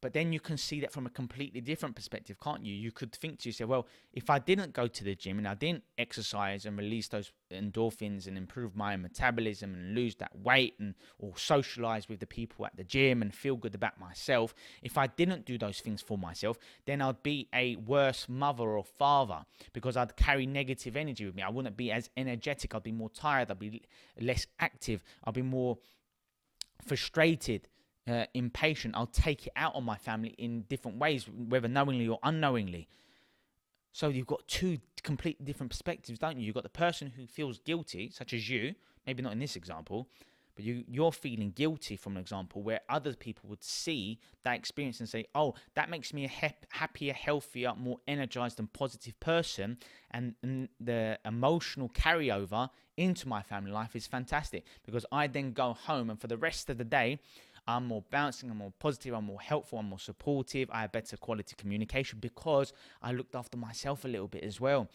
but 0.00 0.12
then 0.12 0.32
you 0.32 0.38
can 0.38 0.56
see 0.56 0.80
that 0.80 0.92
from 0.92 1.06
a 1.06 1.10
completely 1.10 1.60
different 1.60 1.96
perspective, 1.96 2.38
can't 2.40 2.64
you? 2.64 2.72
You 2.74 2.92
could 2.92 3.12
think 3.12 3.40
to 3.40 3.48
yourself, 3.48 3.68
well, 3.68 3.86
if 4.12 4.30
I 4.30 4.38
didn't 4.38 4.72
go 4.72 4.86
to 4.86 5.04
the 5.04 5.14
gym 5.14 5.38
and 5.38 5.48
I 5.48 5.54
didn't 5.54 5.82
exercise 5.96 6.66
and 6.66 6.78
release 6.78 7.08
those 7.08 7.32
endorphins 7.52 8.26
and 8.28 8.38
improve 8.38 8.76
my 8.76 8.96
metabolism 8.96 9.74
and 9.74 9.94
lose 9.94 10.14
that 10.16 10.36
weight 10.36 10.74
and 10.78 10.94
or 11.18 11.36
socialize 11.36 12.08
with 12.08 12.20
the 12.20 12.26
people 12.26 12.64
at 12.64 12.76
the 12.76 12.84
gym 12.84 13.22
and 13.22 13.34
feel 13.34 13.56
good 13.56 13.74
about 13.74 13.98
myself, 13.98 14.54
if 14.82 14.96
I 14.96 15.08
didn't 15.08 15.44
do 15.44 15.58
those 15.58 15.80
things 15.80 16.00
for 16.00 16.16
myself, 16.16 16.58
then 16.86 17.02
I'd 17.02 17.22
be 17.22 17.48
a 17.52 17.76
worse 17.76 18.28
mother 18.28 18.64
or 18.64 18.84
father 18.84 19.44
because 19.72 19.96
I'd 19.96 20.16
carry 20.16 20.46
negative 20.46 20.96
energy 20.96 21.26
with 21.26 21.34
me. 21.34 21.42
I 21.42 21.50
wouldn't 21.50 21.76
be 21.76 21.90
as 21.90 22.08
energetic. 22.16 22.74
I'd 22.74 22.84
be 22.84 22.92
more 22.92 23.10
tired. 23.10 23.50
I'd 23.50 23.58
be 23.58 23.82
less 24.20 24.46
active. 24.60 25.02
I'd 25.24 25.34
be 25.34 25.42
more 25.42 25.78
frustrated 26.86 27.68
uh, 28.08 28.26
impatient, 28.34 28.94
I'll 28.96 29.06
take 29.06 29.46
it 29.46 29.52
out 29.56 29.74
on 29.74 29.84
my 29.84 29.96
family 29.96 30.34
in 30.38 30.62
different 30.62 30.98
ways, 30.98 31.28
whether 31.28 31.68
knowingly 31.68 32.08
or 32.08 32.18
unknowingly. 32.22 32.88
So 33.92 34.08
you've 34.08 34.26
got 34.26 34.46
two 34.46 34.78
completely 35.02 35.44
different 35.44 35.70
perspectives, 35.70 36.18
don't 36.18 36.38
you? 36.38 36.46
You've 36.46 36.54
got 36.54 36.62
the 36.62 36.68
person 36.68 37.12
who 37.16 37.26
feels 37.26 37.58
guilty, 37.58 38.10
such 38.10 38.32
as 38.32 38.48
you, 38.48 38.74
maybe 39.06 39.22
not 39.22 39.32
in 39.32 39.38
this 39.38 39.56
example, 39.56 40.08
but 40.58 40.64
you, 40.64 40.82
you're 40.88 41.12
feeling 41.12 41.52
guilty 41.52 41.94
from 41.94 42.16
an 42.16 42.20
example 42.20 42.62
where 42.62 42.80
other 42.88 43.14
people 43.14 43.48
would 43.48 43.62
see 43.62 44.18
that 44.42 44.56
experience 44.56 44.98
and 44.98 45.08
say, 45.08 45.24
oh, 45.36 45.54
that 45.74 45.88
makes 45.88 46.12
me 46.12 46.24
a 46.24 46.28
hap- 46.28 46.66
happier, 46.70 47.12
healthier, 47.12 47.74
more 47.76 47.98
energized 48.08 48.58
and 48.58 48.72
positive 48.72 49.18
person. 49.20 49.78
And, 50.10 50.34
and 50.42 50.68
the 50.80 51.16
emotional 51.24 51.88
carryover 51.90 52.70
into 52.96 53.28
my 53.28 53.40
family 53.40 53.70
life 53.70 53.94
is 53.94 54.08
fantastic 54.08 54.64
because 54.84 55.06
I 55.12 55.28
then 55.28 55.52
go 55.52 55.74
home 55.74 56.10
and 56.10 56.20
for 56.20 56.26
the 56.26 56.36
rest 56.36 56.68
of 56.70 56.76
the 56.76 56.84
day, 56.84 57.20
I'm 57.68 57.86
more 57.86 58.02
bouncing, 58.10 58.50
I'm 58.50 58.56
more 58.56 58.72
positive, 58.78 59.14
I'm 59.14 59.26
more 59.26 59.40
helpful, 59.40 59.78
I'm 59.78 59.90
more 59.90 59.98
supportive, 59.98 60.70
I 60.72 60.80
have 60.80 60.92
better 60.92 61.18
quality 61.18 61.54
communication 61.56 62.18
because 62.18 62.72
I 63.02 63.12
looked 63.12 63.34
after 63.34 63.58
myself 63.58 64.06
a 64.06 64.08
little 64.08 64.26
bit 64.26 64.42
as 64.42 64.58
well. 64.58 64.88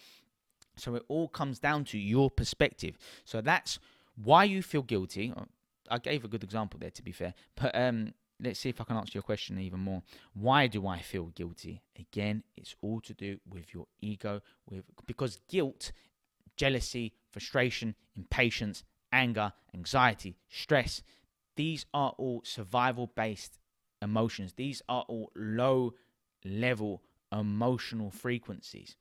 So 0.75 0.95
it 0.95 1.03
all 1.07 1.27
comes 1.27 1.59
down 1.59 1.85
to 1.85 1.99
your 1.99 2.31
perspective. 2.31 2.97
So 3.25 3.41
that's 3.41 3.77
why 4.15 4.45
you 4.45 4.63
feel 4.63 4.81
guilty. 4.81 5.31
I 5.87 5.99
gave 5.99 6.25
a 6.25 6.27
good 6.27 6.43
example 6.43 6.79
there, 6.79 6.89
to 6.89 7.03
be 7.03 7.11
fair. 7.11 7.35
But 7.55 7.75
um, 7.75 8.15
let's 8.39 8.59
see 8.59 8.69
if 8.69 8.81
I 8.81 8.85
can 8.85 8.97
answer 8.97 9.11
your 9.13 9.23
question 9.23 9.59
even 9.59 9.79
more. 9.79 10.01
Why 10.33 10.65
do 10.65 10.87
I 10.87 10.99
feel 10.99 11.25
guilty? 11.27 11.83
Again, 11.99 12.41
it's 12.57 12.75
all 12.81 13.01
to 13.01 13.13
do 13.13 13.37
with 13.47 13.71
your 13.71 13.85
ego, 14.01 14.41
with 14.67 14.83
because 15.05 15.39
guilt, 15.47 15.91
jealousy, 16.57 17.13
frustration, 17.31 17.93
impatience, 18.17 18.83
anger, 19.11 19.53
anxiety, 19.75 20.37
stress 20.49 21.03
these 21.55 21.85
are 21.93 22.13
all 22.17 22.41
survival 22.43 23.11
based 23.15 23.59
emotions. 24.01 24.53
These 24.53 24.81
are 24.89 25.05
all 25.07 25.31
low 25.35 25.93
level 26.45 27.01
emotional 27.31 28.11
frequencies. 28.11 28.97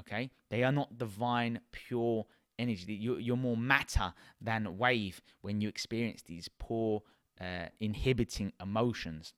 Okay? 0.00 0.30
They 0.50 0.62
are 0.62 0.72
not 0.72 0.98
divine, 0.98 1.60
pure 1.72 2.26
energy. 2.58 2.94
You're 2.94 3.36
more 3.36 3.56
matter 3.56 4.14
than 4.40 4.78
wave 4.78 5.20
when 5.40 5.60
you 5.60 5.68
experience 5.68 6.22
these 6.22 6.48
poor, 6.58 7.02
uh, 7.40 7.66
inhibiting 7.80 8.52
emotions. 8.60 9.34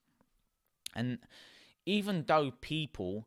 And 0.95 1.19
even 1.87 2.25
though 2.27 2.53
people 2.61 3.27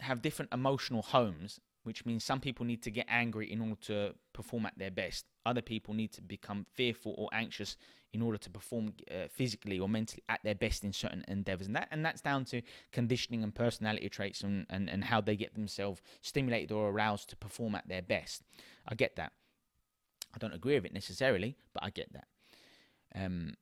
have 0.00 0.22
different 0.22 0.52
emotional 0.52 1.02
homes, 1.02 1.60
which 1.88 2.04
means 2.04 2.22
some 2.22 2.38
people 2.38 2.66
need 2.66 2.82
to 2.82 2.90
get 2.90 3.06
angry 3.08 3.50
in 3.50 3.62
order 3.62 3.80
to 3.80 4.14
perform 4.34 4.66
at 4.66 4.78
their 4.78 4.90
best. 4.90 5.24
Other 5.46 5.62
people 5.62 5.94
need 5.94 6.12
to 6.12 6.20
become 6.20 6.66
fearful 6.74 7.14
or 7.16 7.30
anxious 7.32 7.78
in 8.12 8.20
order 8.20 8.36
to 8.36 8.50
perform 8.50 8.92
uh, 9.10 9.28
physically 9.30 9.78
or 9.80 9.88
mentally 9.88 10.22
at 10.28 10.40
their 10.44 10.54
best 10.54 10.84
in 10.84 10.92
certain 10.92 11.24
endeavors. 11.28 11.66
And 11.66 11.76
that 11.76 11.88
and 11.90 12.04
that's 12.04 12.20
down 12.20 12.44
to 12.46 12.60
conditioning 12.92 13.42
and 13.42 13.54
personality 13.54 14.10
traits 14.10 14.42
and, 14.42 14.66
and, 14.68 14.90
and 14.90 15.04
how 15.04 15.22
they 15.22 15.34
get 15.34 15.54
themselves 15.54 16.02
stimulated 16.20 16.72
or 16.72 16.90
aroused 16.90 17.30
to 17.30 17.36
perform 17.36 17.74
at 17.74 17.88
their 17.88 18.02
best. 18.02 18.42
I 18.86 18.94
get 18.94 19.16
that. 19.16 19.32
I 20.34 20.38
don't 20.38 20.54
agree 20.54 20.74
with 20.74 20.84
it 20.84 20.92
necessarily, 20.92 21.56
but 21.72 21.82
I 21.82 21.88
get 21.88 22.12
that. 22.12 22.26
Um, 23.14 23.54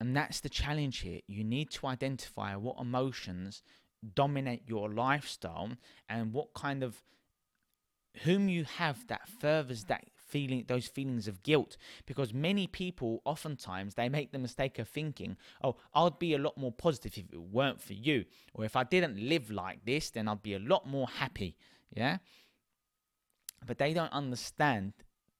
and 0.00 0.16
that's 0.16 0.38
the 0.38 0.48
challenge 0.48 1.00
here. 1.00 1.20
You 1.26 1.42
need 1.42 1.70
to 1.72 1.88
identify 1.88 2.54
what 2.54 2.76
emotions 2.80 3.62
dominate 4.14 4.62
your 4.66 4.88
lifestyle 4.90 5.70
and 6.08 6.32
what 6.32 6.54
kind 6.54 6.82
of 6.82 7.02
whom 8.24 8.48
you 8.48 8.64
have 8.64 9.06
that 9.06 9.28
furthers 9.28 9.84
that 9.84 10.04
feeling 10.16 10.64
those 10.68 10.86
feelings 10.86 11.26
of 11.26 11.42
guilt. 11.42 11.76
Because 12.06 12.34
many 12.34 12.66
people 12.66 13.22
oftentimes 13.24 13.94
they 13.94 14.08
make 14.08 14.32
the 14.32 14.38
mistake 14.38 14.78
of 14.78 14.88
thinking 14.88 15.36
oh 15.62 15.76
i'd 15.94 16.18
be 16.18 16.34
a 16.34 16.38
lot 16.38 16.56
more 16.58 16.72
positive 16.72 17.16
if 17.16 17.32
it 17.32 17.40
weren't 17.40 17.80
for 17.80 17.94
you. 17.94 18.24
Or 18.54 18.64
if 18.64 18.76
i 18.76 18.84
didn't 18.84 19.18
live 19.18 19.50
like 19.50 19.84
this 19.84 20.10
then 20.10 20.28
i'd 20.28 20.42
be 20.42 20.54
a 20.54 20.58
lot 20.58 20.86
more 20.86 21.08
happy. 21.08 21.56
Yeah? 21.90 22.18
But 23.66 23.78
they 23.78 23.92
don't 23.92 24.12
understand 24.12 24.92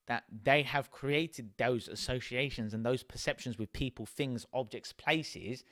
that 0.06 0.24
they 0.42 0.62
have 0.62 0.90
created 0.90 1.50
those 1.58 1.86
associations 1.86 2.72
and 2.72 2.84
those 2.84 3.02
perceptions 3.02 3.58
with 3.58 3.72
people 3.72 4.06
things 4.06 4.46
objects 4.54 4.92
places 4.92 5.64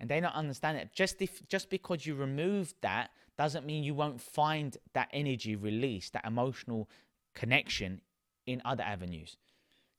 and 0.00 0.08
they 0.08 0.18
don't 0.18 0.34
understand 0.34 0.78
it. 0.78 0.90
Just 0.92 1.20
if 1.22 1.46
just 1.48 1.70
because 1.70 2.06
you 2.06 2.14
remove 2.14 2.74
that 2.80 3.10
doesn't 3.38 3.66
mean 3.66 3.84
you 3.84 3.94
won't 3.94 4.20
find 4.20 4.76
that 4.94 5.08
energy 5.12 5.54
release, 5.54 6.10
that 6.10 6.24
emotional 6.24 6.88
connection 7.34 8.00
in 8.46 8.60
other 8.64 8.82
avenues. 8.82 9.36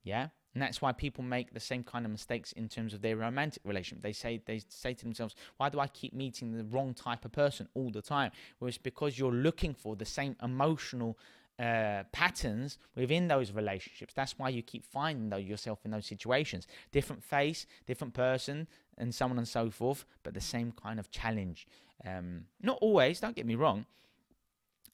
Yeah? 0.04 0.30
And 0.54 0.62
that's 0.62 0.82
why 0.82 0.92
people 0.92 1.24
make 1.24 1.54
the 1.54 1.60
same 1.62 1.84
kind 1.84 2.04
of 2.06 2.12
mistakes 2.12 2.52
in 2.52 2.68
terms 2.68 2.94
of 2.94 3.02
their 3.02 3.16
romantic 3.16 3.62
relationship. 3.64 4.04
They 4.04 4.12
say 4.12 4.42
they 4.46 4.62
say 4.68 4.94
to 4.94 5.04
themselves, 5.04 5.36
"Why 5.58 5.70
do 5.70 5.80
I 5.80 5.88
keep 5.88 6.14
meeting 6.14 6.58
the 6.58 6.66
wrong 6.66 6.94
type 6.94 7.24
of 7.24 7.32
person 7.32 7.70
all 7.74 7.90
the 7.90 8.02
time?" 8.02 8.32
Well, 8.60 8.68
it's 8.68 8.78
because 8.78 9.18
you're 9.18 9.32
looking 9.32 9.74
for 9.74 9.96
the 9.96 10.06
same 10.06 10.36
emotional 10.44 11.18
uh, 11.58 12.04
patterns 12.12 12.80
within 12.96 13.28
those 13.28 13.52
relationships. 13.52 14.14
That's 14.14 14.38
why 14.38 14.50
you 14.50 14.62
keep 14.62 14.84
finding 14.84 15.30
though 15.30 15.38
yourself 15.38 15.80
in 15.86 15.92
those 15.92 16.08
situations. 16.08 16.68
Different 16.92 17.24
face, 17.24 17.66
different 17.86 18.14
person, 18.14 18.68
and 19.02 19.14
so 19.14 19.26
on 19.26 19.38
and 19.38 19.48
so 19.48 19.70
forth, 19.70 20.06
but 20.24 20.34
the 20.34 20.42
same 20.42 20.72
kind 20.72 21.00
of 21.00 21.12
challenge. 21.12 21.68
Um, 22.06 22.46
not 22.62 22.78
always, 22.82 23.20
don't 23.20 23.36
get 23.36 23.46
me 23.46 23.56
wrong, 23.56 23.86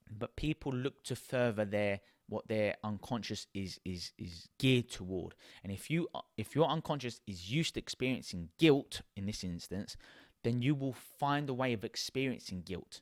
but 0.10 0.36
people 0.36 0.74
look 0.74 1.04
to 1.04 1.16
further 1.16 1.66
their 1.66 2.00
what 2.30 2.48
their 2.48 2.76
unconscious 2.84 3.48
is 3.54 3.80
is 3.86 4.12
is 4.18 4.50
geared 4.58 4.90
toward. 4.90 5.36
And 5.64 5.72
if 5.72 5.90
you 5.90 6.08
if 6.38 6.56
your 6.56 6.68
unconscious 6.68 7.22
is 7.28 7.52
used 7.52 7.76
to 7.76 7.80
experiencing 7.80 8.50
guilt 8.58 9.02
in 9.16 9.26
this 9.26 9.44
instance, 9.44 9.96
then 10.44 10.62
you 10.62 10.76
will 10.76 10.94
find 10.94 11.50
a 11.50 11.54
way 11.54 11.74
of 11.74 11.84
experiencing 11.84 12.62
guilt. 12.62 13.02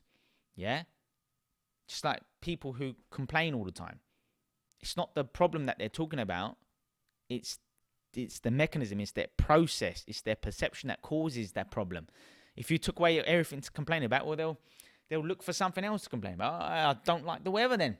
Yeah? 0.54 0.82
Just 1.88 2.04
like 2.04 2.20
people 2.40 2.74
who 2.74 2.94
complain 3.10 3.54
all 3.54 3.64
the 3.64 3.70
time. 3.70 4.00
It's 4.80 4.96
not 4.96 5.14
the 5.14 5.24
problem 5.24 5.66
that 5.66 5.78
they're 5.78 5.88
talking 5.88 6.18
about. 6.18 6.56
It's 7.28 7.58
it's 8.16 8.40
the 8.40 8.50
mechanism, 8.50 9.00
it's 9.00 9.12
their 9.12 9.28
process, 9.36 10.04
it's 10.06 10.22
their 10.22 10.36
perception 10.36 10.88
that 10.88 11.02
causes 11.02 11.52
that 11.52 11.70
problem. 11.70 12.06
If 12.56 12.70
you 12.70 12.78
took 12.78 12.98
away 12.98 13.20
everything 13.20 13.60
to 13.60 13.70
complain 13.70 14.02
about, 14.02 14.26
well, 14.26 14.36
they'll 14.36 14.58
they'll 15.08 15.24
look 15.24 15.42
for 15.42 15.52
something 15.52 15.84
else 15.84 16.02
to 16.04 16.08
complain 16.08 16.34
about. 16.34 16.62
I 16.62 16.96
don't 17.04 17.24
like 17.24 17.44
the 17.44 17.50
weather 17.50 17.76
then. 17.76 17.98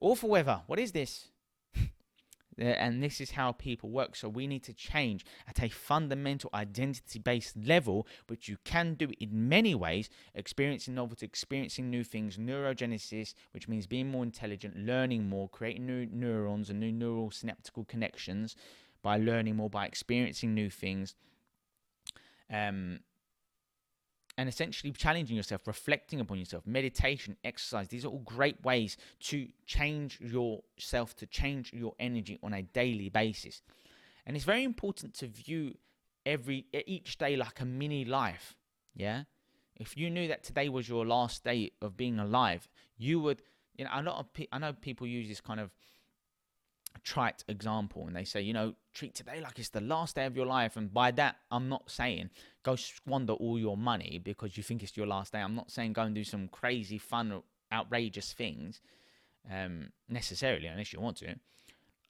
Awful 0.00 0.28
weather. 0.28 0.62
What 0.66 0.78
is 0.78 0.92
this? 0.92 1.28
and 2.58 3.02
this 3.02 3.20
is 3.20 3.32
how 3.32 3.52
people 3.52 3.90
work. 3.90 4.16
So 4.16 4.28
we 4.28 4.46
need 4.46 4.62
to 4.64 4.72
change 4.72 5.24
at 5.48 5.62
a 5.62 5.68
fundamental 5.68 6.50
identity 6.54 7.18
based 7.18 7.56
level, 7.56 8.06
which 8.28 8.48
you 8.48 8.56
can 8.64 8.94
do 8.94 9.10
in 9.18 9.48
many 9.48 9.74
ways 9.74 10.10
experiencing 10.34 10.94
novelty, 10.94 11.26
experiencing 11.26 11.90
new 11.90 12.04
things, 12.04 12.36
neurogenesis, 12.36 13.34
which 13.52 13.68
means 13.68 13.86
being 13.86 14.10
more 14.10 14.22
intelligent, 14.22 14.76
learning 14.76 15.28
more, 15.28 15.48
creating 15.48 15.86
new 15.86 16.06
neurons 16.06 16.70
and 16.70 16.78
new 16.78 16.92
neural 16.92 17.30
synaptical 17.30 17.84
connections 17.84 18.56
by 19.02 19.16
learning 19.16 19.56
more, 19.56 19.70
by 19.70 19.86
experiencing 19.86 20.54
new 20.54 20.70
things. 20.70 21.14
Um, 22.52 23.00
and 24.38 24.48
essentially 24.48 24.90
challenging 24.92 25.36
yourself, 25.36 25.66
reflecting 25.66 26.18
upon 26.18 26.38
yourself, 26.38 26.66
meditation, 26.66 27.36
exercise. 27.44 27.88
These 27.88 28.06
are 28.06 28.08
all 28.08 28.22
great 28.24 28.62
ways 28.64 28.96
to 29.24 29.48
change 29.66 30.18
yourself, 30.20 31.14
to 31.16 31.26
change 31.26 31.72
your 31.74 31.92
energy 31.98 32.38
on 32.42 32.54
a 32.54 32.62
daily 32.62 33.10
basis. 33.10 33.60
And 34.24 34.36
it's 34.36 34.46
very 34.46 34.64
important 34.64 35.12
to 35.14 35.26
view 35.26 35.74
every 36.24 36.66
each 36.86 37.18
day 37.18 37.36
like 37.36 37.60
a 37.60 37.64
mini 37.64 38.04
life. 38.04 38.56
Yeah. 38.94 39.24
If 39.76 39.96
you 39.96 40.10
knew 40.10 40.28
that 40.28 40.44
today 40.44 40.68
was 40.68 40.88
your 40.88 41.06
last 41.06 41.44
day 41.44 41.72
of 41.82 41.96
being 41.96 42.18
alive, 42.18 42.68
you 42.96 43.20
would. 43.20 43.42
You 43.76 43.84
know, 43.84 43.90
a 43.94 44.02
lot 44.02 44.18
of 44.18 44.32
pe- 44.32 44.48
I 44.52 44.58
know 44.58 44.72
people 44.72 45.06
use 45.06 45.28
this 45.28 45.40
kind 45.40 45.60
of 45.60 45.70
trite 46.98 47.44
example 47.48 48.06
and 48.06 48.14
they 48.14 48.24
say, 48.24 48.40
you 48.40 48.52
know, 48.52 48.74
treat 48.92 49.14
today 49.14 49.40
like 49.40 49.58
it's 49.58 49.70
the 49.70 49.80
last 49.80 50.16
day 50.16 50.26
of 50.26 50.36
your 50.36 50.46
life. 50.46 50.76
And 50.76 50.92
by 50.92 51.10
that, 51.12 51.36
I'm 51.50 51.68
not 51.68 51.90
saying 51.90 52.30
go 52.62 52.76
squander 52.76 53.32
all 53.34 53.58
your 53.58 53.76
money 53.76 54.20
because 54.22 54.56
you 54.56 54.62
think 54.62 54.82
it's 54.82 54.96
your 54.96 55.06
last 55.06 55.32
day. 55.32 55.40
I'm 55.40 55.54
not 55.54 55.70
saying 55.70 55.92
go 55.92 56.02
and 56.02 56.14
do 56.14 56.24
some 56.24 56.48
crazy, 56.48 56.98
fun, 56.98 57.42
outrageous 57.72 58.32
things 58.32 58.80
um, 59.50 59.90
necessarily, 60.08 60.66
unless 60.66 60.92
you 60.92 61.00
want 61.00 61.16
to. 61.18 61.34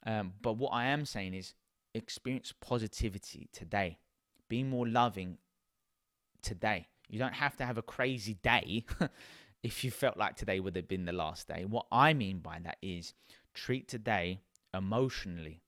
Um, 0.05 0.33
but 0.41 0.53
what 0.57 0.69
I 0.69 0.85
am 0.85 1.05
saying 1.05 1.33
is 1.33 1.53
experience 1.93 2.53
positivity 2.59 3.49
today. 3.53 3.99
Be 4.49 4.63
more 4.63 4.87
loving 4.87 5.37
today. 6.41 6.87
You 7.07 7.19
don't 7.19 7.33
have 7.33 7.55
to 7.57 7.65
have 7.65 7.77
a 7.77 7.83
crazy 7.83 8.35
day 8.35 8.85
if 9.63 9.83
you 9.83 9.91
felt 9.91 10.17
like 10.17 10.35
today 10.35 10.59
would 10.59 10.75
have 10.75 10.87
been 10.87 11.05
the 11.05 11.11
last 11.11 11.47
day. 11.47 11.65
What 11.65 11.85
I 11.91 12.13
mean 12.13 12.39
by 12.39 12.59
that 12.63 12.77
is 12.81 13.13
treat 13.53 13.87
today 13.87 14.41
emotionally, 14.73 15.61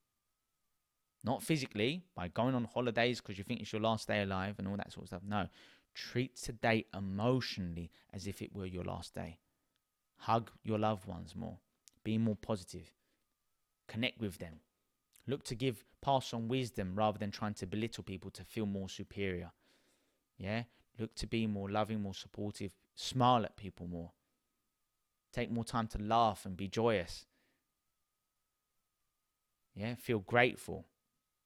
not 1.23 1.43
physically 1.43 2.03
by 2.15 2.27
going 2.27 2.55
on 2.55 2.65
holidays 2.65 3.21
because 3.21 3.37
you 3.37 3.43
think 3.43 3.61
it's 3.61 3.71
your 3.71 3.81
last 3.81 4.07
day 4.07 4.21
alive 4.21 4.55
and 4.57 4.67
all 4.67 4.77
that 4.77 4.91
sort 4.91 5.03
of 5.03 5.07
stuff. 5.09 5.21
No, 5.25 5.47
treat 5.93 6.35
today 6.35 6.85
emotionally 6.95 7.91
as 8.13 8.27
if 8.27 8.41
it 8.41 8.55
were 8.55 8.65
your 8.65 8.83
last 8.83 9.13
day. 9.13 9.39
Hug 10.17 10.51
your 10.63 10.79
loved 10.79 11.05
ones 11.05 11.35
more. 11.35 11.57
Be 12.03 12.17
more 12.17 12.35
positive. 12.35 12.91
Connect 13.87 14.19
with 14.19 14.37
them. 14.37 14.59
Look 15.27 15.43
to 15.45 15.55
give, 15.55 15.85
pass 16.01 16.33
on 16.33 16.47
wisdom 16.47 16.93
rather 16.95 17.17
than 17.17 17.31
trying 17.31 17.53
to 17.55 17.65
belittle 17.65 18.03
people 18.03 18.31
to 18.31 18.43
feel 18.43 18.65
more 18.65 18.89
superior. 18.89 19.51
Yeah? 20.37 20.63
Look 20.99 21.15
to 21.15 21.27
be 21.27 21.47
more 21.47 21.69
loving, 21.69 22.01
more 22.01 22.13
supportive. 22.13 22.71
Smile 22.95 23.45
at 23.45 23.55
people 23.55 23.87
more. 23.87 24.11
Take 25.31 25.51
more 25.51 25.63
time 25.63 25.87
to 25.87 25.97
laugh 25.97 26.45
and 26.45 26.55
be 26.55 26.67
joyous. 26.67 27.25
Yeah? 29.75 29.95
Feel 29.95 30.19
grateful. 30.19 30.85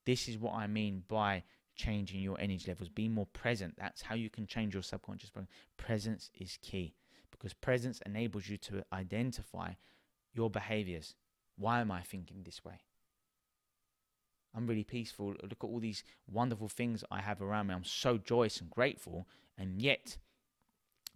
This 0.06 0.28
is 0.28 0.38
what 0.38 0.54
I 0.54 0.68
mean 0.68 1.04
by 1.08 1.44
changing 1.76 2.22
your 2.22 2.40
energy 2.40 2.66
levels. 2.68 2.90
Be 2.90 3.08
more 3.08 3.28
present. 3.28 3.76
That's 3.78 4.02
how 4.02 4.16
you 4.16 4.30
can 4.30 4.48
change 4.48 4.74
your 4.74 4.84
subconscious. 4.84 5.32
Presence 5.78 6.30
is 6.40 6.58
key 6.62 6.96
because 7.32 7.54
presence 7.54 8.02
enables 8.06 8.48
you 8.48 8.58
to 8.58 8.84
identify 8.92 9.74
your 10.34 10.50
behaviors. 10.50 11.16
Why 11.58 11.82
am 11.82 11.92
I 11.92 12.02
thinking 12.02 12.44
this 12.44 12.64
way? 12.64 12.80
I'm 14.56 14.66
really 14.66 14.84
peaceful. 14.84 15.36
Look 15.44 15.64
at 15.64 15.68
all 15.68 15.80
these 15.80 16.04
wonderful 16.32 16.68
things 16.68 17.04
I 17.12 17.22
have 17.22 17.42
around 17.42 17.68
me. 17.68 17.76
I'm 17.76 17.84
so 17.84 18.18
joyous 18.18 18.60
and 18.60 18.70
grateful. 18.70 19.28
And 19.58 19.82
yet, 19.82 20.18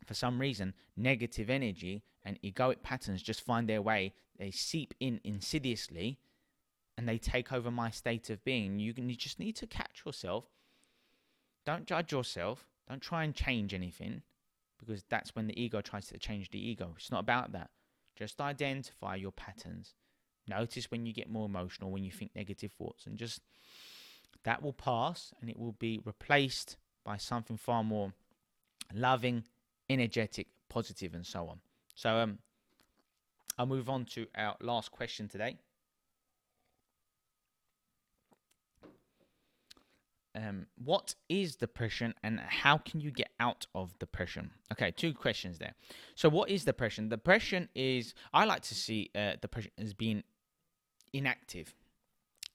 for 0.05 0.13
some 0.13 0.39
reason, 0.39 0.73
negative 0.95 1.49
energy 1.49 2.03
and 2.23 2.39
egoic 2.43 2.83
patterns 2.83 3.23
just 3.23 3.41
find 3.41 3.67
their 3.67 3.81
way. 3.81 4.13
They 4.37 4.51
seep 4.51 4.93
in 4.99 5.19
insidiously 5.23 6.19
and 6.97 7.07
they 7.07 7.17
take 7.17 7.51
over 7.51 7.71
my 7.71 7.89
state 7.89 8.29
of 8.29 8.43
being. 8.43 8.79
You, 8.79 8.93
can, 8.93 9.09
you 9.09 9.15
just 9.15 9.39
need 9.39 9.55
to 9.57 9.67
catch 9.67 10.03
yourself. 10.05 10.45
Don't 11.65 11.85
judge 11.85 12.11
yourself. 12.11 12.65
Don't 12.87 13.01
try 13.01 13.23
and 13.23 13.33
change 13.33 13.73
anything 13.73 14.21
because 14.79 15.03
that's 15.09 15.35
when 15.35 15.47
the 15.47 15.61
ego 15.61 15.81
tries 15.81 16.07
to 16.07 16.17
change 16.17 16.49
the 16.49 16.59
ego. 16.59 16.93
It's 16.97 17.11
not 17.11 17.21
about 17.21 17.51
that. 17.53 17.69
Just 18.15 18.41
identify 18.41 19.15
your 19.15 19.31
patterns 19.31 19.95
Notice 20.47 20.89
when 20.89 21.05
you 21.05 21.13
get 21.13 21.29
more 21.29 21.45
emotional, 21.45 21.91
when 21.91 22.03
you 22.03 22.11
think 22.11 22.31
negative 22.35 22.71
thoughts, 22.73 23.05
and 23.05 23.17
just 23.17 23.41
that 24.43 24.61
will 24.61 24.73
pass 24.73 25.33
and 25.39 25.49
it 25.49 25.57
will 25.57 25.73
be 25.73 25.99
replaced 26.03 26.77
by 27.05 27.17
something 27.17 27.57
far 27.57 27.83
more 27.83 28.13
loving, 28.93 29.43
energetic, 29.89 30.47
positive, 30.67 31.13
and 31.13 31.25
so 31.25 31.47
on. 31.47 31.59
So, 31.95 32.17
um, 32.17 32.39
I'll 33.57 33.65
move 33.65 33.89
on 33.89 34.05
to 34.05 34.27
our 34.35 34.55
last 34.59 34.91
question 34.91 35.27
today. 35.27 35.57
Um, 40.33 40.67
what 40.81 41.15
is 41.27 41.57
depression 41.57 42.13
and 42.23 42.39
how 42.39 42.77
can 42.77 43.01
you 43.01 43.11
get 43.11 43.31
out 43.39 43.67
of 43.75 43.99
depression? 43.99 44.51
Okay, 44.71 44.91
two 44.91 45.13
questions 45.13 45.59
there. 45.59 45.73
So, 46.15 46.29
what 46.29 46.49
is 46.49 46.63
depression? 46.63 47.09
Depression 47.09 47.67
is, 47.75 48.13
I 48.33 48.45
like 48.45 48.61
to 48.63 48.75
see 48.75 49.09
uh, 49.13 49.33
depression 49.41 49.71
as 49.77 49.93
being 49.93 50.23
inactive. 51.13 51.73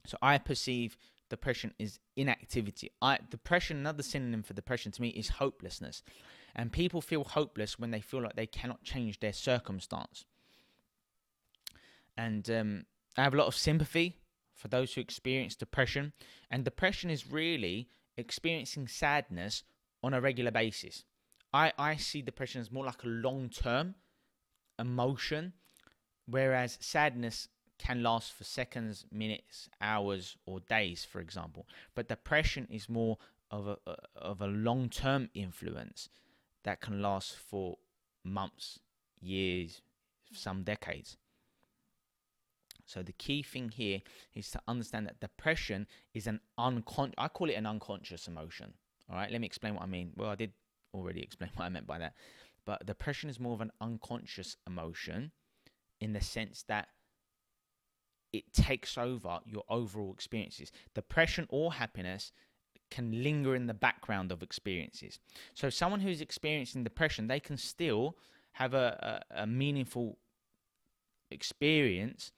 So 0.07 0.17
I 0.23 0.39
perceive 0.39 0.97
depression 1.29 1.75
is 1.79 1.99
inactivity. 2.17 2.91
I 3.03 3.19
depression, 3.31 3.79
another 3.79 4.03
synonym 4.03 4.43
for 4.43 4.55
depression 4.55 4.93
to 4.93 5.03
me 5.03 5.09
is 5.09 5.29
hopelessness. 5.29 6.03
And 6.55 6.73
people 6.73 7.01
feel 7.01 7.25
hopeless 7.25 7.79
when 7.79 7.91
they 7.91 8.01
feel 8.01 8.23
like 8.23 8.37
they 8.37 8.47
cannot 8.47 8.83
change 8.83 9.21
their 9.21 9.33
circumstance. 9.33 10.25
And 12.17 12.49
um, 12.51 12.87
I 13.17 13.25
have 13.25 13.35
a 13.35 13.37
lot 13.37 13.47
of 13.47 13.55
sympathy 13.55 14.17
for 14.57 14.69
those 14.69 14.95
who 14.95 15.01
experience 15.01 15.55
depression. 15.55 16.13
And 16.51 16.65
depression 16.65 17.11
is 17.11 17.31
really 17.31 17.89
experiencing 18.17 18.89
sadness 18.89 19.63
on 20.03 20.15
a 20.15 20.21
regular 20.21 20.51
basis. 20.51 21.05
I, 21.53 21.73
I 21.79 21.97
see 21.97 22.23
depression 22.23 22.61
as 22.61 22.73
more 22.73 22.85
like 22.85 23.05
a 23.05 23.09
long 23.09 23.49
term 23.51 23.95
emotion, 24.79 25.53
whereas 26.27 26.79
sadness 26.81 27.49
can 27.79 28.03
last 28.03 28.33
for 28.33 28.45
seconds, 28.45 29.05
minutes, 29.13 29.69
hours, 29.81 30.37
or 30.47 30.61
days, 30.61 31.05
for 31.05 31.21
example. 31.21 31.67
But 31.95 32.09
depression 32.09 32.67
is 32.71 32.89
more 32.89 33.19
of 33.51 33.69
a 33.69 33.79
of 34.17 34.41
a 34.41 34.47
long 34.47 34.89
term 34.89 35.29
influence 35.35 36.09
that 36.65 36.81
can 36.81 37.01
last 37.01 37.37
for 37.37 37.79
months, 38.25 38.81
years, 39.21 39.83
some 40.33 40.63
decades. 40.63 41.17
So 42.87 43.03
the 43.03 43.13
key 43.13 43.43
thing 43.43 43.71
here 43.71 44.01
is 44.35 44.51
to 44.53 44.61
understand 44.67 45.07
that 45.07 45.21
depression 45.21 45.87
is 46.15 46.27
an 46.27 46.41
uncon 46.59 47.13
I 47.19 47.29
call 47.29 47.51
it 47.51 47.55
an 47.55 47.67
unconscious 47.67 48.29
emotion. 48.29 48.75
All 49.11 49.17
right, 49.17 49.31
let 49.31 49.41
me 49.41 49.47
explain 49.47 49.75
what 49.75 49.83
I 49.83 49.87
mean. 49.87 50.13
Well, 50.17 50.31
I 50.31 50.37
did 50.37 50.53
already 50.95 51.21
explain 51.23 51.51
what 51.55 51.65
I 51.65 51.69
meant 51.69 51.87
by 51.87 51.99
that. 51.99 52.15
But 52.65 52.87
depression 52.87 53.31
is 53.31 53.39
more 53.39 53.55
of 53.55 53.61
an 53.61 53.73
unconscious 53.81 54.57
emotion 54.67 55.33
in 56.01 56.13
the 56.13 56.21
sense 56.21 56.65
that 56.69 56.89
it 58.33 58.53
takes 58.53 58.99
over 58.99 59.41
your 59.47 59.63
overall 59.69 60.13
experiences. 60.13 60.73
Depression 60.95 61.47
or 61.49 61.75
happiness 61.75 62.33
can 62.91 63.23
linger 63.23 63.55
in 63.55 63.67
the 63.67 63.75
background 63.75 64.31
of 64.31 64.43
experiences. 64.43 65.19
So, 65.55 65.71
someone 65.71 66.01
who's 66.01 66.21
experiencing 66.21 66.85
depression, 66.85 67.27
they 67.27 67.41
can 67.41 67.57
still 67.57 68.17
have 68.53 68.75
a, 68.75 69.23
a, 69.31 69.43
a 69.43 69.47
meaningful 69.47 70.19
experience, 71.31 72.33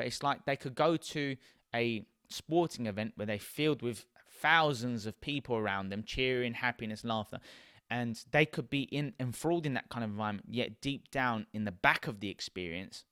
but 0.00 0.06
it's 0.06 0.22
like 0.22 0.46
they 0.46 0.56
could 0.56 0.74
go 0.74 0.96
to 0.96 1.36
a 1.74 2.06
sporting 2.30 2.86
event 2.86 3.12
where 3.16 3.26
they're 3.26 3.38
filled 3.38 3.82
with 3.82 4.06
thousands 4.40 5.04
of 5.04 5.20
people 5.20 5.56
around 5.56 5.90
them, 5.90 6.02
cheering, 6.02 6.54
happiness, 6.54 7.04
laughter. 7.04 7.38
And 7.90 8.18
they 8.30 8.46
could 8.46 8.70
be 8.70 8.84
in 8.84 9.12
enthralled 9.20 9.66
in 9.66 9.74
that 9.74 9.90
kind 9.90 10.02
of 10.02 10.08
environment, 10.08 10.46
yet 10.48 10.80
deep 10.80 11.10
down 11.10 11.44
in 11.52 11.66
the 11.66 11.70
back 11.70 12.06
of 12.06 12.20
the 12.20 12.30
experience, 12.30 13.04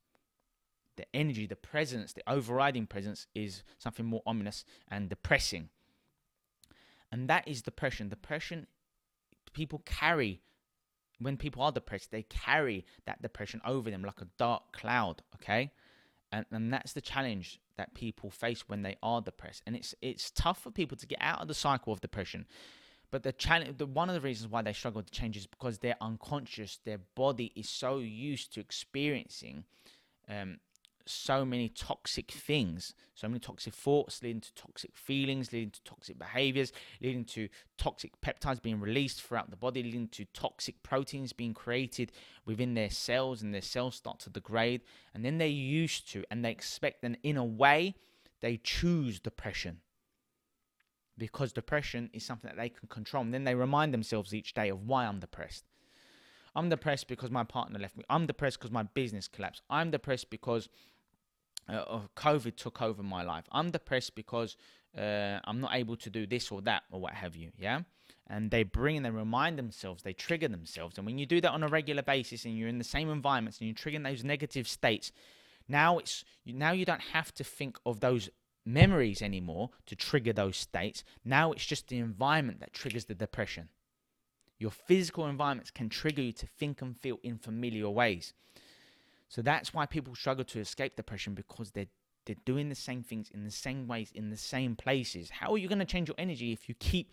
the 0.95 1.05
energy, 1.15 1.45
the 1.45 1.55
presence, 1.55 2.11
the 2.11 2.23
overriding 2.27 2.87
presence 2.87 3.27
is 3.35 3.61
something 3.77 4.07
more 4.07 4.23
ominous 4.25 4.65
and 4.87 5.09
depressing. 5.09 5.69
And 7.11 7.29
that 7.29 7.47
is 7.47 7.61
depression. 7.61 8.09
Depression, 8.09 8.65
people 9.53 9.83
carry, 9.85 10.41
when 11.19 11.37
people 11.37 11.61
are 11.61 11.71
depressed, 11.71 12.09
they 12.09 12.23
carry 12.23 12.83
that 13.05 13.21
depression 13.21 13.61
over 13.63 13.91
them 13.91 14.03
like 14.03 14.21
a 14.21 14.27
dark 14.39 14.71
cloud, 14.71 15.21
okay? 15.35 15.71
And, 16.31 16.45
and 16.51 16.71
that's 16.71 16.93
the 16.93 17.01
challenge 17.01 17.59
that 17.77 17.93
people 17.93 18.29
face 18.29 18.67
when 18.67 18.83
they 18.83 18.97
are 19.01 19.21
depressed. 19.21 19.63
And 19.65 19.75
it's 19.75 19.95
it's 20.01 20.31
tough 20.31 20.61
for 20.61 20.71
people 20.71 20.97
to 20.97 21.07
get 21.07 21.19
out 21.21 21.41
of 21.41 21.47
the 21.47 21.53
cycle 21.53 21.91
of 21.93 22.01
depression. 22.01 22.45
But 23.11 23.23
the 23.23 23.31
challenge, 23.31 23.77
the, 23.77 23.87
one 23.87 24.09
of 24.09 24.15
the 24.15 24.21
reasons 24.21 24.51
why 24.51 24.61
they 24.61 24.73
struggle 24.73 25.01
to 25.01 25.11
change 25.11 25.35
is 25.35 25.47
because 25.47 25.79
they're 25.79 25.95
unconscious. 25.99 26.79
Their 26.85 26.99
body 27.15 27.51
is 27.55 27.67
so 27.67 27.97
used 27.97 28.53
to 28.53 28.59
experiencing 28.59 29.63
um, 30.29 30.59
so 31.09 31.43
many 31.43 31.69
toxic 31.69 32.31
things, 32.31 32.93
so 33.15 33.27
many 33.27 33.39
toxic 33.39 33.73
thoughts, 33.73 34.21
leading 34.21 34.41
to 34.41 34.53
toxic 34.53 34.95
feelings, 34.95 35.51
leading 35.51 35.71
to 35.71 35.83
toxic 35.83 36.17
behaviors, 36.17 36.71
leading 37.01 37.25
to 37.25 37.49
toxic 37.77 38.19
peptides 38.21 38.61
being 38.61 38.79
released 38.79 39.21
throughout 39.21 39.49
the 39.49 39.57
body, 39.57 39.83
leading 39.83 40.07
to 40.09 40.25
toxic 40.33 40.81
proteins 40.83 41.33
being 41.33 41.53
created 41.53 42.11
within 42.45 42.73
their 42.73 42.89
cells, 42.89 43.41
and 43.41 43.53
their 43.53 43.61
cells 43.61 43.95
start 43.95 44.19
to 44.19 44.29
degrade. 44.29 44.81
And 45.13 45.25
then 45.25 45.37
they're 45.37 45.47
used 45.47 46.11
to 46.11 46.23
and 46.29 46.45
they 46.45 46.51
expect, 46.51 47.03
and 47.03 47.17
in 47.23 47.37
a 47.37 47.45
way, 47.45 47.95
they 48.41 48.57
choose 48.57 49.19
depression 49.19 49.81
because 51.17 51.51
depression 51.51 52.09
is 52.13 52.25
something 52.25 52.49
that 52.49 52.57
they 52.57 52.69
can 52.69 52.87
control. 52.87 53.23
And 53.23 53.33
then 53.33 53.43
they 53.43 53.55
remind 53.55 53.93
themselves 53.93 54.33
each 54.33 54.53
day 54.53 54.69
of 54.69 54.87
why 54.87 55.05
I'm 55.05 55.19
depressed. 55.19 55.65
I'm 56.55 56.69
depressed 56.69 57.07
because 57.07 57.29
my 57.29 57.43
partner 57.43 57.77
left 57.79 57.97
me. 57.97 58.03
I'm 58.09 58.25
depressed 58.25 58.59
because 58.59 58.71
my 58.71 58.83
business 58.83 59.27
collapsed. 59.27 59.61
I'm 59.69 59.91
depressed 59.91 60.29
because 60.29 60.67
uh, 61.69 61.99
COVID 62.15 62.55
took 62.55 62.81
over 62.81 63.03
my 63.03 63.23
life. 63.23 63.45
I'm 63.51 63.71
depressed 63.71 64.15
because 64.15 64.57
uh, 64.97 65.39
I'm 65.43 65.61
not 65.61 65.75
able 65.75 65.95
to 65.97 66.09
do 66.09 66.25
this 66.25 66.51
or 66.51 66.61
that 66.63 66.83
or 66.91 66.99
what 66.99 67.13
have 67.13 67.35
you. 67.35 67.51
Yeah. 67.57 67.81
And 68.27 68.51
they 68.51 68.63
bring 68.63 68.97
and 68.97 69.05
they 69.05 69.09
remind 69.09 69.57
themselves, 69.57 70.03
they 70.03 70.13
trigger 70.13 70.47
themselves. 70.47 70.97
And 70.97 71.05
when 71.05 71.17
you 71.17 71.25
do 71.25 71.41
that 71.41 71.51
on 71.51 71.63
a 71.63 71.67
regular 71.67 72.03
basis 72.03 72.45
and 72.45 72.55
you're 72.55 72.67
in 72.67 72.77
the 72.77 72.83
same 72.83 73.09
environments 73.09 73.59
and 73.59 73.67
you're 73.67 73.75
triggering 73.75 74.03
those 74.03 74.23
negative 74.23 74.67
states, 74.67 75.11
Now 75.67 75.99
it's 75.99 76.23
now 76.45 76.71
you 76.71 76.85
don't 76.85 77.01
have 77.13 77.33
to 77.35 77.43
think 77.43 77.77
of 77.85 77.99
those 77.99 78.29
memories 78.65 79.21
anymore 79.21 79.69
to 79.85 79.95
trigger 79.95 80.33
those 80.33 80.57
states. 80.57 81.03
Now 81.23 81.51
it's 81.51 81.65
just 81.65 81.87
the 81.87 81.97
environment 81.99 82.59
that 82.59 82.73
triggers 82.73 83.05
the 83.05 83.15
depression. 83.15 83.69
Your 84.59 84.71
physical 84.71 85.25
environments 85.27 85.71
can 85.71 85.89
trigger 85.89 86.21
you 86.21 86.33
to 86.33 86.47
think 86.47 86.81
and 86.81 86.97
feel 86.97 87.19
in 87.23 87.37
familiar 87.37 87.89
ways. 87.89 88.33
So 89.29 89.41
that's 89.41 89.73
why 89.73 89.85
people 89.85 90.15
struggle 90.15 90.43
to 90.45 90.59
escape 90.59 90.95
depression 90.95 91.33
because 91.33 91.71
they're 91.71 91.87
they're 92.25 92.35
doing 92.45 92.69
the 92.69 92.75
same 92.75 93.01
things 93.01 93.31
in 93.33 93.43
the 93.43 93.51
same 93.51 93.87
ways 93.87 94.11
in 94.13 94.29
the 94.29 94.37
same 94.37 94.75
places. 94.75 95.29
How 95.29 95.53
are 95.53 95.57
you 95.57 95.67
going 95.67 95.79
to 95.79 95.85
change 95.85 96.09
your 96.09 96.15
energy 96.17 96.51
if 96.51 96.67
you 96.67 96.75
keep 96.75 97.11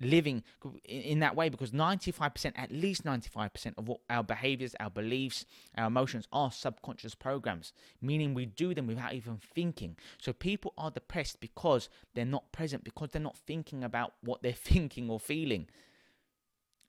living 0.00 0.42
in 0.84 1.20
that 1.20 1.36
way? 1.36 1.48
Because 1.48 1.70
95% 1.72 2.52
at 2.56 2.70
least 2.70 3.04
95% 3.04 3.74
of 3.76 3.88
what 3.88 4.00
our 4.08 4.22
behaviors 4.22 4.74
our 4.80 4.90
beliefs 4.90 5.44
our 5.76 5.88
emotions 5.88 6.26
are 6.32 6.50
subconscious 6.52 7.14
programs 7.14 7.72
meaning 8.00 8.32
we 8.32 8.46
do 8.46 8.74
them 8.74 8.86
without 8.86 9.12
even 9.12 9.38
thinking. 9.54 9.96
So 10.18 10.32
people 10.32 10.72
are 10.78 10.90
depressed 10.90 11.40
because 11.40 11.88
they're 12.14 12.24
not 12.24 12.52
present 12.52 12.84
because 12.84 13.10
they're 13.10 13.20
not 13.20 13.36
thinking 13.36 13.82
about 13.82 14.14
what 14.22 14.42
they're 14.42 14.52
thinking 14.52 15.10
or 15.10 15.18
feeling 15.18 15.66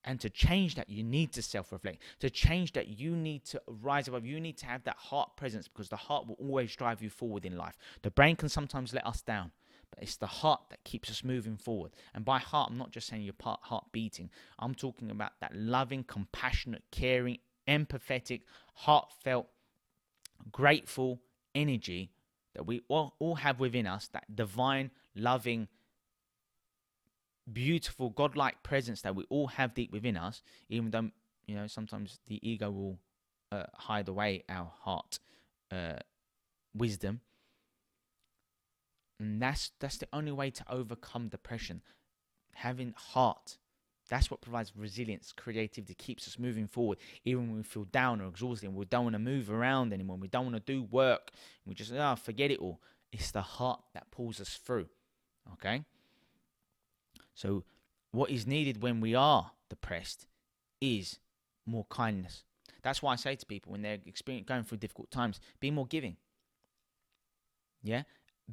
and 0.05 0.21
to 0.21 0.29
change 0.29 0.75
that, 0.75 0.89
you 0.89 1.03
need 1.03 1.33
to 1.33 1.41
self 1.41 1.71
reflect. 1.71 2.01
To 2.19 2.29
change 2.29 2.73
that, 2.73 2.99
you 2.99 3.15
need 3.15 3.43
to 3.45 3.61
rise 3.67 4.07
above. 4.07 4.25
You 4.25 4.39
need 4.39 4.57
to 4.59 4.67
have 4.67 4.83
that 4.83 4.97
heart 4.97 5.35
presence 5.35 5.67
because 5.67 5.89
the 5.89 5.95
heart 5.95 6.27
will 6.27 6.37
always 6.39 6.75
drive 6.75 7.01
you 7.01 7.09
forward 7.09 7.45
in 7.45 7.57
life. 7.57 7.75
The 8.03 8.11
brain 8.11 8.35
can 8.35 8.47
sometimes 8.47 8.93
let 8.93 9.05
us 9.05 9.21
down, 9.21 9.51
but 9.89 10.03
it's 10.03 10.17
the 10.17 10.27
heart 10.27 10.61
that 10.69 10.83
keeps 10.83 11.09
us 11.09 11.23
moving 11.23 11.57
forward. 11.57 11.91
And 12.13 12.23
by 12.23 12.37
heart, 12.37 12.69
I'm 12.71 12.77
not 12.77 12.91
just 12.91 13.07
saying 13.07 13.23
your 13.23 13.33
heart 13.41 13.85
beating, 13.91 14.29
I'm 14.59 14.75
talking 14.75 15.09
about 15.09 15.31
that 15.41 15.55
loving, 15.55 16.03
compassionate, 16.03 16.83
caring, 16.91 17.39
empathetic, 17.67 18.41
heartfelt, 18.75 19.47
grateful 20.51 21.19
energy 21.55 22.11
that 22.53 22.65
we 22.67 22.81
all, 22.87 23.15
all 23.19 23.35
have 23.35 23.59
within 23.59 23.87
us, 23.87 24.07
that 24.09 24.35
divine, 24.35 24.91
loving, 25.15 25.67
beautiful, 27.51 28.09
godlike 28.09 28.63
presence 28.63 29.01
that 29.01 29.15
we 29.15 29.25
all 29.29 29.47
have 29.47 29.73
deep 29.73 29.91
within 29.91 30.17
us, 30.17 30.41
even 30.69 30.91
though, 30.91 31.09
you 31.45 31.55
know, 31.55 31.67
sometimes 31.67 32.19
the 32.27 32.39
ego 32.47 32.71
will 32.71 32.99
uh, 33.51 33.65
hide 33.73 34.07
away 34.07 34.43
our 34.49 34.71
heart 34.81 35.19
uh, 35.71 35.99
wisdom. 36.73 37.21
And 39.19 39.41
that's 39.41 39.71
that's 39.79 39.97
the 39.97 40.07
only 40.11 40.31
way 40.31 40.49
to 40.51 40.63
overcome 40.69 41.29
depression. 41.29 41.81
Having 42.53 42.93
heart. 42.97 43.57
That's 44.07 44.29
what 44.29 44.41
provides 44.41 44.71
resilience, 44.75 45.33
creativity, 45.35 45.95
keeps 45.95 46.27
us 46.27 46.37
moving 46.37 46.67
forward, 46.67 46.99
even 47.23 47.47
when 47.47 47.57
we 47.57 47.63
feel 47.63 47.85
down 47.85 48.21
or 48.21 48.27
exhausted 48.27 48.67
and 48.67 48.75
we 48.75 48.85
don't 48.85 49.03
want 49.03 49.15
to 49.15 49.19
move 49.19 49.49
around 49.49 49.93
anymore. 49.93 50.17
We 50.17 50.27
don't 50.27 50.45
want 50.45 50.63
to 50.63 50.71
do 50.71 50.83
work. 50.83 51.31
We 51.65 51.73
just, 51.73 51.91
ah, 51.91 52.11
oh, 52.11 52.15
forget 52.15 52.51
it 52.51 52.59
all. 52.59 52.81
It's 53.11 53.31
the 53.31 53.41
heart 53.41 53.81
that 53.95 54.11
pulls 54.11 54.39
us 54.39 54.59
through. 54.63 54.89
Okay? 55.53 55.85
So, 57.35 57.63
what 58.11 58.31
is 58.31 58.47
needed 58.47 58.81
when 58.81 59.01
we 59.01 59.13
are 59.13 59.51
depressed 59.69 60.25
is 60.81 61.19
more 61.65 61.85
kindness. 61.89 62.43
That's 62.81 63.01
why 63.01 63.13
I 63.13 63.15
say 63.17 63.35
to 63.35 63.45
people 63.45 63.71
when 63.71 63.81
they're 63.81 63.99
going 64.45 64.63
through 64.63 64.77
difficult 64.77 65.11
times, 65.11 65.39
be 65.59 65.71
more 65.71 65.85
giving. 65.85 66.17
Yeah? 67.83 68.03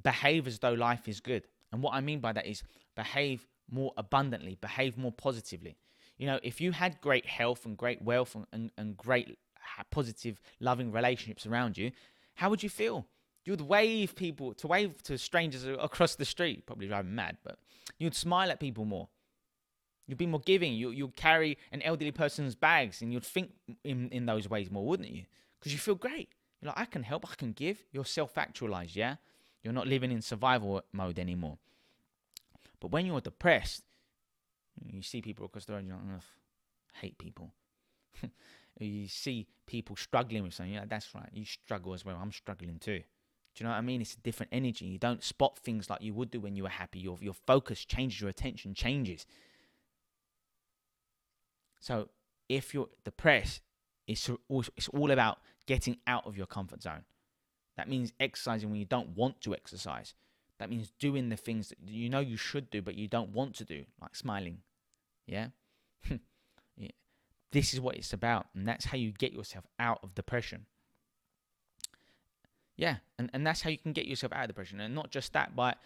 Behave 0.03 0.47
as 0.47 0.59
though 0.59 0.73
life 0.73 1.07
is 1.09 1.21
good. 1.21 1.45
And 1.71 1.83
what 1.83 1.95
I 1.95 2.01
mean 2.01 2.21
by 2.21 2.33
that 2.33 2.47
is 2.47 2.63
behave 2.97 3.47
more 3.71 3.93
abundantly, 3.97 4.57
behave 4.61 4.99
more 4.99 5.13
positively. 5.13 5.77
You 6.19 6.27
know, 6.27 6.41
if 6.43 6.61
you 6.61 6.73
had 6.73 7.01
great 7.01 7.27
health 7.27 7.65
and 7.65 7.77
great 7.77 8.03
wealth 8.03 8.35
and, 8.35 8.47
and, 8.53 8.71
and 8.77 8.97
great 8.97 9.39
positive, 9.91 10.41
loving 10.61 10.93
relationships 10.93 11.47
around 11.47 11.79
you, 11.79 11.93
how 12.35 12.51
would 12.51 12.63
you 12.63 12.69
feel? 12.69 13.07
You'd 13.45 13.61
wave 13.61 14.15
people 14.15 14.55
to 14.55 14.67
wave 14.67 15.03
to 15.05 15.19
strangers 15.19 15.65
across 15.65 16.15
the 16.15 16.25
street, 16.25 16.67
probably 16.67 16.87
them 16.87 17.15
mad, 17.15 17.39
but 17.43 17.59
you'd 17.99 18.15
smile 18.15 18.51
at 18.51 18.61
people 18.61 18.85
more. 18.85 19.09
You'd 20.07 20.19
be 20.19 20.27
more 20.27 20.41
giving. 20.41 20.75
You 20.75 20.91
you'd 20.91 21.17
carry 21.17 21.59
an 21.73 21.83
elderly 21.83 22.13
person's 22.13 22.55
bags, 22.55 23.03
and 23.03 23.13
you'd 23.13 23.25
think 23.25 23.51
in 23.85 24.09
in 24.11 24.27
those 24.27 24.49
ways 24.49 24.71
more, 24.71 24.85
wouldn't 24.85 25.09
you? 25.09 25.25
Because 25.59 25.73
you 25.73 25.79
feel 25.79 25.95
great. 25.95 26.29
You're 26.61 26.69
like, 26.69 26.79
I 26.79 26.85
can 26.85 27.03
help, 27.03 27.25
I 27.29 27.35
can 27.35 27.53
give. 27.53 27.85
You're 27.91 28.05
self-actualized, 28.05 28.95
yeah. 28.95 29.17
You're 29.63 29.73
not 29.73 29.89
living 29.89 30.13
in 30.13 30.23
survival 30.23 30.83
mode 30.93 31.19
anymore. 31.19 31.59
But 32.81 32.93
when 32.93 33.07
you're 33.07 33.21
depressed, 33.21 33.83
you 34.85 35.03
see 35.03 35.23
people 35.23 35.47
across 35.47 35.65
the 35.65 35.75
road, 35.75 35.87
you're 35.87 35.97
like, 35.97 36.23
hate 37.01 37.19
people. 37.19 37.53
you 38.79 39.09
see 39.09 39.47
people 39.67 39.97
struggling 39.97 40.43
with 40.43 40.55
something, 40.55 40.75
yeah, 40.75 40.85
that's 40.89 41.15
right. 41.15 41.29
You 41.33 41.45
struggle 41.45 41.95
as 41.95 42.05
well. 42.05 42.19
I'm 42.21 42.33
struggling 42.33 42.79
too. 42.79 43.03
Do 43.55 43.63
you 43.63 43.67
know 43.67 43.73
what 43.73 43.79
I 43.79 43.83
mean? 43.83 44.01
It's 44.01 44.15
a 44.15 44.21
different 44.21 44.53
energy. 44.53 44.87
You 44.87 44.99
don't 44.99 45.23
spot 45.23 45.59
things 45.59 45.91
like 45.91 46.03
you 46.03 46.15
would 46.15 46.31
do 46.31 46.41
when 46.41 46.57
you 46.57 46.63
were 46.63 46.69
happy. 46.71 47.01
Your 47.01 47.19
your 47.21 47.35
focus 47.35 47.85
changes, 47.85 48.21
your 48.21 48.31
attention 48.31 48.75
changes. 48.75 49.27
So 51.81 52.09
if 52.49 52.73
you're 52.73 52.89
depressed, 53.05 53.61
it's 54.07 54.31
it's 54.77 54.89
all 54.89 55.11
about 55.11 55.39
getting 55.67 55.99
out 56.07 56.27
of 56.27 56.37
your 56.37 56.47
comfort 56.47 56.83
zone. 56.83 57.05
That 57.77 57.89
means 57.89 58.13
exercising 58.21 58.71
when 58.71 58.79
you 58.79 58.85
don't 58.85 59.11
want 59.11 59.41
to 59.43 59.55
exercise. 59.55 60.15
That 60.59 60.71
means 60.71 60.93
doing 60.99 61.29
the 61.29 61.37
things 61.37 61.71
that 61.71 61.79
you 61.85 62.09
know 62.09 62.21
you 62.21 62.37
should 62.37 62.71
do, 62.71 62.83
but 62.83 62.95
you 62.95 63.09
don't 63.09 63.31
want 63.31 63.55
to 63.57 63.65
do, 63.65 63.85
like 64.01 64.15
smiling. 64.15 64.59
Yeah? 65.27 65.49
yeah. 66.77 66.91
This 67.51 67.75
is 67.75 67.81
what 67.81 67.97
it's 67.97 68.13
about. 68.13 68.47
And 68.55 68.69
that's 68.69 68.85
how 68.85 68.97
you 68.97 69.13
get 69.13 69.33
yourself 69.33 69.65
out 69.79 70.01
of 70.03 70.15
depression. 70.15 70.67
Yeah, 72.77 72.97
and, 73.19 73.31
and 73.33 73.47
that's 73.47 73.63
how 73.63 73.71
you 73.71 73.79
can 73.79 73.93
get 73.93 74.07
yourself 74.07 74.33
out 74.33 74.43
of 74.43 74.49
depression. 74.49 74.81
And 74.81 74.95
not 74.95 75.11
just 75.11 75.33
that, 75.35 75.55
but 75.55 75.79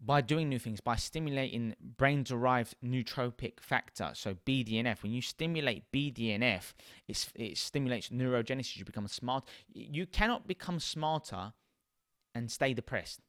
by 0.00 0.20
doing 0.20 0.48
new 0.48 0.58
things, 0.58 0.80
by 0.80 0.96
stimulating 0.96 1.74
brain 1.96 2.22
derived 2.22 2.74
neurotrophic 2.84 3.60
factor, 3.60 4.10
so 4.14 4.36
BDNF. 4.46 5.02
When 5.02 5.12
you 5.12 5.22
stimulate 5.22 5.90
BDNF, 5.92 6.74
it 7.08 7.56
stimulates 7.56 8.10
neurogenesis. 8.10 8.76
You 8.76 8.84
become 8.84 9.08
smart. 9.08 9.44
You 9.72 10.06
cannot 10.06 10.46
become 10.46 10.80
smarter 10.80 11.52
and 12.34 12.50
stay 12.50 12.74
depressed. 12.74 13.20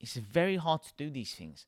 It's 0.00 0.16
very 0.16 0.56
hard 0.56 0.82
to 0.84 0.92
do 0.96 1.10
these 1.10 1.34
things. 1.34 1.66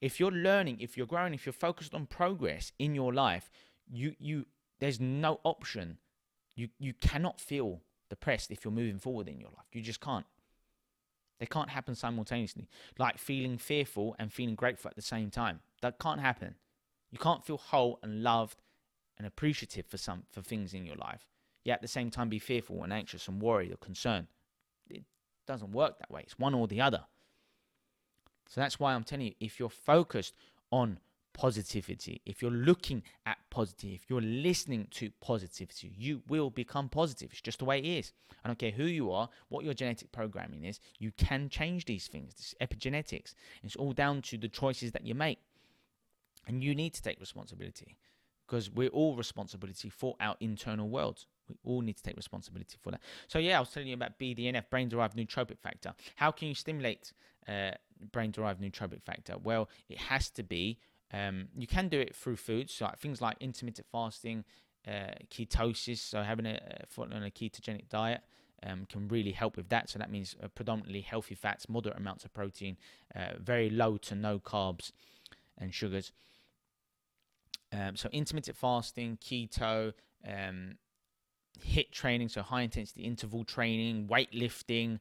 If 0.00 0.20
you're 0.20 0.30
learning, 0.30 0.78
if 0.80 0.96
you're 0.96 1.06
growing, 1.06 1.34
if 1.34 1.46
you're 1.46 1.52
focused 1.52 1.94
on 1.94 2.06
progress 2.06 2.72
in 2.78 2.94
your 2.94 3.12
life, 3.12 3.50
you 3.90 4.14
you 4.18 4.46
there's 4.80 5.00
no 5.00 5.40
option. 5.44 5.98
You 6.54 6.68
you 6.78 6.92
cannot 6.92 7.40
feel 7.40 7.80
depressed 8.08 8.50
if 8.50 8.64
you're 8.64 8.72
moving 8.72 8.98
forward 8.98 9.28
in 9.28 9.40
your 9.40 9.50
life. 9.50 9.66
You 9.72 9.82
just 9.82 10.00
can't. 10.00 10.26
They 11.38 11.46
can't 11.46 11.70
happen 11.70 11.94
simultaneously. 11.94 12.68
Like 12.98 13.18
feeling 13.18 13.58
fearful 13.58 14.16
and 14.18 14.32
feeling 14.32 14.54
grateful 14.54 14.88
at 14.88 14.96
the 14.96 15.02
same 15.02 15.30
time. 15.30 15.60
That 15.82 15.98
can't 15.98 16.20
happen. 16.20 16.56
You 17.10 17.18
can't 17.18 17.44
feel 17.44 17.58
whole 17.58 17.98
and 18.02 18.22
loved 18.22 18.60
and 19.16 19.26
appreciative 19.26 19.86
for 19.86 19.98
some 19.98 20.24
for 20.30 20.42
things 20.42 20.74
in 20.74 20.84
your 20.84 20.96
life. 20.96 21.26
Yet 21.64 21.74
at 21.74 21.82
the 21.82 21.88
same 21.88 22.10
time 22.10 22.28
be 22.28 22.38
fearful 22.38 22.82
and 22.82 22.92
anxious 22.92 23.28
and 23.28 23.40
worried 23.40 23.72
or 23.72 23.76
concerned. 23.76 24.28
It 24.90 25.02
doesn't 25.46 25.72
work 25.72 25.98
that 25.98 26.10
way. 26.10 26.22
It's 26.22 26.38
one 26.38 26.54
or 26.54 26.66
the 26.66 26.80
other. 26.80 27.04
So 28.48 28.60
that's 28.60 28.80
why 28.80 28.94
I'm 28.94 29.04
telling 29.04 29.26
you, 29.26 29.34
if 29.40 29.60
you're 29.60 29.68
focused 29.68 30.34
on 30.70 30.98
positivity, 31.38 32.20
if 32.26 32.42
you're 32.42 32.50
looking 32.50 33.00
at 33.24 33.38
positive, 33.48 33.92
if 33.94 34.10
you're 34.10 34.20
listening 34.20 34.88
to 34.90 35.08
positivity, 35.20 35.92
you 35.96 36.20
will 36.28 36.50
become 36.50 36.88
positive. 36.88 37.30
It's 37.30 37.40
just 37.40 37.60
the 37.60 37.64
way 37.64 37.78
it 37.78 37.84
is. 37.84 38.12
I 38.44 38.48
don't 38.48 38.58
care 38.58 38.72
who 38.72 38.84
you 38.84 39.12
are, 39.12 39.28
what 39.48 39.64
your 39.64 39.72
genetic 39.72 40.10
programming 40.10 40.64
is, 40.64 40.80
you 40.98 41.12
can 41.12 41.48
change 41.48 41.84
these 41.84 42.08
things. 42.08 42.34
This 42.34 42.54
epigenetics. 42.60 43.34
It's 43.62 43.76
all 43.76 43.92
down 43.92 44.20
to 44.22 44.36
the 44.36 44.48
choices 44.48 44.90
that 44.92 45.06
you 45.06 45.14
make. 45.14 45.38
And 46.48 46.64
you 46.64 46.74
need 46.74 46.94
to 46.94 47.02
take 47.02 47.20
responsibility 47.20 47.98
because 48.44 48.68
we're 48.68 48.88
all 48.88 49.14
responsibility 49.14 49.90
for 49.90 50.16
our 50.18 50.34
internal 50.40 50.88
worlds. 50.88 51.26
We 51.48 51.54
all 51.64 51.82
need 51.82 51.98
to 51.98 52.02
take 52.02 52.16
responsibility 52.16 52.78
for 52.82 52.90
that. 52.90 53.00
So 53.28 53.38
yeah, 53.38 53.58
I 53.58 53.60
was 53.60 53.70
telling 53.70 53.88
you 53.88 53.94
about 53.94 54.18
BDNF, 54.18 54.70
brain-derived 54.70 55.16
neurotrophic 55.16 55.60
factor. 55.60 55.94
How 56.16 56.32
can 56.32 56.48
you 56.48 56.54
stimulate 56.54 57.12
uh, 57.46 57.72
brain-derived 58.10 58.60
neurotrophic 58.60 59.02
factor? 59.04 59.36
Well, 59.40 59.68
it 59.88 59.98
has 59.98 60.30
to 60.30 60.42
be 60.42 60.80
um, 61.12 61.48
you 61.56 61.66
can 61.66 61.88
do 61.88 61.98
it 62.00 62.14
through 62.14 62.36
foods, 62.36 62.72
so 62.72 62.90
things 62.98 63.20
like 63.20 63.36
intermittent 63.40 63.86
fasting, 63.90 64.44
uh, 64.86 65.14
ketosis, 65.30 65.98
so 65.98 66.22
having 66.22 66.46
a, 66.46 66.60
on 66.98 67.22
a 67.22 67.30
ketogenic 67.30 67.88
diet 67.88 68.20
um, 68.66 68.86
can 68.86 69.08
really 69.08 69.32
help 69.32 69.56
with 69.56 69.68
that. 69.68 69.88
So 69.88 69.98
that 69.98 70.10
means 70.10 70.36
uh, 70.42 70.48
predominantly 70.48 71.00
healthy 71.00 71.34
fats, 71.34 71.68
moderate 71.68 71.96
amounts 71.96 72.24
of 72.24 72.32
protein, 72.34 72.76
uh, 73.14 73.38
very 73.38 73.70
low 73.70 73.96
to 73.98 74.14
no 74.14 74.38
carbs 74.38 74.92
and 75.56 75.72
sugars. 75.72 76.12
Um, 77.72 77.96
so 77.96 78.08
intermittent 78.12 78.56
fasting, 78.56 79.18
keto, 79.22 79.92
um, 80.26 80.76
HIIT 81.66 81.90
training, 81.90 82.28
so 82.28 82.42
high 82.42 82.62
intensity 82.62 83.02
interval 83.02 83.44
training, 83.44 84.08
weightlifting. 84.08 85.00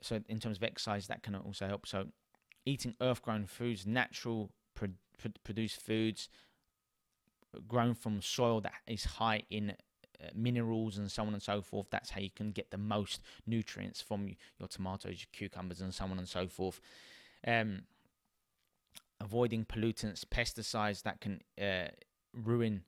So 0.00 0.20
in 0.28 0.38
terms 0.38 0.56
of 0.58 0.62
exercise, 0.62 1.06
that 1.08 1.22
can 1.22 1.34
also 1.34 1.66
help. 1.66 1.86
So 1.86 2.06
eating 2.64 2.94
earth 3.00 3.22
grown 3.22 3.46
foods, 3.46 3.86
natural 3.86 4.50
produce 5.44 5.74
foods 5.74 6.28
grown 7.66 7.94
from 7.94 8.20
soil 8.20 8.60
that 8.60 8.74
is 8.86 9.04
high 9.04 9.42
in 9.50 9.74
uh, 10.22 10.26
minerals 10.34 10.98
and 10.98 11.10
so 11.10 11.22
on 11.22 11.32
and 11.32 11.42
so 11.42 11.60
forth. 11.62 11.86
That's 11.90 12.10
how 12.10 12.20
you 12.20 12.30
can 12.30 12.52
get 12.52 12.70
the 12.70 12.78
most 12.78 13.20
nutrients 13.46 14.00
from 14.00 14.28
your 14.58 14.68
tomatoes, 14.68 15.20
your 15.20 15.28
cucumbers, 15.32 15.80
and 15.80 15.94
so 15.94 16.04
on 16.04 16.18
and 16.18 16.28
so 16.28 16.46
forth. 16.46 16.80
Um, 17.46 17.82
avoiding 19.20 19.64
pollutants, 19.64 20.24
pesticides 20.24 21.02
that 21.02 21.20
can 21.20 21.40
uh, 21.60 21.88
ruin 22.32 22.82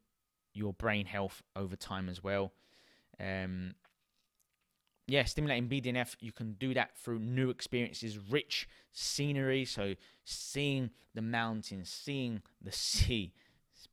your 0.53 0.73
brain 0.73 1.07
health 1.07 1.43
over 1.57 1.77
time 1.77 2.09
as 2.09 2.23
well. 2.23 2.53
Um, 3.19 3.75
yeah, 5.11 5.25
stimulating 5.25 5.69
BDNF, 5.69 6.17
you 6.21 6.33
can 6.33 6.53
do 6.55 6.75
that 6.75 6.97
through 6.97 7.19
new 7.19 7.51
experiences, 7.51 8.19
rich 8.19 8.69
scenery. 8.93 9.65
So, 9.65 9.95
seeing 10.25 10.91
the 11.15 11.23
mountains, 11.23 11.91
seeing 11.91 12.43
the 12.61 12.73
sea, 12.73 13.33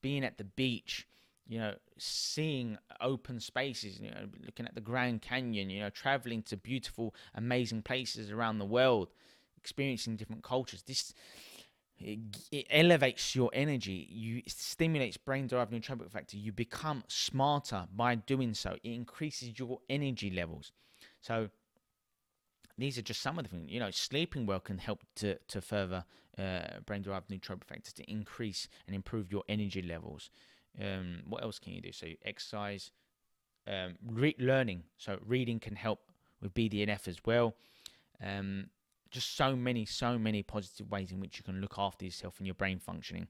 being 0.02 0.24
at 0.24 0.38
the 0.38 0.44
beach, 0.44 1.08
you 1.48 1.60
know, 1.60 1.76
seeing 1.98 2.78
open 3.02 3.40
spaces, 3.40 4.00
you 4.00 4.12
know, 4.12 4.28
looking 4.46 4.66
at 4.66 4.76
the 4.76 4.82
Grand 4.82 5.22
Canyon, 5.22 5.70
you 5.70 5.80
know, 5.80 5.90
traveling 5.90 6.44
to 6.44 6.58
beautiful, 6.58 7.16
amazing 7.34 7.82
places 7.82 8.32
around 8.32 8.60
the 8.60 8.66
world, 8.66 9.10
experiencing 9.58 10.18
different 10.18 10.44
cultures. 10.44 10.84
This 10.84 11.14
it, 12.00 12.20
it 12.52 12.68
elevates 12.70 13.36
your 13.36 13.50
energy. 13.54 14.08
You 14.12 14.44
stimulates 14.46 15.18
brain-derived 15.18 15.72
neurotrophic 15.72 16.12
factor. 16.12 16.38
You 16.38 16.52
become 16.52 17.04
smarter 17.08 17.88
by 17.96 18.16
doing 18.16 18.54
so. 18.54 18.76
It 18.84 18.92
increases 18.92 19.58
your 19.58 19.80
energy 19.90 20.30
levels. 20.30 20.72
So 21.22 21.50
these 22.78 22.98
are 22.98 23.02
just 23.02 23.22
some 23.22 23.38
of 23.38 23.46
the 23.46 23.50
things. 23.50 23.72
You 23.72 23.80
know, 23.80 23.92
sleeping 23.92 24.46
well 24.46 24.60
can 24.60 24.78
help 24.78 25.04
to 25.16 25.38
to 25.48 25.62
further 25.62 26.06
uh, 26.38 26.80
brain-derived 26.86 27.30
neurotrophic 27.30 27.64
factors 27.66 27.94
to 27.94 28.10
increase 28.10 28.68
and 28.86 28.96
improve 28.96 29.32
your 29.32 29.44
energy 29.50 29.82
levels. 29.82 30.30
Um, 30.80 31.24
what 31.28 31.42
else 31.42 31.58
can 31.58 31.74
you 31.74 31.82
do? 31.82 31.92
So 31.92 32.08
exercise, 32.24 32.92
um, 33.68 33.96
re- 34.06 34.36
learning. 34.38 34.84
So 34.98 35.18
reading 35.26 35.60
can 35.60 35.76
help 35.76 36.00
with 36.42 36.54
BDNF 36.54 37.08
as 37.08 37.18
well. 37.26 37.56
Um, 38.24 38.70
just 39.10 39.36
so 39.36 39.56
many, 39.56 39.86
so 39.86 40.20
many 40.20 40.44
positive 40.44 40.92
ways 40.92 41.12
in 41.12 41.20
which 41.20 41.38
you 41.38 41.44
can 41.44 41.62
look 41.62 41.76
after 41.78 42.06
yourself 42.06 42.36
and 42.38 42.46
your 42.46 42.56
brain 42.56 42.80
functioning. 42.80 43.28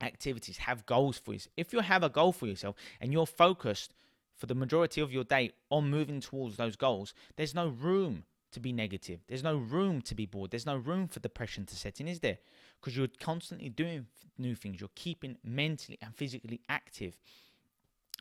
Activities, 0.00 0.58
have 0.58 0.86
goals 0.86 1.18
for 1.18 1.32
yourself. 1.32 1.52
If 1.56 1.72
you 1.72 1.80
have 1.80 2.04
a 2.04 2.08
goal 2.08 2.32
for 2.32 2.46
yourself 2.46 2.76
and 3.00 3.12
you're 3.12 3.26
focused 3.26 3.94
for 4.38 4.46
the 4.46 4.54
majority 4.54 5.00
of 5.00 5.12
your 5.12 5.24
day 5.24 5.50
on 5.68 5.90
moving 5.90 6.20
towards 6.20 6.56
those 6.56 6.76
goals, 6.76 7.12
there's 7.36 7.54
no 7.54 7.68
room 7.68 8.24
to 8.52 8.60
be 8.60 8.72
negative. 8.72 9.20
There's 9.28 9.42
no 9.42 9.56
room 9.56 10.00
to 10.02 10.14
be 10.14 10.24
bored. 10.24 10.50
There's 10.50 10.64
no 10.64 10.76
room 10.76 11.08
for 11.08 11.20
depression 11.20 11.66
to 11.66 11.76
set 11.76 12.00
in, 12.00 12.08
is 12.08 12.20
there? 12.20 12.38
Because 12.80 12.96
you're 12.96 13.08
constantly 13.20 13.68
doing 13.68 14.06
new 14.38 14.54
things. 14.54 14.80
You're 14.80 14.90
keeping 14.94 15.36
mentally 15.44 15.98
and 16.00 16.14
physically 16.14 16.60
active. 16.68 17.16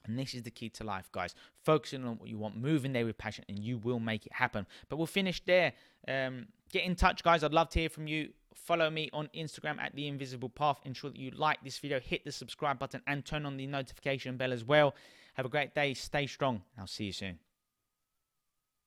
And 0.05 0.17
this 0.17 0.33
is 0.33 0.43
the 0.43 0.51
key 0.51 0.69
to 0.69 0.83
life, 0.83 1.09
guys. 1.11 1.35
Focusing 1.63 2.03
on 2.05 2.17
what 2.17 2.29
you 2.29 2.37
want, 2.37 2.57
moving 2.57 2.93
there 2.93 3.05
with 3.05 3.17
passion, 3.17 3.45
and 3.47 3.59
you 3.59 3.77
will 3.77 3.99
make 3.99 4.25
it 4.25 4.33
happen. 4.33 4.65
But 4.89 4.97
we'll 4.97 5.05
finish 5.05 5.43
there. 5.45 5.73
Um, 6.07 6.47
get 6.71 6.83
in 6.83 6.95
touch, 6.95 7.23
guys. 7.23 7.43
I'd 7.43 7.53
love 7.53 7.69
to 7.69 7.79
hear 7.79 7.89
from 7.89 8.07
you. 8.07 8.29
Follow 8.53 8.89
me 8.89 9.09
on 9.13 9.29
Instagram 9.35 9.79
at 9.79 9.95
The 9.95 10.07
Invisible 10.07 10.49
Path. 10.49 10.79
Ensure 10.83 11.11
that 11.11 11.19
you 11.19 11.31
like 11.31 11.59
this 11.63 11.77
video, 11.77 11.99
hit 11.99 12.25
the 12.25 12.31
subscribe 12.31 12.79
button, 12.79 13.01
and 13.05 13.25
turn 13.25 13.45
on 13.45 13.57
the 13.57 13.67
notification 13.67 14.37
bell 14.37 14.51
as 14.51 14.63
well. 14.63 14.95
Have 15.37 15.45
a 15.45 15.49
great 15.49 15.75
day. 15.75 15.93
Stay 15.93 16.25
strong. 16.25 16.63
I'll 16.79 16.87
see 16.87 17.05
you 17.05 17.13
soon. 17.13 17.37